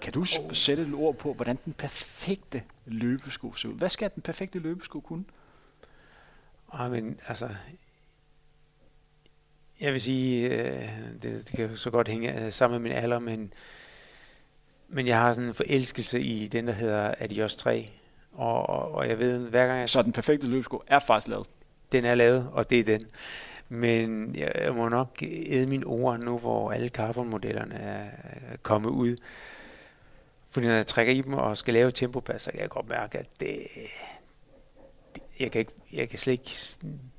Kan 0.00 0.12
du 0.12 0.20
oh. 0.20 0.52
sætte 0.52 0.82
et 0.82 0.94
ord 0.94 1.14
på, 1.14 1.32
hvordan 1.32 1.58
den 1.64 1.72
perfekte 1.72 2.62
løbesko 2.86 3.52
ser 3.52 3.68
ud? 3.68 3.74
Hvad 3.74 3.88
skal 3.88 4.10
den 4.14 4.22
perfekte 4.22 4.58
løbesko 4.58 5.00
kunne? 5.00 5.24
Ej, 6.72 6.88
men 6.88 7.20
altså, 7.28 7.48
jeg 9.80 9.92
vil 9.92 10.00
sige, 10.00 10.48
øh, 10.48 10.88
det, 11.22 11.22
det 11.22 11.46
kan 11.56 11.76
så 11.76 11.90
godt 11.90 12.08
hænge 12.08 12.44
øh, 12.44 12.52
sammen 12.52 12.82
med 12.82 12.90
min 12.90 12.98
alder, 12.98 13.18
men, 13.18 13.52
men 14.88 15.06
jeg 15.06 15.18
har 15.18 15.32
sådan 15.32 15.48
en 15.48 15.54
forelskelse 15.54 16.20
i 16.20 16.46
den, 16.46 16.66
der 16.66 16.72
hedder 16.72 17.14
Adios 17.18 17.56
3. 17.56 17.90
Og, 18.32 18.68
og, 18.68 18.92
og 18.92 19.08
jeg 19.08 19.18
ved, 19.18 19.38
hver 19.48 19.66
gang 19.66 19.80
jeg... 19.80 19.88
Så 19.88 20.02
den 20.02 20.12
perfekte 20.12 20.46
løbesko 20.46 20.82
er 20.86 20.98
faktisk 20.98 21.28
lavet? 21.28 21.46
Den 21.92 22.04
er 22.04 22.14
lavet, 22.14 22.50
og 22.52 22.70
det 22.70 22.80
er 22.80 22.84
den. 22.84 23.06
Men 23.68 24.36
jeg, 24.36 24.52
jeg 24.54 24.74
må 24.74 24.88
nok 24.88 25.22
æde 25.22 25.66
mine 25.66 25.86
ord 25.86 26.20
nu, 26.20 26.38
hvor 26.38 26.72
alle 26.72 26.88
carbonmodellerne 26.88 27.74
er 27.74 28.08
kommet 28.62 28.90
ud. 28.90 29.16
Fordi 30.56 30.66
når 30.66 30.74
jeg 30.74 30.86
trækker 30.86 31.12
i 31.12 31.20
dem 31.20 31.34
og 31.34 31.56
skal 31.56 31.74
lave 31.74 31.90
tempopas, 31.90 32.42
så 32.42 32.50
kan 32.50 32.60
jeg 32.60 32.68
godt 32.68 32.88
mærke, 32.88 33.18
at 33.18 33.28
det, 33.40 33.66
jeg 35.40 35.52
kan, 35.52 35.58
ikke, 35.58 35.72
jeg 35.92 36.08
kan 36.08 36.18
slet 36.18 36.32
ikke 36.32 36.50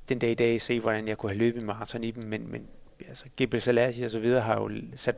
den 0.08 0.18
dag 0.18 0.30
i 0.30 0.34
dag 0.34 0.62
se, 0.62 0.80
hvordan 0.80 1.08
jeg 1.08 1.18
kunne 1.18 1.30
have 1.30 1.38
løbet 1.38 1.62
maraton 1.62 2.04
i 2.04 2.10
dem, 2.10 2.24
men, 2.24 2.50
men 2.50 2.66
altså, 3.08 3.24
Gebel 3.36 3.60
Selassie 3.60 4.04
og 4.04 4.10
så 4.10 4.20
videre 4.20 4.40
har 4.40 4.54
jo 4.54 4.70
sat 4.94 5.16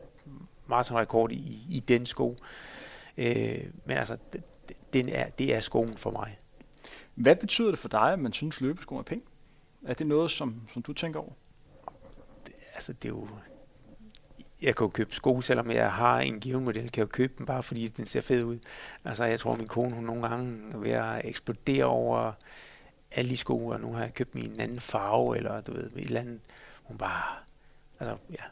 maratonrekord 0.67 1.31
i, 1.31 1.65
i 1.69 1.79
den 1.79 2.05
sko. 2.05 2.37
Øh, 3.17 3.65
men 3.85 3.97
altså, 3.97 4.17
den 4.93 5.09
er, 5.09 5.29
det 5.29 5.55
er 5.55 5.59
skoen 5.59 5.97
for 5.97 6.11
mig. 6.11 6.37
Hvad 7.15 7.35
betyder 7.35 7.69
det 7.69 7.79
for 7.79 7.89
dig, 7.89 8.13
at 8.13 8.19
man 8.19 8.33
synes, 8.33 8.61
løbesko 8.61 8.97
er 8.97 9.01
penge? 9.01 9.25
Er 9.87 9.93
det 9.93 10.07
noget, 10.07 10.31
som, 10.31 10.61
som 10.73 10.81
du 10.81 10.93
tænker 10.93 11.19
over? 11.19 11.33
Det, 12.45 12.53
altså, 12.73 12.93
det 12.93 13.05
er 13.05 13.13
jo... 13.13 13.27
Jeg 14.61 14.75
kan 14.75 14.85
jo 14.85 14.89
købe 14.89 15.15
sko, 15.15 15.41
selvom 15.41 15.71
jeg 15.71 15.91
har 15.91 16.19
en 16.19 16.39
given 16.39 16.63
model, 16.63 16.91
kan 16.91 17.01
jeg 17.01 17.07
jo 17.07 17.11
købe 17.11 17.33
den 17.37 17.45
bare, 17.45 17.63
fordi 17.63 17.87
den 17.87 18.05
ser 18.05 18.21
fed 18.21 18.43
ud. 18.43 18.59
Altså, 19.05 19.23
jeg 19.23 19.39
tror, 19.39 19.55
min 19.55 19.67
kone, 19.67 19.95
hun 19.95 20.03
nogle 20.03 20.27
gange 20.27 20.59
er 20.73 20.77
ved 20.77 20.91
at 20.91 21.21
eksplodere 21.23 21.85
over 21.85 22.31
alle 23.11 23.31
de 23.31 23.37
sko, 23.37 23.67
og 23.67 23.79
nu 23.79 23.93
har 23.93 24.01
jeg 24.01 24.13
købt 24.13 24.35
min 24.35 24.51
en 24.51 24.59
anden 24.59 24.79
farve, 24.79 25.37
eller 25.37 25.61
du 25.61 25.73
ved, 25.73 25.91
et 25.95 26.05
eller 26.05 26.19
andet. 26.19 26.39
Hun 26.83 26.97
bare... 26.97 27.23
Altså, 27.99 28.17
ja. 28.31 28.43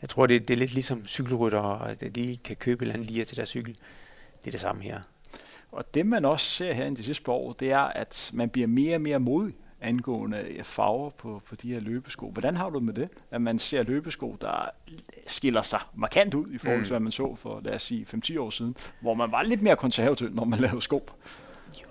Jeg 0.00 0.08
tror, 0.08 0.26
det, 0.26 0.48
det 0.48 0.54
er 0.54 0.58
lidt 0.58 0.72
ligesom 0.72 1.06
cykelrytter, 1.06 1.62
at 1.62 2.14
de 2.14 2.38
kan 2.44 2.56
købe 2.56 2.82
et 2.82 2.86
eller 2.86 2.94
andet 2.94 3.10
lige 3.10 3.24
til 3.24 3.36
deres 3.36 3.48
cykel. 3.48 3.76
Det 4.40 4.46
er 4.46 4.50
det 4.50 4.60
samme 4.60 4.82
her. 4.82 5.00
Og 5.72 5.94
det 5.94 6.06
man 6.06 6.24
også 6.24 6.46
ser 6.46 6.72
her 6.72 6.86
i 6.86 6.94
de 6.94 7.04
sidste 7.04 7.30
år, 7.30 7.52
det 7.52 7.72
er, 7.72 7.80
at 7.80 8.30
man 8.34 8.50
bliver 8.50 8.68
mere 8.68 8.94
og 8.94 9.00
mere 9.00 9.20
modig 9.20 9.54
angående 9.80 10.44
farver 10.62 11.10
på, 11.10 11.42
på 11.48 11.56
de 11.56 11.72
her 11.72 11.80
løbesko. 11.80 12.30
Hvordan 12.30 12.56
har 12.56 12.70
du 12.70 12.80
med 12.80 12.94
det, 12.94 13.08
at 13.30 13.42
man 13.42 13.58
ser 13.58 13.82
løbesko, 13.82 14.36
der 14.40 14.70
skiller 15.26 15.62
sig 15.62 15.80
markant 15.94 16.34
ud 16.34 16.52
i 16.52 16.58
forhold 16.58 16.78
til, 16.78 16.84
mm. 16.84 16.92
hvad 16.92 17.00
man 17.00 17.12
så 17.12 17.34
for, 17.34 17.60
lad 17.64 17.74
os 17.74 17.82
sige, 17.82 18.06
5-10 18.14 18.38
år 18.38 18.50
siden, 18.50 18.76
hvor 19.00 19.14
man 19.14 19.32
var 19.32 19.42
lidt 19.42 19.62
mere 19.62 19.76
konservativ, 19.76 20.28
når 20.30 20.44
man 20.44 20.60
lavede 20.66 20.80
sko? 20.80 21.06
Jo, 21.82 21.88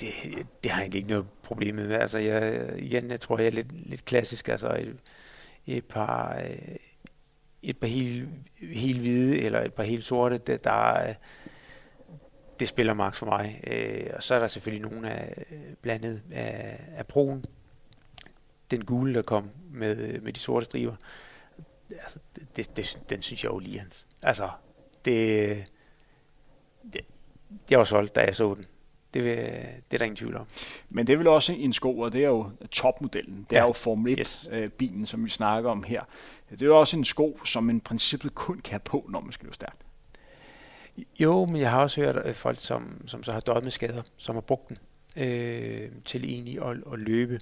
det, 0.00 0.08
det 0.62 0.70
har 0.70 0.80
jeg 0.80 0.84
egentlig 0.84 0.98
ikke 0.98 1.10
noget 1.10 1.26
problem 1.42 1.74
med. 1.74 1.92
Altså, 1.92 2.18
jeg, 2.18 2.70
igen, 2.78 3.10
jeg 3.10 3.20
tror, 3.20 3.38
jeg 3.38 3.46
er 3.46 3.50
lidt, 3.50 3.88
lidt 3.88 4.04
klassisk. 4.04 4.48
Altså, 4.48 4.68
et, 4.68 4.96
et 5.66 5.84
par, 5.84 6.42
et 7.62 7.78
par 7.78 7.86
helt, 7.86 8.28
helt 8.60 8.98
hvide 8.98 9.38
eller 9.38 9.60
et 9.60 9.74
par 9.74 9.82
helt 9.82 10.04
sorte, 10.04 10.38
det, 10.38 10.64
der, 10.64 11.14
det 12.60 12.68
spiller 12.68 12.94
max 12.94 13.18
for 13.18 13.26
mig. 13.26 13.60
Øh, 13.66 14.10
og 14.16 14.22
så 14.22 14.34
er 14.34 14.38
der 14.38 14.48
selvfølgelig 14.48 14.90
nogle 14.90 15.10
af 15.10 15.46
blandet 15.82 16.22
af, 16.32 16.80
af 16.96 17.06
broen. 17.06 17.44
Den 18.70 18.84
gule, 18.84 19.14
der 19.14 19.22
kom 19.22 19.50
med, 19.70 20.20
med 20.20 20.32
de 20.32 20.40
sorte 20.40 20.64
striber, 20.64 20.96
altså, 21.90 22.18
det, 22.56 22.76
det, 22.76 22.98
den 23.10 23.22
synes 23.22 23.44
jeg 23.44 23.52
jo 23.52 23.58
lige 23.58 23.78
hans. 23.78 24.06
Altså, 24.22 24.50
det, 25.04 25.64
det, 26.92 27.00
jeg 27.70 27.78
var 27.78 27.84
solgt, 27.84 28.16
da 28.16 28.20
jeg 28.20 28.36
så 28.36 28.54
den. 28.54 28.66
Det, 29.14 29.24
det 29.24 29.94
er 29.94 29.98
der 29.98 30.04
ingen 30.04 30.16
tvivl 30.16 30.36
om. 30.36 30.46
Men 30.88 31.06
det 31.06 31.12
er 31.12 31.16
vel 31.16 31.26
også 31.26 31.52
en 31.52 31.72
sko, 31.72 31.98
og 31.98 32.12
det 32.12 32.24
er 32.24 32.28
jo 32.28 32.50
topmodellen. 32.70 33.46
Det 33.50 33.56
ja. 33.56 33.60
er 33.60 33.66
jo 33.66 33.72
Formel 33.72 34.20
1-bilen, 34.20 35.00
yes. 35.00 35.02
øh, 35.02 35.06
som 35.06 35.24
vi 35.24 35.30
snakker 35.30 35.70
om 35.70 35.82
her. 35.82 36.02
Det 36.50 36.62
er 36.62 36.66
jo 36.66 36.80
også 36.80 36.96
en 36.96 37.04
sko, 37.04 37.40
som 37.44 37.64
man 37.64 37.76
i 37.76 37.80
princippet 37.80 38.34
kun 38.34 38.60
kan 38.60 38.70
have 38.70 38.80
på, 38.80 39.06
når 39.08 39.20
man 39.20 39.32
skal 39.32 39.44
løbe 39.44 39.54
stærkt. 39.54 39.85
Jo, 41.20 41.44
men 41.44 41.60
jeg 41.60 41.70
har 41.70 41.82
også 41.82 42.00
hørt 42.00 42.26
øh, 42.26 42.34
folk, 42.34 42.58
som, 42.58 43.02
som 43.06 43.22
så 43.22 43.32
har 43.32 43.40
døjet 43.40 43.62
med 43.62 43.70
skader, 43.70 44.02
som 44.16 44.36
har 44.36 44.40
brugt 44.40 44.68
den 44.68 44.78
øh, 45.16 45.90
til 46.04 46.24
egentlig 46.24 46.62
at, 46.62 46.76
at 46.92 46.98
løbe 46.98 47.40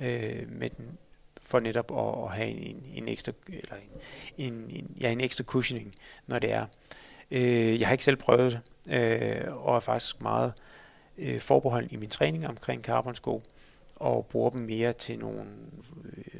øh, 0.00 0.50
med 0.50 0.70
den, 0.70 0.98
for 1.42 1.60
netop 1.60 1.90
at, 1.90 2.24
at 2.24 2.36
have 2.36 2.48
en, 2.48 2.84
en 2.94 3.08
ekstra 3.08 3.32
eller 3.48 3.74
en, 4.36 4.52
en, 4.52 4.70
en, 4.70 4.96
ja, 5.00 5.10
en 5.10 5.20
ekstra 5.20 5.44
cushioning, 5.44 5.94
når 6.26 6.38
det 6.38 6.52
er. 6.52 6.66
Øh, 7.30 7.80
jeg 7.80 7.88
har 7.88 7.92
ikke 7.92 8.04
selv 8.04 8.16
prøvet 8.16 8.60
det, 8.86 8.94
øh, 8.94 9.66
og 9.66 9.76
er 9.76 9.80
faktisk 9.80 10.22
meget 10.22 10.52
øh, 11.18 11.40
forbeholden 11.40 11.90
i 11.92 11.96
min 11.96 12.10
træning 12.10 12.46
omkring 12.46 12.82
carbonsko, 12.82 13.42
og 13.96 14.26
bruger 14.26 14.50
dem 14.50 14.60
mere 14.60 14.92
til 14.92 15.18
nogle 15.18 15.44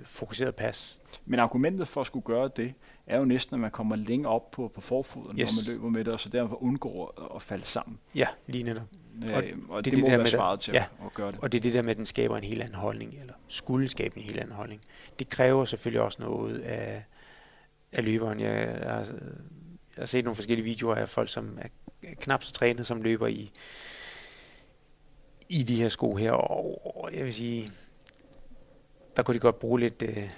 fokuseret 0.05 0.55
pas. 0.55 0.99
Men 1.27 1.41
argumentet 1.41 1.89
for 1.89 2.01
at 2.01 2.07
skulle 2.07 2.25
gøre 2.25 2.51
det, 2.57 2.75
er 3.07 3.19
jo 3.19 3.25
næsten, 3.25 3.55
at 3.55 3.61
man 3.61 3.71
kommer 3.71 3.97
længere 3.97 4.33
op 4.33 4.51
på, 4.51 4.69
på 4.75 4.81
forfoden, 4.81 5.39
yes. 5.39 5.51
når 5.57 5.63
man 5.63 5.77
løber 5.77 5.91
med 5.91 6.05
det, 6.05 6.13
og 6.13 6.21
så 6.21 6.29
derfor 6.29 6.63
undgår 6.63 7.33
at 7.37 7.43
falde 7.43 7.65
sammen. 7.65 7.99
Ja, 8.15 8.27
lige 8.47 8.65
netop. 8.65 8.89
Øh, 9.25 9.33
og, 9.33 9.43
og 9.69 9.85
det, 9.85 9.93
det, 9.93 9.93
det 9.93 10.01
må 10.01 10.11
det 10.11 10.19
være 10.19 10.27
svaret 10.27 10.61
til 10.61 10.73
ja, 10.73 10.85
at 11.07 11.15
gøre 11.15 11.33
det. 11.33 11.41
Og 11.43 11.53
det 11.53 11.59
er 11.59 11.63
det 11.63 11.75
der 11.75 11.83
med, 11.83 11.91
at 11.91 11.97
den 11.97 12.07
skaber 12.07 12.37
en 12.37 12.45
helt 12.45 12.63
anden 12.63 12.75
holdning, 12.75 13.15
eller 13.21 13.35
skulle 13.49 13.89
skabe 13.89 14.19
en 14.19 14.23
helt 14.23 14.39
anden 14.39 14.55
holdning. 14.55 14.81
Det 15.19 15.29
kræver 15.29 15.65
selvfølgelig 15.65 16.01
også 16.01 16.23
noget 16.23 16.59
af, 16.59 17.05
af 17.93 18.05
løberen. 18.05 18.41
Jeg, 18.41 18.79
jeg, 18.83 18.91
har, 18.91 18.99
jeg 19.97 20.03
har 20.03 20.07
set 20.07 20.25
nogle 20.25 20.35
forskellige 20.35 20.65
videoer 20.65 20.95
af 20.95 21.09
folk, 21.09 21.29
som 21.29 21.59
er 21.61 21.69
knap 22.21 22.43
så 22.43 22.53
trænet, 22.53 22.87
som 22.87 23.03
løber 23.03 23.27
i, 23.27 23.51
i 25.49 25.63
de 25.63 25.77
her 25.77 25.89
sko 25.89 26.15
her, 26.15 26.33
og 26.33 26.96
jeg 27.13 27.25
vil 27.25 27.35
sige, 27.35 27.73
der 29.17 29.23
kunne 29.23 29.35
de 29.35 29.41
godt 29.41 29.59
bruge 29.59 29.81
lidt, 29.81 30.03
øh, 30.03 30.31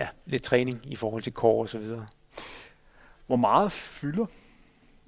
ja, 0.00 0.08
lidt 0.26 0.42
træning 0.42 0.80
i 0.84 0.96
forhold 0.96 1.22
til 1.22 1.32
core 1.32 1.64
og 1.64 1.68
så 1.68 1.78
videre. 1.78 2.06
Hvor 3.26 3.36
meget 3.36 3.72
fylder 3.72 4.26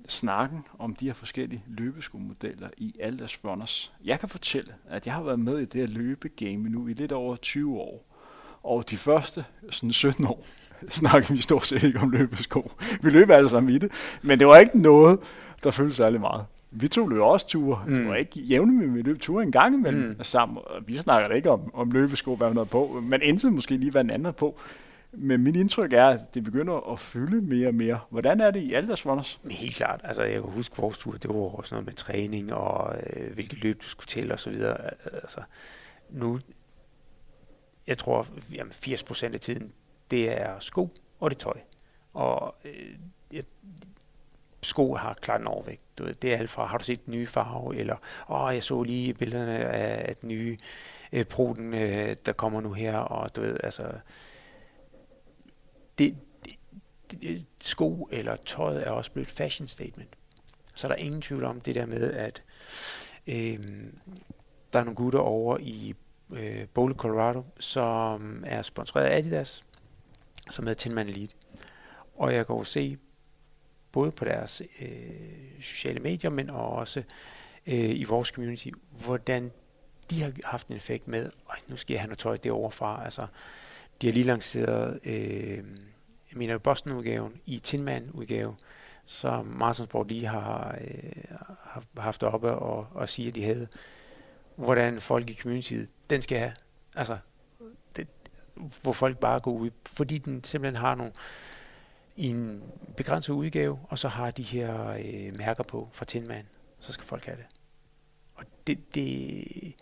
snakken 0.09 0.65
om 0.79 0.95
de 0.95 1.07
her 1.07 1.15
forskellige 1.15 1.63
løbeskomodeller 1.67 2.69
i 2.77 2.95
Aldas 3.01 3.45
Runners? 3.45 3.93
Jeg 4.05 4.21
kan 4.21 4.29
fortælle, 4.29 4.75
at 4.89 5.07
jeg 5.07 5.15
har 5.15 5.23
været 5.23 5.41
med 5.41 5.59
i 5.59 5.65
det 5.65 5.81
her 5.81 5.89
løbegame 5.89 6.69
nu 6.69 6.89
i 6.89 6.93
lidt 6.93 7.13
over 7.13 7.37
20 7.37 7.79
år. 7.81 8.05
Og 8.63 8.91
de 8.91 8.97
første 8.97 9.45
sådan 9.71 9.93
17 9.93 10.27
år 10.27 10.47
snakkede 10.91 11.33
vi 11.33 11.41
stort 11.41 11.67
set 11.67 11.83
ikke 11.83 12.01
om 12.01 12.11
løbesko. 12.11 12.73
Vi 13.03 13.11
løb 13.11 13.31
alle 13.31 13.49
sammen 13.49 13.75
i 13.75 13.79
det, 13.79 13.93
men 14.23 14.39
det 14.39 14.47
var 14.47 14.59
ikke 14.59 14.81
noget, 14.81 15.21
der 15.65 15.71
føltes 15.71 15.97
særlig 15.97 16.21
meget. 16.21 16.47
Vi 16.81 16.89
tog 16.89 17.09
løb 17.09 17.21
også 17.21 17.47
ture. 17.47 17.85
Mm. 17.87 17.95
Det 17.95 18.09
var 18.09 18.15
ikke 18.15 18.41
jævnligt, 18.41 18.83
men 18.83 18.95
vi 18.95 19.03
løb 19.03 19.21
ture 19.21 19.43
en 19.43 19.53
gang 19.53 19.75
imellem 19.75 20.09
mm. 20.09 20.25
sammen. 20.25 20.59
Og 20.67 20.89
vi 20.89 20.97
snakker 20.97 21.37
ikke 21.37 21.51
om, 21.51 21.75
om 21.75 21.91
løbesko, 21.91 22.37
hvad 22.37 22.55
man 22.55 22.67
på, 22.67 23.03
men 23.11 23.23
indtil 23.23 23.53
måske 23.53 23.77
lige 23.77 23.91
hvad 23.91 24.01
en 24.01 24.11
anden 24.11 24.33
på. 24.33 24.61
Men 25.13 25.43
mit 25.43 25.57
indtryk 25.57 25.93
er, 25.93 26.07
at 26.07 26.35
det 26.35 26.45
begynder 26.45 26.93
at 26.93 26.99
fylde 26.99 27.41
mere 27.41 27.69
og 27.69 27.75
mere. 27.75 28.01
Hvordan 28.11 28.41
er 28.41 28.51
det 28.51 28.61
i 28.61 28.75
alle 28.75 28.87
deres 28.87 29.07
runners? 29.07 29.41
Helt 29.51 29.77
klart. 29.77 30.01
Altså, 30.05 30.23
jeg 30.23 30.33
kan 30.33 30.51
huske 30.51 30.77
vores 30.77 30.99
tur, 30.99 31.13
det 31.13 31.29
var 31.29 31.35
også 31.35 31.75
noget 31.75 31.87
med 31.87 31.95
træning 31.95 32.53
og 32.55 32.97
øh, 32.97 33.35
hvilket 33.35 33.63
løb 33.63 33.83
du 33.83 33.87
skulle 33.87 34.07
til 34.07 34.33
og 34.33 34.41
så 34.41 34.51
videre. 34.51 34.77
Altså, 35.05 35.41
nu, 36.11 36.39
jeg 37.87 37.99
tror, 37.99 38.27
jamen 38.55 38.73
80 38.73 39.03
procent 39.03 39.35
af 39.35 39.41
tiden, 39.41 39.73
det 40.11 40.41
er 40.41 40.59
sko 40.59 40.91
og 41.21 41.31
det 41.31 41.39
tøj. 41.39 41.57
Og 42.13 42.55
øh, 42.65 42.95
jeg, 43.33 43.43
sko 44.67 44.95
har 44.95 45.15
klart 45.15 45.41
en 45.41 45.47
overvægt. 45.47 45.99
Du 45.99 46.05
ved, 46.05 46.15
det 46.15 46.33
er 46.33 46.39
alt 46.39 46.51
fra, 46.51 46.67
har 46.67 46.79
du 46.79 46.85
set 46.85 47.07
den 47.07 47.15
nye 47.15 47.27
farve, 47.27 47.77
eller 47.77 47.97
åh, 48.29 48.55
jeg 48.55 48.63
så 48.63 48.83
lige 48.83 49.15
billederne 49.15 49.59
af 49.59 50.17
den 50.17 50.29
nye 50.29 50.59
øh, 51.13 51.25
proten, 51.25 51.75
øh, 51.75 52.17
der 52.27 52.33
kommer 52.33 52.61
nu 52.61 52.73
her, 52.73 52.97
og 52.97 53.37
du 53.37 53.41
ved, 53.41 53.57
altså, 53.63 53.93
det, 55.99 56.17
det, 56.45 56.57
det, 57.11 57.47
sko 57.63 58.09
eller 58.13 58.37
tøjet 58.37 58.87
er 58.87 58.91
også 58.91 59.13
blevet 59.13 59.29
et 59.29 59.35
fashion 59.35 59.69
statement. 59.69 60.17
Så 60.75 60.87
er 60.87 60.89
der 60.89 60.97
ingen 60.97 61.23
tvivl 61.23 61.45
om 61.45 61.61
det 61.61 61.75
der 61.75 61.87
med, 61.87 62.13
at 62.13 62.43
øh, 63.27 63.59
der 64.73 64.79
er 64.79 64.85
nogle 64.85 64.95
gutter 64.95 65.19
over 65.19 65.59
i 65.61 65.95
øh, 66.31 66.69
Boulder, 66.75 66.97
Colorado, 66.97 67.45
som 67.59 68.45
er 68.47 68.63
sponsoreret 68.63 69.07
af 69.07 69.19
Adidas, 69.19 69.65
som 70.51 70.67
hedder 70.67 70.79
Tinman 70.79 71.09
Elite. 71.09 71.35
Og 72.17 72.35
jeg 72.35 72.47
kan 72.47 72.57
jo 72.57 72.65
se 72.65 72.99
både 73.97 74.11
på 74.13 74.25
deres 74.25 74.63
øh, 74.81 75.61
sociale 75.61 76.01
medier, 76.01 76.31
men 76.31 76.51
også 76.51 77.03
øh, 77.67 77.91
i 77.91 78.05
vores 78.05 78.29
community, 78.29 78.69
hvordan 79.05 79.53
de 80.11 80.23
har 80.23 80.33
haft 80.45 80.69
en 80.69 80.77
effekt 80.77 81.09
med, 81.09 81.31
at 81.51 81.69
nu 81.69 81.77
skal 81.77 81.95
jeg 81.95 82.01
have 82.01 82.09
noget 82.09 82.19
tøj 82.19 82.37
derovre 82.37 82.71
fra. 82.71 83.05
Altså, 83.05 83.27
de 84.03 84.07
har 84.07 84.13
lige 84.13 84.25
lanceret, 84.25 85.01
øh, 85.05 85.57
jeg 86.31 86.37
mener 86.37 86.59
Boston-udgaven 86.59 87.41
i 87.47 87.59
Tinman-udgave, 87.59 88.55
som 89.05 89.47
Martinsborg 89.47 90.07
lige 90.07 90.27
har, 90.27 90.79
øh, 90.81 91.37
har 91.65 91.83
haft 91.99 92.23
oppe 92.23 92.51
og, 92.51 92.87
og 92.95 93.09
sige, 93.09 93.29
at 93.29 93.35
de 93.35 93.45
havde, 93.45 93.69
hvordan 94.57 95.01
folk 95.01 95.31
i 95.31 95.35
communityet, 95.35 95.89
den 96.11 96.23
skal 96.23 96.39
have, 96.39 96.53
altså, 96.95 97.19
det, 97.97 98.09
hvor 98.83 98.93
folk 98.93 99.19
bare 99.19 99.41
går 99.41 99.53
ud, 99.53 99.71
fordi 99.87 100.19
den 100.19 100.45
simpelthen 100.45 100.81
har 100.81 100.95
nogle, 100.95 101.13
i 102.17 102.29
en 102.29 102.63
begrænset 102.97 103.33
udgave, 103.33 103.79
og 103.89 103.99
så 103.99 104.09
har 104.09 104.31
de 104.31 104.43
her 104.43 104.91
øh, 104.91 105.39
mærker 105.39 105.63
på 105.63 105.89
fra 105.93 106.05
Tinman, 106.05 106.45
så 106.81 106.93
skal 106.93 107.07
folk 107.07 107.25
have 107.25 107.37
det. 107.37 107.47
Og 108.35 108.45
det, 108.67 108.95
det, 108.95 109.75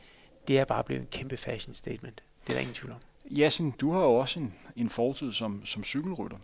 det 0.48 0.58
er 0.58 0.64
bare 0.64 0.84
blevet 0.84 1.00
en 1.00 1.08
kæmpe 1.10 1.36
fashion 1.36 1.74
statement. 1.74 2.22
Det 2.42 2.50
er 2.50 2.54
der 2.54 2.60
ingen 2.60 2.74
tvivl 2.74 2.92
om. 2.92 2.98
Jasin, 3.30 3.70
du 3.70 3.92
har 3.92 4.00
jo 4.00 4.14
også 4.14 4.40
en, 4.40 4.54
en 4.76 4.90
fortid 4.90 5.32
som, 5.32 5.66
som 5.66 5.84
cykelrytter. 5.84 6.38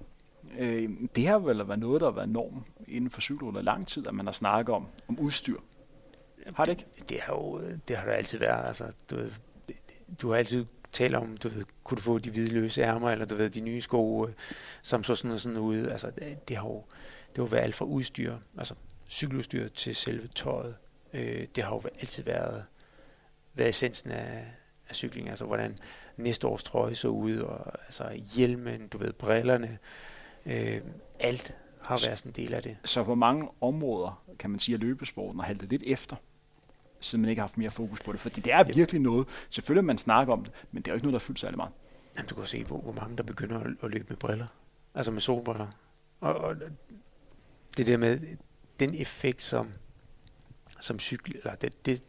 Øh, 0.59 0.91
det 1.16 1.26
har 1.26 1.38
vel 1.38 1.68
været 1.68 1.78
noget, 1.78 2.01
der 2.01 2.07
har 2.07 2.14
været 2.14 2.28
norm 2.28 2.64
inden 2.88 3.11
for 3.11 3.20
cykelrytter 3.20 3.62
lang 3.62 3.86
tid, 3.86 4.07
at 4.07 4.14
man 4.14 4.26
har 4.26 4.32
snakket 4.32 4.74
om, 4.74 4.86
om 5.09 5.18
udstyr. 5.18 5.61
Har 6.55 6.64
det 6.64 6.72
ikke? 6.72 6.86
Det, 6.99 7.11
det 7.11 7.20
har 7.20 7.32
jo 7.32 7.61
det 7.88 7.97
har 7.97 8.05
der 8.05 8.12
altid 8.12 8.38
været. 8.38 8.66
Altså, 8.66 8.93
du, 9.11 9.16
du 10.22 10.30
har 10.30 10.36
altid 10.36 10.66
taler 10.93 11.18
om, 11.18 11.36
du 11.36 11.49
ved, 11.49 11.64
kunne 11.84 11.97
du 11.97 12.03
få 12.03 12.18
de 12.18 12.30
hvide 12.30 12.51
løse 12.53 12.82
ærmer, 12.82 13.11
eller 13.11 13.24
du 13.24 13.34
ved, 13.34 13.51
de 13.51 13.61
nye 13.61 13.80
sko, 13.80 14.26
øh, 14.26 14.32
som 14.82 15.05
så 15.05 15.14
sådan 15.14 15.30
og 15.30 15.41
sådan 15.41 15.59
ud. 15.59 15.86
Altså, 15.86 16.11
det, 16.11 16.49
det 16.49 16.57
har 16.57 16.64
jo 16.64 16.84
det 17.36 17.38
har 17.38 17.47
været 17.47 17.62
alt 17.62 17.74
fra 17.74 17.84
udstyr, 17.84 18.36
altså 18.59 18.74
cykeludstyr 19.09 19.68
til 19.68 19.97
selve 19.97 20.26
tøjet. 20.26 20.76
Øh, 21.12 21.47
det 21.55 21.64
har 21.64 21.74
jo 21.74 21.82
altid 22.01 22.22
været, 22.22 22.64
været 23.55 23.68
essensen 23.68 24.11
af, 24.11 24.47
af 24.88 24.95
cykling, 24.95 25.28
altså 25.28 25.45
hvordan 25.45 25.78
næste 26.16 26.47
års 26.47 26.62
trøje 26.62 26.95
så 26.95 27.09
ud, 27.09 27.38
og 27.38 27.72
altså 27.84 28.22
hjelmen, 28.34 28.88
du 28.88 28.99
ved, 28.99 29.12
brillerne, 29.12 29.78
øh, 30.47 30.80
alt 31.20 31.57
har 31.82 32.01
været 32.07 32.18
sådan 32.18 32.30
en 32.30 32.36
del 32.36 32.55
af 32.55 32.62
det. 32.62 32.76
Så 32.84 33.05
på 33.05 33.14
mange 33.14 33.49
områder, 33.61 34.22
kan 34.38 34.51
man 34.51 34.61
sige, 34.61 34.74
at 34.74 34.80
løbesporten 34.80 35.41
har 35.41 35.47
haltet 35.47 35.70
lidt 35.70 35.82
efter, 35.86 36.16
siden 37.01 37.22
man 37.22 37.30
ikke 37.30 37.40
har 37.40 37.48
haft 37.48 37.59
mere 37.59 37.70
fokus 37.70 38.01
på 38.01 38.12
det. 38.12 38.20
Fordi 38.20 38.40
det 38.40 38.53
er 38.53 38.64
virkelig 38.64 39.01
noget, 39.01 39.28
selvfølgelig 39.51 39.84
man 39.84 39.98
snakker 39.98 40.32
om 40.32 40.44
det, 40.44 40.53
men 40.72 40.82
det 40.82 40.88
er 40.88 40.92
jo 40.92 40.96
ikke 40.96 41.07
noget, 41.07 41.20
der 41.20 41.26
fyldt 41.26 41.40
særlig 41.40 41.57
meget. 41.57 41.72
Jamen, 42.16 42.28
du 42.28 42.34
kan 42.34 42.46
se, 42.46 42.64
hvor, 42.64 42.80
hvor 42.80 42.92
mange 42.92 43.16
der 43.16 43.22
begynder 43.22 43.61
at, 43.61 43.66
at 43.82 43.90
løbe 43.90 44.07
med 44.09 44.16
briller. 44.16 44.46
Altså 44.94 45.12
med 45.12 45.20
solbriller. 45.20 45.68
Og, 46.20 46.34
og 46.34 46.57
det 47.76 47.86
der 47.86 47.96
med 47.96 48.20
den 48.80 48.94
effekt, 48.94 49.42
som, 49.42 49.72
som 50.80 50.98
cykel, 50.98 51.36
eller 51.36 51.55
det, 51.55 51.86
det, 51.86 52.03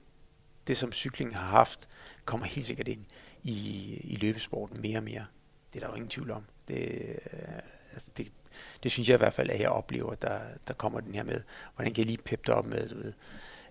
det, 0.67 0.77
som 0.77 0.91
cyklingen 0.91 1.35
har 1.35 1.47
haft, 1.47 1.87
kommer 2.25 2.45
helt 2.45 2.65
sikkert 2.65 2.87
ind 2.87 3.05
i, 3.43 3.93
i 4.03 4.15
løbesporten 4.15 4.81
mere 4.81 4.97
og 4.97 5.03
mere. 5.03 5.25
Det 5.73 5.79
er 5.79 5.85
der 5.85 5.91
jo 5.91 5.95
ingen 5.95 6.09
tvivl 6.09 6.31
om. 6.31 6.43
Det, 6.67 7.19
altså 7.93 8.07
det, 8.17 8.31
det 8.83 8.91
synes 8.91 9.09
jeg 9.09 9.15
i 9.15 9.17
hvert 9.17 9.33
fald, 9.33 9.49
at 9.49 9.59
jeg 9.59 9.69
oplever, 9.69 10.15
der, 10.15 10.39
der 10.67 10.73
kommer 10.73 10.99
den 10.99 11.15
her 11.15 11.23
med, 11.23 11.41
hvordan 11.75 11.93
kan 11.93 12.01
jeg 12.01 12.05
lige 12.05 12.17
peppe 12.17 12.53
op 12.53 12.65
med, 12.65 12.89
du 12.89 12.95
ved, 12.95 13.13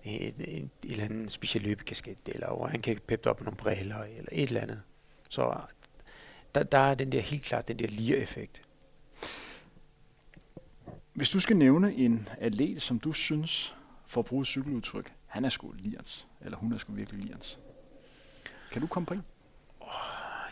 et, 0.03 0.35
et, 0.39 0.57
et 0.57 0.69
eller 0.83 1.05
andet 1.05 1.31
speciel 1.31 1.63
løbekasket, 1.63 2.17
eller 2.25 2.47
hvor 2.47 2.67
han 2.67 2.81
kan 2.81 2.99
peppe 3.07 3.29
op 3.29 3.39
med 3.39 3.45
nogle 3.45 3.57
briller, 3.57 4.03
eller 4.03 4.29
et 4.31 4.43
eller 4.43 4.61
andet. 4.61 4.81
Så 5.29 5.61
der, 6.55 6.63
der 6.63 6.77
er 6.77 6.95
den 6.95 7.11
der 7.11 7.21
helt 7.21 7.43
klart, 7.43 7.67
den 7.67 7.79
der 7.79 7.87
lige-effekt. 7.87 8.61
Hvis 11.13 11.29
du 11.29 11.39
skal 11.39 11.57
nævne 11.57 11.95
en 11.95 12.29
atlet, 12.39 12.81
som 12.81 12.99
du 12.99 13.13
synes, 13.13 13.75
for 14.07 14.21
at 14.21 14.25
bruge 14.25 14.45
cykeludtryk, 14.45 15.13
han 15.27 15.45
er 15.45 15.49
sgu 15.49 15.71
lians, 15.71 16.27
eller 16.41 16.57
hun 16.57 16.73
er 16.73 16.77
sgu 16.77 16.93
virkelig 16.93 17.25
lians. 17.25 17.59
Kan 18.71 18.81
du 18.81 18.87
komme 18.87 19.05
på 19.05 19.13
en? 19.13 19.23
Oh, 19.79 19.89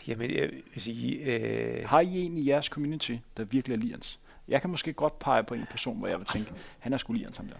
jamen, 0.08 0.30
jeg 0.30 0.50
vil 0.50 0.82
sige... 0.82 1.18
Øh... 1.18 1.88
Har 1.88 2.00
I 2.00 2.18
en 2.18 2.38
i 2.38 2.48
jeres 2.48 2.66
community, 2.66 3.16
der 3.36 3.44
virkelig 3.44 3.74
er 3.74 3.78
lians? 3.78 4.20
Jeg 4.48 4.60
kan 4.60 4.70
måske 4.70 4.92
godt 4.92 5.18
pege 5.18 5.44
på 5.44 5.54
en 5.54 5.66
person, 5.70 5.98
hvor 5.98 6.08
jeg 6.08 6.18
vil 6.18 6.26
tænke, 6.26 6.52
han 6.78 6.92
er 6.92 6.96
sgu 6.96 7.12
lians, 7.12 7.36
ham 7.36 7.48
der. 7.48 7.56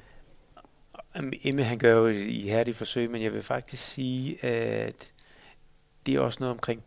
Emme, 1.14 1.64
han 1.64 1.78
gør 1.78 1.96
jo 1.96 2.06
et 2.06 2.26
ihærdigt 2.26 2.76
forsøg, 2.76 3.10
men 3.10 3.22
jeg 3.22 3.32
vil 3.32 3.42
faktisk 3.42 3.84
sige, 3.84 4.44
at 4.44 5.12
det 6.06 6.14
er 6.14 6.20
også 6.20 6.40
noget 6.40 6.52
omkring 6.52 6.82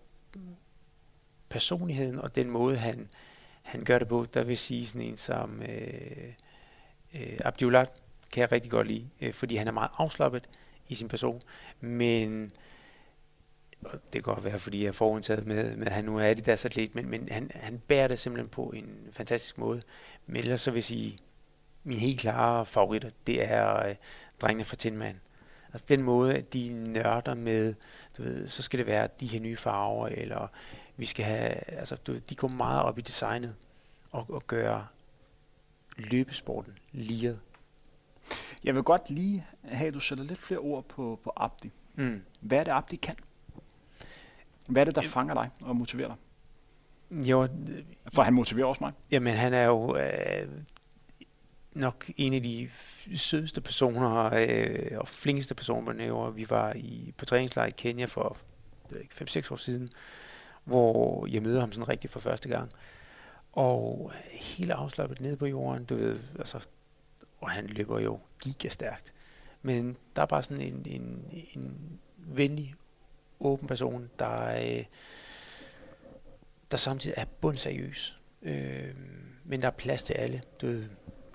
personligheden 1.50 2.20
og 2.20 2.36
den 2.36 2.50
måde, 2.50 2.78
han, 2.78 3.10
han 3.62 3.84
gør 3.84 4.00
det 4.00 4.08
på. 4.08 4.26
Der 4.34 4.44
vil 4.44 4.58
sige 4.58 4.86
sådan 4.86 5.02
en 5.02 5.18
som 5.18 5.62
øh, 5.62 6.34
øh, 7.14 7.38
Abdullah, 7.46 7.88
kan 8.32 8.42
jeg 8.42 8.52
rigtig 8.52 8.72
godt 8.72 8.88
lide, 8.88 9.10
øh, 9.22 9.34
fordi 9.34 9.56
han 9.56 9.68
er 9.68 9.72
meget 9.72 9.92
afslappet 9.98 10.50
i 10.88 10.96
sin 10.96 11.08
person, 11.08 11.42
men 11.80 12.52
og 13.86 13.92
det 13.92 14.12
kan 14.12 14.22
godt 14.22 14.44
være, 14.44 14.60
fordi 14.60 14.82
jeg 14.82 14.88
er 14.88 14.92
forundtaget 14.92 15.46
med, 15.46 15.76
med 15.78 15.88
at 15.88 15.94
han 15.94 16.06
nu 16.06 16.18
er 16.18 16.30
Adidas 16.30 16.66
atlet, 16.66 16.96
men, 16.96 17.10
men 17.10 17.30
han, 17.32 17.52
han 17.54 17.82
bærer 17.88 18.08
det 18.08 18.20
simpelthen 18.20 18.50
på 18.50 18.72
en 18.76 19.08
fantastisk 19.12 19.58
måde. 19.58 19.82
Men 20.26 20.36
ellers 20.36 20.62
så 20.62 20.72
vil 20.72 20.78
jeg 20.78 20.84
sige, 20.84 21.18
min 21.84 21.98
helt 21.98 22.20
klare 22.20 22.66
favoritter, 22.66 23.10
det 23.28 23.52
er 23.52 23.88
øh, 23.88 23.96
drengene 24.42 24.66
fra 24.66 24.76
Tinman. 24.76 25.20
Altså 25.74 25.86
den 25.90 26.04
måde, 26.04 26.36
at 26.38 26.54
de 26.54 26.70
nørder 26.70 27.34
med, 27.34 27.74
du 28.18 28.24
ved, 28.24 28.48
så 28.48 28.62
skal 28.64 28.78
det 28.80 28.86
være 28.88 29.08
de 29.20 29.28
her 29.28 29.40
nye 29.40 29.58
farver, 29.58 30.08
eller 30.08 30.48
vi 30.98 31.06
skal 31.06 31.26
have, 31.26 31.50
altså 31.80 31.96
du 31.96 32.12
ved, 32.12 32.22
de 32.22 32.36
går 32.36 32.48
meget 32.48 32.82
op 32.84 32.98
i 32.98 33.02
designet, 33.02 33.56
og, 34.12 34.26
og 34.30 34.48
gøre 34.48 34.88
løbesporten 35.98 36.78
liret. 36.92 37.40
Jeg 38.64 38.76
vil 38.76 38.84
godt 38.84 39.10
lige 39.10 39.46
have, 39.64 39.88
at 39.88 39.94
du 39.94 40.00
sætter 40.00 40.24
lidt 40.24 40.40
flere 40.40 40.60
ord 40.60 40.84
på, 40.84 41.20
på 41.24 41.34
Abdi. 41.36 41.72
Mm. 41.96 42.22
Hvad 42.40 42.58
er 42.60 42.64
det, 42.64 42.72
Abdi 42.72 42.96
kan? 42.96 43.16
Hvad 44.70 44.82
er 44.82 44.86
det, 44.86 44.96
der 44.96 45.02
fanger 45.02 45.34
dig 45.34 45.50
og 45.62 45.76
motiverer 45.76 46.08
dig? 46.08 46.18
Jo, 47.26 47.48
For 48.14 48.24
han 48.24 48.34
motiverer 48.34 48.68
også 48.68 48.84
mig. 48.84 48.92
jamen 49.12 49.34
han 49.36 49.54
er 49.54 49.64
jo 49.64 49.98
øh, 49.98 50.48
nok 51.76 52.12
en 52.18 52.34
af 52.34 52.44
de 52.44 52.70
sødeste 53.16 53.62
personer 53.62 54.34
øh, 54.34 54.98
og 54.98 55.08
flinkeste 55.08 55.56
personer, 55.56 55.94
når 55.94 56.30
vi 56.30 56.50
var 56.50 56.74
i, 56.76 57.14
på 57.18 57.26
træningslejr 57.26 57.68
i 57.68 57.74
Kenya 57.78 58.06
for 58.06 58.38
5-6 58.92 59.52
år 59.52 59.56
siden, 59.56 59.90
hvor 60.64 61.28
jeg 61.28 61.42
mødte 61.42 61.60
ham 61.60 61.72
sådan 61.72 61.90
rigtig 61.90 62.10
for 62.10 62.20
første 62.20 62.50
gang. 62.50 62.72
Og 63.52 64.12
helt 64.32 64.72
afslappet 64.72 65.22
ned 65.22 65.36
på 65.36 65.46
jorden, 65.46 65.86
du 65.86 65.96
ved, 65.96 66.20
altså, 66.40 66.60
og 67.42 67.50
han 67.50 67.68
løber 67.68 68.00
jo 68.00 68.20
gigastærkt. 68.42 69.14
Men 69.62 69.98
der 70.16 70.22
er 70.22 70.26
bare 70.26 70.44
sådan 70.44 70.62
en, 70.62 70.86
en, 70.86 71.26
en 71.54 72.00
venlig, 72.18 72.76
åben 73.40 73.68
person, 73.68 74.10
der, 74.20 74.62
øh, 74.62 74.86
der 76.72 76.78
samtidig 76.78 77.14
er 77.18 77.26
bundseriøs. 77.26 78.20
Øh, 78.42 78.96
men 79.44 79.62
der 79.62 79.68
er 79.68 79.72
plads 79.72 80.04
til 80.04 80.14
alle. 80.14 80.42
Du 80.62 80.68
ved, 80.68 80.86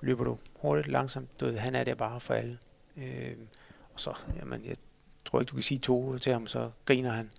løber 0.01 0.23
du 0.23 0.37
hurtigt, 0.55 0.87
langsomt, 0.87 1.39
du 1.39 1.45
ved, 1.45 1.57
han 1.57 1.75
er 1.75 1.83
der 1.83 1.95
bare 1.95 2.19
for 2.19 2.33
alle. 2.33 2.57
Øh, 2.97 3.35
og 3.93 3.99
så, 3.99 4.13
jamen, 4.39 4.65
jeg 4.65 4.75
tror 5.25 5.39
ikke, 5.39 5.49
du 5.49 5.55
kan 5.55 5.63
sige 5.63 5.79
to 5.79 6.17
til 6.17 6.33
ham, 6.33 6.47
så 6.47 6.71
griner 6.85 7.11
han. 7.11 7.31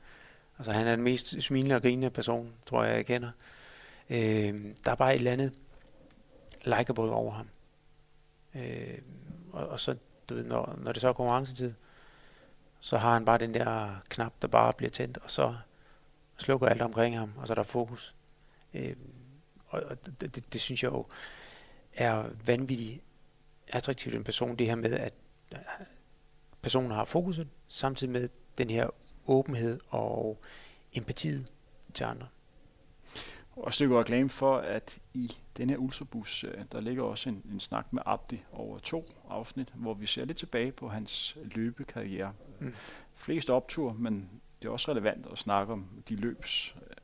Altså, 0.58 0.72
han 0.72 0.86
er 0.86 0.96
den 0.96 1.04
mest 1.04 1.42
smilende 1.42 1.76
og 1.76 1.82
grinende 1.82 2.11
person, 2.11 2.52
tror 2.66 2.84
jeg, 2.84 2.96
jeg 2.96 3.06
kender. 3.06 3.30
Øh, 4.11 4.64
der 4.84 4.90
er 4.90 4.94
bare 4.94 5.14
et 5.14 5.18
eller 5.18 5.32
andet 5.32 5.52
likeable 6.64 7.11
over 7.11 7.32
ham. 7.32 7.48
Øh, 8.54 8.98
og, 9.52 9.68
og 9.68 9.80
så, 9.80 9.96
du 10.28 10.34
ved, 10.34 10.44
når, 10.44 10.78
når 10.78 10.92
det 10.92 11.00
så 11.00 11.08
er 11.08 11.12
konkurrencetid, 11.12 11.72
så 12.80 12.98
har 12.98 13.12
han 13.12 13.24
bare 13.24 13.38
den 13.38 13.54
der 13.54 13.96
knap, 14.08 14.32
der 14.42 14.48
bare 14.48 14.72
bliver 14.72 14.90
tændt, 14.90 15.18
og 15.18 15.30
så 15.30 15.54
slukker 16.36 16.68
alt 16.68 16.82
omkring 16.82 17.18
ham, 17.18 17.32
og 17.36 17.46
så 17.46 17.52
er 17.52 17.54
der 17.54 17.62
fokus. 17.62 18.14
Øh, 18.74 18.96
og 19.68 19.82
og 19.82 20.06
det, 20.06 20.34
det, 20.34 20.52
det 20.52 20.61
synes 20.61 20.82
jeg 20.82 20.92
jo 20.92 21.06
er 21.95 22.24
vanvittigt 22.47 23.03
attraktivt 23.68 24.14
en 24.14 24.24
person, 24.24 24.57
det 24.57 24.66
her 24.66 24.74
med, 24.74 24.93
at 24.93 25.14
øh, 25.53 25.59
personen 26.62 26.91
har 26.91 27.05
fokuset, 27.05 27.49
samtidig 27.68 28.12
med 28.12 28.28
den 28.59 28.70
her 28.70 28.88
åbenhed 29.26 29.80
og 29.88 30.41
empatiet 30.93 31.53
til 31.95 32.05
andre. 32.05 32.26
Og 33.57 33.74
stykke 33.74 33.99
reklame 33.99 34.28
for, 34.28 34.57
at 34.57 34.99
i 35.14 35.36
den 35.57 35.70
her 35.70 35.76
Ultrabus, 35.76 36.45
der 36.72 36.80
ligger 36.80 37.03
også 37.03 37.28
en, 37.28 37.43
en 37.53 37.61
snak 37.61 37.93
med 37.93 38.03
Abdi 38.07 38.43
over 38.53 38.78
to 38.78 39.07
afsnit, 39.28 39.68
hvor 39.74 39.95
vi 39.95 40.07
ser 40.07 40.24
lidt 40.24 40.38
tilbage 40.38 40.72
på 40.72 40.88
hans 40.88 41.36
løbekarriere. 41.43 42.32
Mm. 42.61 42.66
Mm. 42.66 42.74
Flest 43.14 43.51
optur, 43.51 43.93
men 43.93 44.30
det 44.62 44.68
er 44.68 44.72
også 44.72 44.91
relevant 44.91 45.26
at 45.32 45.38
snakke 45.38 45.72
om 45.72 45.88
de 46.09 46.16
løbs 46.16 46.76
øh, 46.76 46.97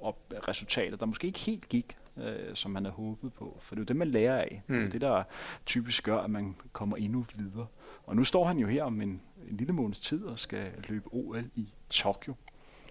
op, 0.00 0.32
resultater, 0.48 0.96
der 0.96 1.06
måske 1.06 1.26
ikke 1.26 1.38
helt 1.38 1.68
gik, 1.68 1.96
øh, 2.16 2.54
som 2.54 2.70
man 2.70 2.84
havde 2.84 2.94
håbet 2.94 3.32
på. 3.32 3.58
For 3.60 3.74
det 3.74 3.80
er 3.80 3.82
jo 3.82 3.86
det, 3.86 3.96
man 3.96 4.08
lærer 4.08 4.36
af. 4.38 4.62
Mm. 4.66 4.74
Det 4.74 4.80
er 4.82 4.84
Mm. 4.86 4.90
det, 4.90 5.00
der 5.00 5.22
typisk 5.66 6.04
gør, 6.04 6.18
at 6.18 6.30
man 6.30 6.56
kommer 6.72 6.96
endnu 6.96 7.26
videre. 7.34 7.66
Og 8.06 8.16
nu 8.16 8.24
står 8.24 8.44
han 8.44 8.58
jo 8.58 8.66
her 8.66 8.84
om 8.84 9.00
en, 9.00 9.08
en 9.50 9.56
lille 9.56 9.72
måneds 9.72 10.00
tid 10.00 10.24
og 10.24 10.38
skal 10.38 10.66
løbe 10.88 11.08
OL 11.12 11.44
i 11.54 11.68
Tokyo. 11.90 12.34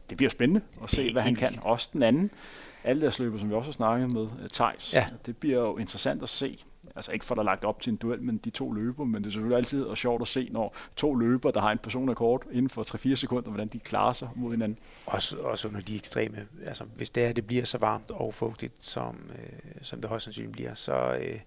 Det 0.10 0.18
bliver 0.18 0.30
spændende 0.30 0.62
at 0.84 0.90
se, 0.90 1.12
hvad 1.14 1.22
han 1.22 1.36
kan. 1.36 1.60
Også 1.62 1.90
den 1.94 2.04
anden 2.04 2.32
løber, 3.20 3.38
som 3.40 3.50
vi 3.50 3.54
også 3.56 3.68
har 3.68 3.74
snakket 3.74 4.12
med, 4.12 4.22
uh, 4.22 4.48
Thijs. 4.54 4.94
Ja. 4.94 5.08
Det 5.26 5.38
bliver 5.38 5.60
jo 5.60 5.78
interessant 5.78 6.24
at 6.24 6.30
se. 6.30 6.64
Altså 6.96 7.12
ikke 7.12 7.26
for, 7.26 7.36
der 7.36 7.44
lagt 7.44 7.64
op 7.64 7.82
til 7.82 7.92
en 7.92 7.98
duel 7.98 8.22
men 8.22 8.38
de 8.38 8.50
to 8.50 8.72
løber, 8.72 9.04
men 9.06 9.24
det 9.24 9.30
er 9.30 9.32
selvfølgelig 9.32 9.58
altid 9.58 9.84
og 9.84 9.98
sjovt 9.98 10.22
at 10.22 10.28
se, 10.28 10.50
når 10.52 10.76
to 10.96 11.16
løber, 11.16 11.52
der 11.52 11.62
har 11.62 11.72
en 11.72 11.78
personrekord 11.78 12.46
inden 12.52 12.70
for 12.70 13.12
3-4 13.12 13.16
sekunder, 13.16 13.50
hvordan 13.50 13.68
de 13.68 13.80
klarer 13.80 14.14
sig 14.14 14.30
mod 14.36 14.52
hinanden. 14.52 14.80
Også, 15.06 15.40
også 15.40 15.68
under 15.68 15.82
de 15.82 15.96
ekstreme, 15.96 16.48
altså 16.66 16.84
hvis 16.84 17.10
det 17.10 17.26
er, 17.26 17.34
det 17.34 17.48
bliver 17.48 17.66
så 17.66 17.78
varmt 17.78 18.12
og 18.12 18.34
fugtigt, 18.34 18.74
som, 18.80 19.32
øh, 19.40 19.60
som 19.82 20.02
det 20.02 20.10
højst 20.10 20.24
sandsynligt 20.24 20.54
bliver, 20.54 20.74
så, 20.74 21.18
øh, 21.22 21.40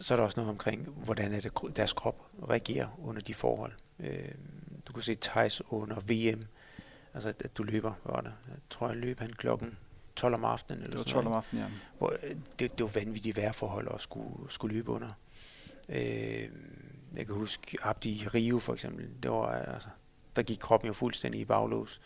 så 0.00 0.14
er 0.14 0.16
der 0.16 0.24
også 0.24 0.40
noget 0.40 0.50
omkring, 0.50 0.88
hvordan 0.88 1.34
er 1.34 1.40
det, 1.40 1.76
deres 1.76 1.92
krop 1.92 2.26
reagerer 2.48 2.86
under 3.02 3.20
de 3.20 3.34
forhold. 3.34 3.72
Øh, 4.00 4.28
du 4.88 4.92
kan 4.92 5.02
se 5.02 5.14
Thijs 5.14 5.62
under 5.70 5.96
VM, 6.00 6.42
altså 7.14 7.28
at 7.28 7.58
du 7.58 7.62
løber, 7.62 7.92
var 8.04 8.20
det? 8.20 8.32
Jeg 8.48 8.56
tror, 8.70 8.88
jeg 8.88 8.96
løb 8.96 9.20
han 9.20 9.32
klokken 9.32 9.78
12 10.18 10.34
om 10.34 10.44
aftenen. 10.44 10.82
Eller 10.82 10.90
Det 10.90 10.98
var 10.98 11.02
sådan 11.02 11.12
12 11.12 11.24
noget, 11.24 11.34
om 11.34 11.38
aftenen, 11.38 11.64
ja. 11.64 11.70
hvor 11.98 12.16
øh, 12.22 12.36
det, 12.58 12.78
det 12.78 12.80
var 12.80 13.00
vanvittigt 13.00 13.36
vejrforhold 13.36 13.88
at 13.94 14.00
skulle, 14.00 14.50
skulle 14.50 14.76
løbe 14.76 14.90
under. 14.90 15.10
Øh, 15.88 16.48
jeg 17.16 17.26
kan 17.26 17.34
huske 17.34 17.78
Abdi 17.82 18.10
i 18.10 18.28
Rio 18.28 18.58
for 18.58 18.72
eksempel, 18.72 19.08
det 19.22 19.30
var, 19.30 19.52
altså, 19.52 19.88
der 20.36 20.42
gik 20.42 20.58
kroppen 20.58 20.86
jo 20.86 20.92
fuldstændig 20.92 21.40
i 21.40 21.44
baglås, 21.44 22.00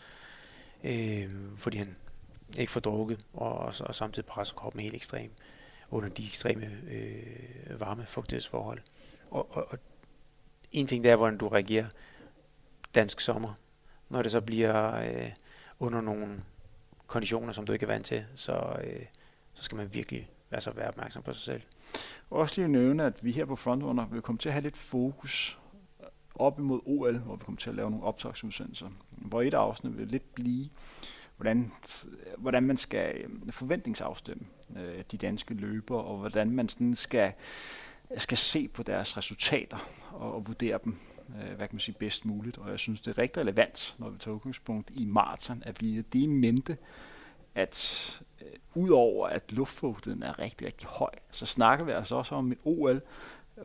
øh, 0.83 1.29
fordi 1.55 1.77
han 1.77 1.97
ikke 2.57 2.71
får 2.71 2.79
drukket, 2.79 3.25
og, 3.33 3.57
og, 3.57 3.73
og 3.79 3.95
samtidig 3.95 4.25
presser 4.25 4.55
kroppen 4.55 4.81
helt 4.81 4.95
ekstremt 4.95 5.33
under 5.91 6.09
de 6.09 6.25
ekstreme 6.25 6.71
øh, 6.89 7.79
varme 7.79 8.05
fugtighedsforhold. 8.05 8.79
Og, 9.31 9.57
og, 9.57 9.67
og 9.71 9.79
en 10.71 10.87
ting 10.87 11.03
der 11.03 11.11
er, 11.11 11.15
hvordan 11.15 11.37
du 11.37 11.47
reagerer 11.47 11.85
dansk 12.95 13.19
sommer, 13.19 13.53
når 14.09 14.21
det 14.21 14.31
så 14.31 14.41
bliver 14.41 14.95
øh, 14.95 15.31
under 15.79 16.01
nogle 16.01 16.43
konditioner, 17.07 17.51
som 17.51 17.65
du 17.65 17.73
ikke 17.73 17.83
er 17.83 17.87
vant 17.87 18.05
til, 18.05 18.25
så, 18.35 18.75
øh, 18.83 19.05
så 19.53 19.63
skal 19.63 19.75
man 19.75 19.93
virkelig 19.93 20.29
altså, 20.51 20.71
være 20.71 20.87
opmærksom 20.87 21.23
på 21.23 21.33
sig 21.33 21.43
selv. 21.43 21.61
Også 22.29 22.61
lige 22.61 22.71
nævne, 22.71 23.05
at 23.05 23.23
vi 23.23 23.31
her 23.31 23.45
på 23.45 23.55
Frontrunner 23.55 24.05
vil 24.05 24.21
komme 24.21 24.39
til 24.39 24.49
at 24.49 24.53
have 24.53 24.63
lidt 24.63 24.77
fokus 24.77 25.59
øh, 25.99 26.07
op 26.35 26.59
imod 26.59 26.79
OL, 26.85 27.17
hvor 27.17 27.35
vi 27.35 27.43
kommer 27.45 27.59
til 27.59 27.69
at 27.69 27.75
lave 27.75 27.91
nogle 27.91 28.05
optagsudsendelser. 28.05 28.89
Hvor 29.09 29.41
et 29.41 29.53
afsnit 29.53 29.97
vil 29.97 30.07
lidt 30.07 30.35
blive, 30.35 30.69
hvordan, 31.37 31.71
hvordan 32.37 32.63
man 32.63 32.77
skal 32.77 33.15
øh, 33.17 33.51
forventningsafstemme 33.51 34.45
øh, 34.77 35.03
de 35.11 35.17
danske 35.17 35.53
løber, 35.53 35.97
og 35.97 36.17
hvordan 36.17 36.51
man 36.51 36.69
sådan 36.69 36.95
skal, 36.95 37.33
skal 38.17 38.37
se 38.37 38.67
på 38.67 38.83
deres 38.83 39.17
resultater 39.17 39.89
og, 40.11 40.33
og 40.35 40.47
vurdere 40.47 40.79
dem 40.83 40.97
øh, 41.35 41.47
hvad 41.47 41.67
kan 41.67 41.75
man 41.75 41.79
sige, 41.79 41.95
bedst 41.99 42.25
muligt. 42.25 42.57
Og 42.57 42.69
jeg 42.69 42.79
synes, 42.79 43.01
det 43.01 43.11
er 43.11 43.17
rigtig 43.17 43.41
relevant, 43.41 43.95
når 43.97 44.09
vi 44.09 44.17
tager 44.19 44.35
udgangspunkt 44.35 44.91
i 44.93 45.05
maraton, 45.05 45.63
at 45.65 45.81
vi 45.81 45.97
er 45.97 46.01
det 46.13 46.29
mente, 46.29 46.77
at 47.55 48.21
øh, 48.41 48.47
udover 48.75 49.27
at 49.27 49.51
luftfugtigheden 49.51 50.23
er 50.23 50.39
rigtig, 50.39 50.67
rigtig 50.67 50.87
høj, 50.87 51.09
så 51.31 51.45
snakker 51.45 51.85
vi 51.85 51.91
altså 51.91 52.15
også 52.15 52.35
om 52.35 52.51
et 52.51 52.57
OL, 52.63 53.01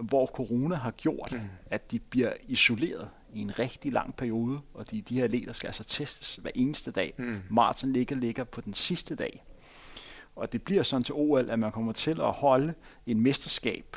hvor 0.00 0.26
corona 0.26 0.74
har 0.74 0.90
gjort, 0.90 1.32
Mm. 1.32 1.40
at 1.70 1.90
de 1.90 1.98
bliver 1.98 2.32
isoleret 2.48 3.08
i 3.32 3.40
en 3.40 3.58
rigtig 3.58 3.92
lang 3.92 4.14
periode, 4.16 4.60
og 4.74 4.90
de, 4.90 5.00
de 5.02 5.14
her 5.16 5.24
atleter 5.24 5.52
skal 5.52 5.66
altså 5.66 5.84
testes 5.84 6.36
hver 6.36 6.50
eneste 6.54 6.90
dag. 6.90 7.14
Mm. 7.16 7.42
Maraton 7.50 7.92
ligger, 7.92 8.16
ligger 8.16 8.44
på 8.44 8.60
den 8.60 8.74
sidste 8.74 9.14
dag. 9.14 9.44
Og 10.36 10.52
det 10.52 10.62
bliver 10.62 10.82
sådan 10.82 11.04
til 11.04 11.14
OL, 11.14 11.50
at 11.50 11.58
man 11.58 11.72
kommer 11.72 11.92
til 11.92 12.20
at 12.20 12.32
holde 12.32 12.74
en 13.06 13.20
mesterskab 13.20 13.96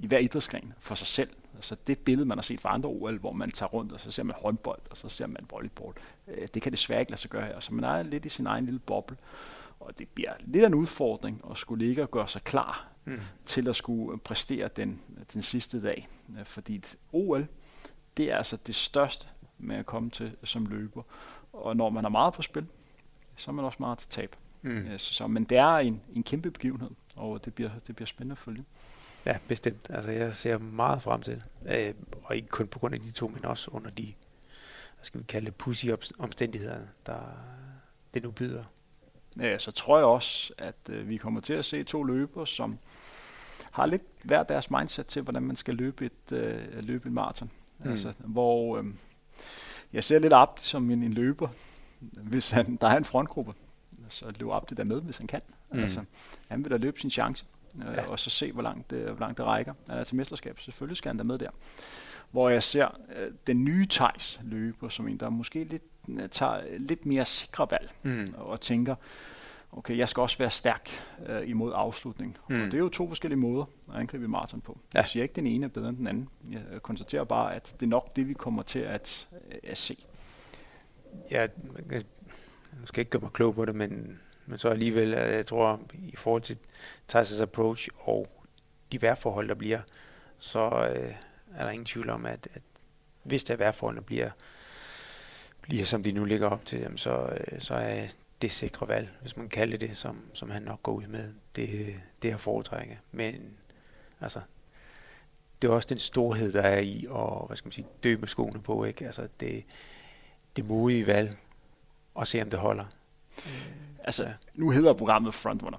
i 0.00 0.06
hver 0.06 0.18
idrætsgren 0.18 0.72
for 0.78 0.94
sig 0.94 1.06
selv. 1.06 1.30
Altså 1.56 1.76
det 1.86 1.98
billede, 1.98 2.28
man 2.28 2.38
har 2.38 2.42
set 2.42 2.60
fra 2.60 2.74
andre 2.74 2.88
OL, 2.88 3.18
hvor 3.18 3.32
man 3.32 3.50
tager 3.50 3.70
rundt, 3.70 3.92
og 3.92 4.00
så 4.00 4.10
ser 4.10 4.22
man 4.22 4.36
håndbold, 4.38 4.80
og 4.90 4.96
så 4.96 5.08
ser 5.08 5.26
man 5.26 5.46
volleyball. 5.50 5.92
Øh, 6.28 6.48
Det 6.54 6.62
kan 6.62 6.72
desværre 6.72 7.00
ikke 7.00 7.12
lade 7.12 7.20
sig 7.20 7.30
gøre 7.30 7.46
her. 7.46 7.60
Så 7.60 7.74
man 7.74 7.84
er 7.84 8.02
lidt 8.02 8.24
i 8.24 8.28
sin 8.28 8.46
egen 8.46 8.64
lille 8.64 8.80
boble. 8.80 9.16
Og 9.80 9.98
det 9.98 10.08
bliver 10.08 10.32
lidt 10.40 10.62
af 10.62 10.66
en 10.66 10.74
udfordring 10.74 11.42
at 11.50 11.58
skulle 11.58 11.86
ligge 11.86 12.02
og 12.02 12.10
gøre 12.10 12.28
sig 12.28 12.42
klar 12.42 12.88
Mm. 13.08 13.20
til 13.46 13.68
at 13.68 13.76
skulle 13.76 14.18
præstere 14.18 14.68
den, 14.76 15.00
den 15.32 15.42
sidste 15.42 15.82
dag. 15.82 16.08
Øh, 16.38 16.44
Fordi 16.44 16.74
et 16.74 16.96
OL, 17.12 17.46
det 18.16 18.32
er 18.32 18.36
altså 18.36 18.56
det 18.66 18.74
største 18.74 19.28
med 19.58 19.76
at 19.76 19.86
komme 19.86 20.10
til 20.10 20.32
som 20.44 20.66
løber. 20.66 21.02
Og 21.52 21.76
når 21.76 21.90
man 21.90 22.04
har 22.04 22.08
meget 22.08 22.34
på 22.34 22.42
spil, 22.42 22.66
så 23.36 23.50
er 23.50 23.54
man 23.54 23.64
også 23.64 23.76
meget 23.80 23.98
til 23.98 24.08
tab. 24.08 24.36
Mm. 24.62 24.86
Så, 24.98 25.14
så, 25.14 25.26
men 25.26 25.44
det 25.44 25.58
er 25.58 25.76
en, 25.76 26.00
en 26.14 26.22
kæmpe 26.22 26.50
begivenhed, 26.50 26.90
og 27.16 27.44
det 27.44 27.54
bliver, 27.54 27.70
det 27.86 27.96
bliver 27.96 28.06
spændende 28.06 28.32
at 28.32 28.38
følge. 28.38 28.64
Ja, 29.26 29.38
bestemt. 29.48 29.86
Altså, 29.90 30.10
jeg 30.10 30.36
ser 30.36 30.58
meget 30.58 31.02
frem 31.02 31.22
til 31.22 31.34
det. 31.34 31.72
Øh, 31.74 31.94
og 32.24 32.36
ikke 32.36 32.48
kun 32.48 32.66
på 32.66 32.78
grund 32.78 32.94
af 32.94 33.00
de 33.00 33.10
to, 33.10 33.28
men 33.28 33.44
også 33.44 33.70
under 33.70 33.90
de, 33.90 34.14
hvad 34.94 35.04
skal 35.04 35.20
vi 35.20 35.24
kalde 35.24 35.46
det, 35.46 35.54
pussy 35.54 35.86
omstændigheder, 36.18 36.78
der 37.06 37.18
det 38.14 38.22
nu 38.22 38.30
byder. 38.30 38.64
Øh, 39.40 39.60
Så 39.60 39.70
tror 39.70 39.98
jeg 39.98 40.06
også, 40.06 40.52
at 40.58 40.74
øh, 40.90 41.08
vi 41.08 41.16
kommer 41.16 41.40
til 41.40 41.52
at 41.52 41.64
se 41.64 41.84
to 41.84 42.02
løbere, 42.02 42.46
som 42.46 42.78
har 43.70 43.86
lidt 43.86 44.02
hver 44.24 44.42
deres 44.42 44.70
mindset 44.70 45.06
til, 45.06 45.22
hvordan 45.22 45.42
man 45.42 45.56
skal 45.56 45.74
løbe 45.74 46.06
et, 46.06 46.32
øh, 46.32 46.84
løbe 46.84 47.06
et 47.06 47.12
maraton. 47.12 47.50
Mm. 47.78 47.90
Altså, 47.90 48.12
hvor 48.18 48.78
øh, 48.78 48.84
jeg 49.92 50.04
ser 50.04 50.18
lidt 50.18 50.32
op 50.32 50.58
som 50.62 50.90
en, 50.90 51.02
en 51.02 51.12
løber, 51.12 51.48
hvis 52.00 52.50
han, 52.50 52.76
der 52.80 52.88
er 52.88 52.96
en 52.96 53.04
frontgruppe, 53.04 53.52
så 54.08 54.32
løber 54.38 54.52
op 54.52 54.70
det 54.70 54.76
der 54.76 54.84
med, 54.84 55.00
hvis 55.00 55.18
han 55.18 55.26
kan. 55.26 55.40
Mm. 55.72 55.78
Altså, 55.78 56.04
han 56.48 56.64
vil 56.64 56.70
da 56.70 56.76
løbe 56.76 57.00
sin 57.00 57.10
chance, 57.10 57.44
øh, 57.74 57.94
Ja. 57.94 58.06
og 58.08 58.18
så 58.20 58.30
se, 58.30 58.52
hvor 58.52 58.62
langt, 58.62 58.90
det, 58.90 59.02
hvor 59.04 59.20
langt 59.20 59.38
det 59.38 59.46
rækker 59.46 59.74
øh, 59.92 60.06
til 60.06 60.16
mesterskab. 60.16 60.60
Selvfølgelig 60.60 60.96
skal 60.96 61.08
han 61.08 61.16
da 61.16 61.22
med 61.24 61.38
der. 61.38 61.50
Hvor 62.30 62.48
jeg 62.48 62.62
ser 62.62 63.00
øh, 63.16 63.32
den 63.46 63.64
nye 63.64 63.86
Thijs 63.90 64.40
løber 64.44 64.88
som 64.88 65.08
en, 65.08 65.16
der 65.20 65.28
måske 65.28 65.64
lidt, 65.64 65.82
øh, 66.08 66.28
tager 66.28 66.60
lidt 66.78 67.06
mere 67.06 67.24
sikre 67.26 67.66
valg 67.70 67.90
Mm. 68.02 68.34
og 68.38 68.60
tænker, 68.60 68.94
okay, 69.72 69.98
jeg 69.98 70.08
skal 70.08 70.20
også 70.20 70.38
være 70.38 70.50
stærk 70.50 70.90
øh, 71.26 71.48
imod 71.48 71.72
afslutning. 71.74 72.36
Mm. 72.48 72.54
Og 72.60 72.66
det 72.66 72.74
er 72.74 72.78
jo 72.78 72.88
to 72.88 73.08
forskellige 73.08 73.38
måder 73.38 73.64
at 73.94 74.00
angribe 74.00 74.28
maraton 74.28 74.60
på. 74.60 74.78
Ja. 74.94 74.98
Jeg 74.98 75.08
siger 75.08 75.22
ikke, 75.22 75.32
at 75.32 75.36
den 75.36 75.46
ene 75.46 75.64
er 75.66 75.70
bedre 75.70 75.88
end 75.88 75.96
den 75.96 76.06
anden. 76.06 76.28
Jeg 76.50 76.82
konstaterer 76.82 77.24
bare, 77.24 77.54
at 77.54 77.74
det 77.80 77.86
er 77.86 77.90
nok 77.90 78.16
det, 78.16 78.28
vi 78.28 78.32
kommer 78.34 78.62
til 78.62 78.78
at, 78.78 79.28
øh, 79.52 79.58
at 79.70 79.78
se. 79.78 80.04
ja, 81.30 81.46
jeg 81.92 82.02
skal 82.84 83.00
ikke 83.00 83.10
gøre 83.10 83.22
mig 83.22 83.32
klog 83.32 83.54
på 83.54 83.64
det, 83.64 83.74
men, 83.74 84.20
men 84.46 84.58
så 84.58 84.68
alligevel, 84.68 85.14
øh, 85.14 85.34
jeg 85.34 85.46
tror, 85.46 85.80
i 85.94 86.16
forhold 86.16 86.42
til 86.42 86.58
Tysos 87.08 87.40
approach 87.40 87.88
og 87.98 88.26
de 88.92 89.02
værforhold, 89.02 89.48
der 89.48 89.54
bliver, 89.54 89.80
så 90.38 90.88
øh, 90.94 91.14
er 91.54 91.64
der 91.64 91.70
ingen 91.70 91.86
tvivl 91.86 92.10
om, 92.10 92.26
at, 92.26 92.48
at 92.54 92.62
hvis 93.22 93.44
der 93.44 93.56
værforholdene 93.56 94.02
bliver, 94.02 94.30
bliver 95.60 95.84
som 95.84 96.02
de 96.02 96.12
nu 96.12 96.24
ligger 96.24 96.48
op 96.48 96.64
til, 96.64 96.80
jamen 96.80 96.98
så, 96.98 97.38
øh, 97.40 97.60
så 97.60 97.74
er 97.74 98.06
det 98.42 98.52
sikre 98.52 98.88
valg, 98.88 99.08
hvis 99.20 99.36
man 99.36 99.48
kalder 99.48 99.76
det, 99.76 99.96
som, 99.96 100.20
som 100.32 100.50
han 100.50 100.62
nok 100.62 100.82
går 100.82 100.92
ud 100.92 101.06
med, 101.06 101.32
det, 101.56 102.00
det 102.22 102.30
her 102.30 102.38
foretrække. 102.38 102.98
Men 103.12 103.56
altså, 104.20 104.40
det 105.62 105.68
er 105.68 105.72
også 105.72 105.88
den 105.88 105.98
storhed, 105.98 106.52
der 106.52 106.62
er 106.62 106.80
i 106.80 107.06
at 107.10 107.46
hvad 107.46 107.56
skal 107.56 107.66
man 107.66 107.72
sige, 107.72 107.86
dø 108.02 108.16
med 108.16 108.28
skoene 108.28 108.62
på. 108.62 108.84
Ikke? 108.84 109.06
Altså, 109.06 109.28
det, 109.40 109.64
det 110.56 110.64
modige 110.64 111.06
valg, 111.06 111.36
og 112.14 112.26
se 112.26 112.42
om 112.42 112.50
det 112.50 112.58
holder. 112.58 112.84
Mm. 113.36 113.95
Altså, 114.06 114.28
nu 114.54 114.70
hedder 114.70 114.92
programmet 114.92 115.34
Frontrunner. 115.34 115.78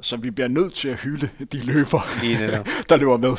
Så 0.00 0.16
vi 0.16 0.30
bliver 0.30 0.48
nødt 0.48 0.74
til 0.74 0.88
at 0.88 1.00
hylde 1.00 1.30
de 1.52 1.62
løber, 1.62 2.00
der 2.88 2.96
løber 2.96 3.16
med. 3.16 3.36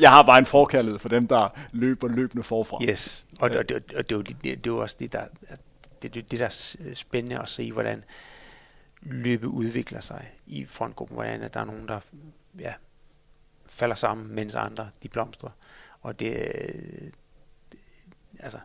Jeg 0.00 0.10
har 0.10 0.22
bare 0.22 0.38
en 0.38 0.46
forkærlighed 0.46 0.98
for 0.98 1.08
dem, 1.08 1.26
der 1.28 1.48
løber 1.72 2.08
løbende 2.08 2.42
forfra. 2.42 2.84
Yes, 2.84 3.26
og, 3.38 3.50
og, 3.50 3.64
og, 3.74 3.80
og 3.96 4.10
det, 4.10 4.18
er 4.18 4.22
det, 4.22 4.64
det 4.64 4.66
er 4.66 4.74
også 4.74 4.96
det, 4.98 5.12
der, 5.12 5.24
det, 6.02 6.14
det, 6.14 6.30
det, 6.30 6.38
der 6.38 6.46
er 6.46 6.94
spændende 6.94 7.38
at 7.38 7.48
se, 7.48 7.72
hvordan 7.72 8.04
løbet 9.02 9.46
udvikler 9.46 10.00
sig 10.00 10.30
i 10.46 10.64
frontgruppen, 10.66 11.14
hvordan 11.14 11.50
der 11.54 11.60
er 11.60 11.64
nogen, 11.64 11.88
der 11.88 12.00
ja, 12.58 12.72
falder 13.66 13.96
sammen, 13.96 14.34
mens 14.34 14.54
andre 14.54 14.90
de 15.02 15.08
blomstrer. 15.08 15.50
Og 16.00 16.20
det, 16.20 16.52
det 17.72 17.80
altså, 18.38 18.58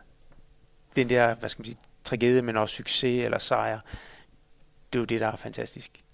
den 0.96 1.08
der, 1.08 1.34
hvad 1.34 1.48
skal 1.48 1.60
man 1.60 1.66
sige, 1.66 1.78
tragedie, 2.04 2.42
men 2.42 2.56
også 2.56 2.74
succes 2.74 3.24
eller 3.24 3.38
sejr, 3.38 3.80
det 4.94 4.98
er 4.98 5.02
jo 5.02 5.04
det, 5.04 5.20
der 5.20 5.26
er 5.26 5.36
fantastisk. 5.36 6.04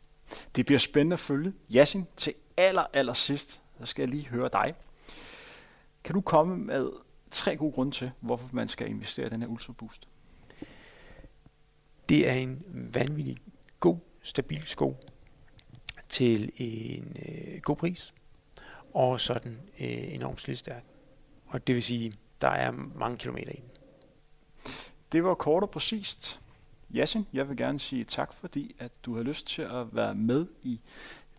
Det 0.57 0.67
bliver 0.67 0.79
spændende 0.79 1.15
at 1.15 1.21
følge. 1.21 1.53
Jasin, 1.71 2.07
til 2.17 2.35
aller, 2.57 2.85
aller 2.93 3.15
sidst, 3.15 3.61
så 3.81 3.87
skal 3.87 4.03
jeg 4.03 4.09
lige 4.11 4.27
høre 4.27 4.49
dig. 4.53 4.75
Kan 6.05 6.15
du 6.15 6.21
komme 6.21 6.57
med 6.59 6.91
tre 7.31 7.57
gode 7.57 7.73
grunde 7.73 7.93
til, 7.93 8.11
hvorfor 8.21 8.49
man 8.53 8.69
skal 8.69 8.91
investere 8.91 9.27
i 9.27 9.31
den 9.31 9.43
her 9.43 9.49
Ultra 9.49 9.73
Boost? 9.73 10.09
Det 12.09 12.29
er 12.29 12.33
en 12.33 12.63
vanvittig 12.95 13.37
god, 13.81 13.97
stabil 14.23 14.67
sko 14.67 14.97
til 16.09 16.53
en 16.57 17.17
øh, 17.29 17.61
god 17.61 17.77
pris, 17.77 18.15
og 18.95 19.21
sådan 19.21 19.61
øh, 19.81 20.15
enormt 20.15 20.41
slidstærk. 20.41 20.85
Og 21.47 21.67
det 21.67 21.75
vil 21.75 21.83
sige, 21.83 22.13
der 22.41 22.49
er 22.49 22.71
mange 22.71 23.17
kilometer 23.17 23.53
i 23.53 23.57
den. 23.57 23.71
Det 25.13 25.25
var 25.25 25.35
kort 25.35 25.63
og 25.63 25.71
præcist. 25.71 26.41
Jasin, 26.95 27.27
jeg 27.33 27.49
vil 27.49 27.57
gerne 27.57 27.79
sige 27.79 28.05
tak, 28.05 28.33
fordi 28.33 28.77
at 28.79 28.93
du 29.05 29.17
har 29.17 29.23
lyst 29.23 29.47
til 29.47 29.63
at 29.63 29.87
være 29.97 30.15
med 30.15 30.47
i 30.63 30.81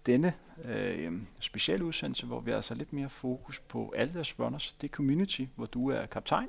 denne 0.06 0.34
øh, 0.64 1.14
specielle 1.40 1.86
udsendelse, 1.86 2.26
hvor 2.26 2.40
vi 2.40 2.52
altså 2.52 2.52
har 2.52 2.58
altså 2.58 2.76
lidt 2.76 2.94
mere 2.94 3.10
fokus 3.10 3.60
på 3.60 3.94
alle 3.98 4.26
runners. 4.40 4.76
Det 4.82 4.92
community, 4.92 5.46
hvor 5.56 5.66
du 5.66 5.90
er 5.90 6.06
kaptajn. 6.06 6.48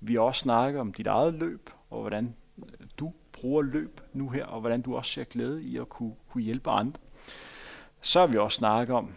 Vi 0.00 0.14
har 0.14 0.20
også 0.20 0.40
snakket 0.40 0.80
om 0.80 0.92
dit 0.92 1.06
eget 1.06 1.34
løb, 1.34 1.70
og 1.90 2.00
hvordan 2.00 2.34
øh, 2.58 2.86
du 2.98 3.12
bruger 3.32 3.62
løb 3.62 4.00
nu 4.12 4.28
her, 4.28 4.44
og 4.44 4.60
hvordan 4.60 4.82
du 4.82 4.96
også 4.96 5.12
ser 5.12 5.24
glæde 5.24 5.62
i 5.62 5.76
at 5.76 5.88
kunne, 5.88 6.14
kunne 6.30 6.44
hjælpe 6.44 6.70
andre. 6.70 7.00
Så 8.00 8.20
har 8.20 8.26
vi 8.26 8.36
også 8.36 8.56
snakket 8.56 8.96
om 8.96 9.14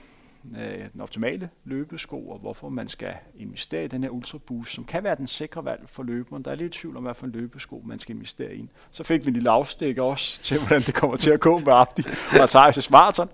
øh, 0.57 0.91
den 0.93 1.01
optimale 1.01 1.49
løbesko, 1.63 2.29
og 2.29 2.39
hvorfor 2.39 2.69
man 2.69 2.87
skal 2.87 3.13
investere 3.35 3.85
i 3.85 3.87
den 3.87 4.03
her 4.03 4.09
Ultra 4.09 4.37
Boost, 4.37 4.71
som 4.71 4.83
kan 4.83 5.03
være 5.03 5.15
den 5.15 5.27
sikre 5.27 5.65
valg 5.65 5.89
for 5.89 6.03
løberen. 6.03 6.45
Der 6.45 6.51
er 6.51 6.55
lidt 6.55 6.73
tvivl 6.73 6.97
om, 6.97 7.03
hvad 7.03 7.13
for 7.13 7.25
en 7.25 7.31
løbesko 7.31 7.81
man 7.85 7.99
skal 7.99 8.15
investere 8.15 8.55
i. 8.55 8.69
Så 8.91 9.03
fik 9.03 9.25
vi 9.25 9.27
en 9.27 9.33
lille 9.33 9.49
afstik 9.49 9.97
også 9.97 10.41
til, 10.43 10.59
hvordan 10.59 10.81
det 10.81 10.93
kommer 10.93 11.17
til 11.17 11.31
at 11.31 11.39
gå 11.39 11.59
med 11.59 11.73
Abdi 11.73 12.03
og 12.41 12.49
Thijs 12.49 12.89
Marathon. 12.89 13.29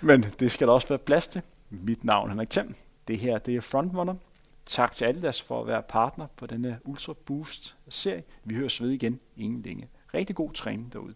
Men 0.00 0.26
det 0.40 0.52
skal 0.52 0.66
der 0.66 0.72
også 0.72 0.88
være 0.88 0.98
plads 0.98 1.26
til. 1.26 1.42
Mit 1.70 2.04
navn 2.04 2.28
er 2.28 2.30
Henrik 2.32 2.50
Thiem. 2.50 2.74
Det 3.08 3.18
her 3.18 3.38
det 3.38 3.56
er 3.56 3.60
Frontrunner. 3.60 4.14
Tak 4.66 4.92
til 4.92 5.04
Adidas 5.04 5.42
for 5.42 5.60
at 5.60 5.66
være 5.66 5.82
partner 5.82 6.26
på 6.36 6.46
denne 6.46 6.78
Ultra 6.84 7.12
Boost 7.26 7.76
serie. 7.88 8.22
Vi 8.44 8.54
høres 8.54 8.82
ved 8.82 8.90
igen 8.90 9.20
ingen 9.36 9.62
længe. 9.62 9.88
Rigtig 10.14 10.36
god 10.36 10.52
træning 10.52 10.92
derude. 10.92 11.14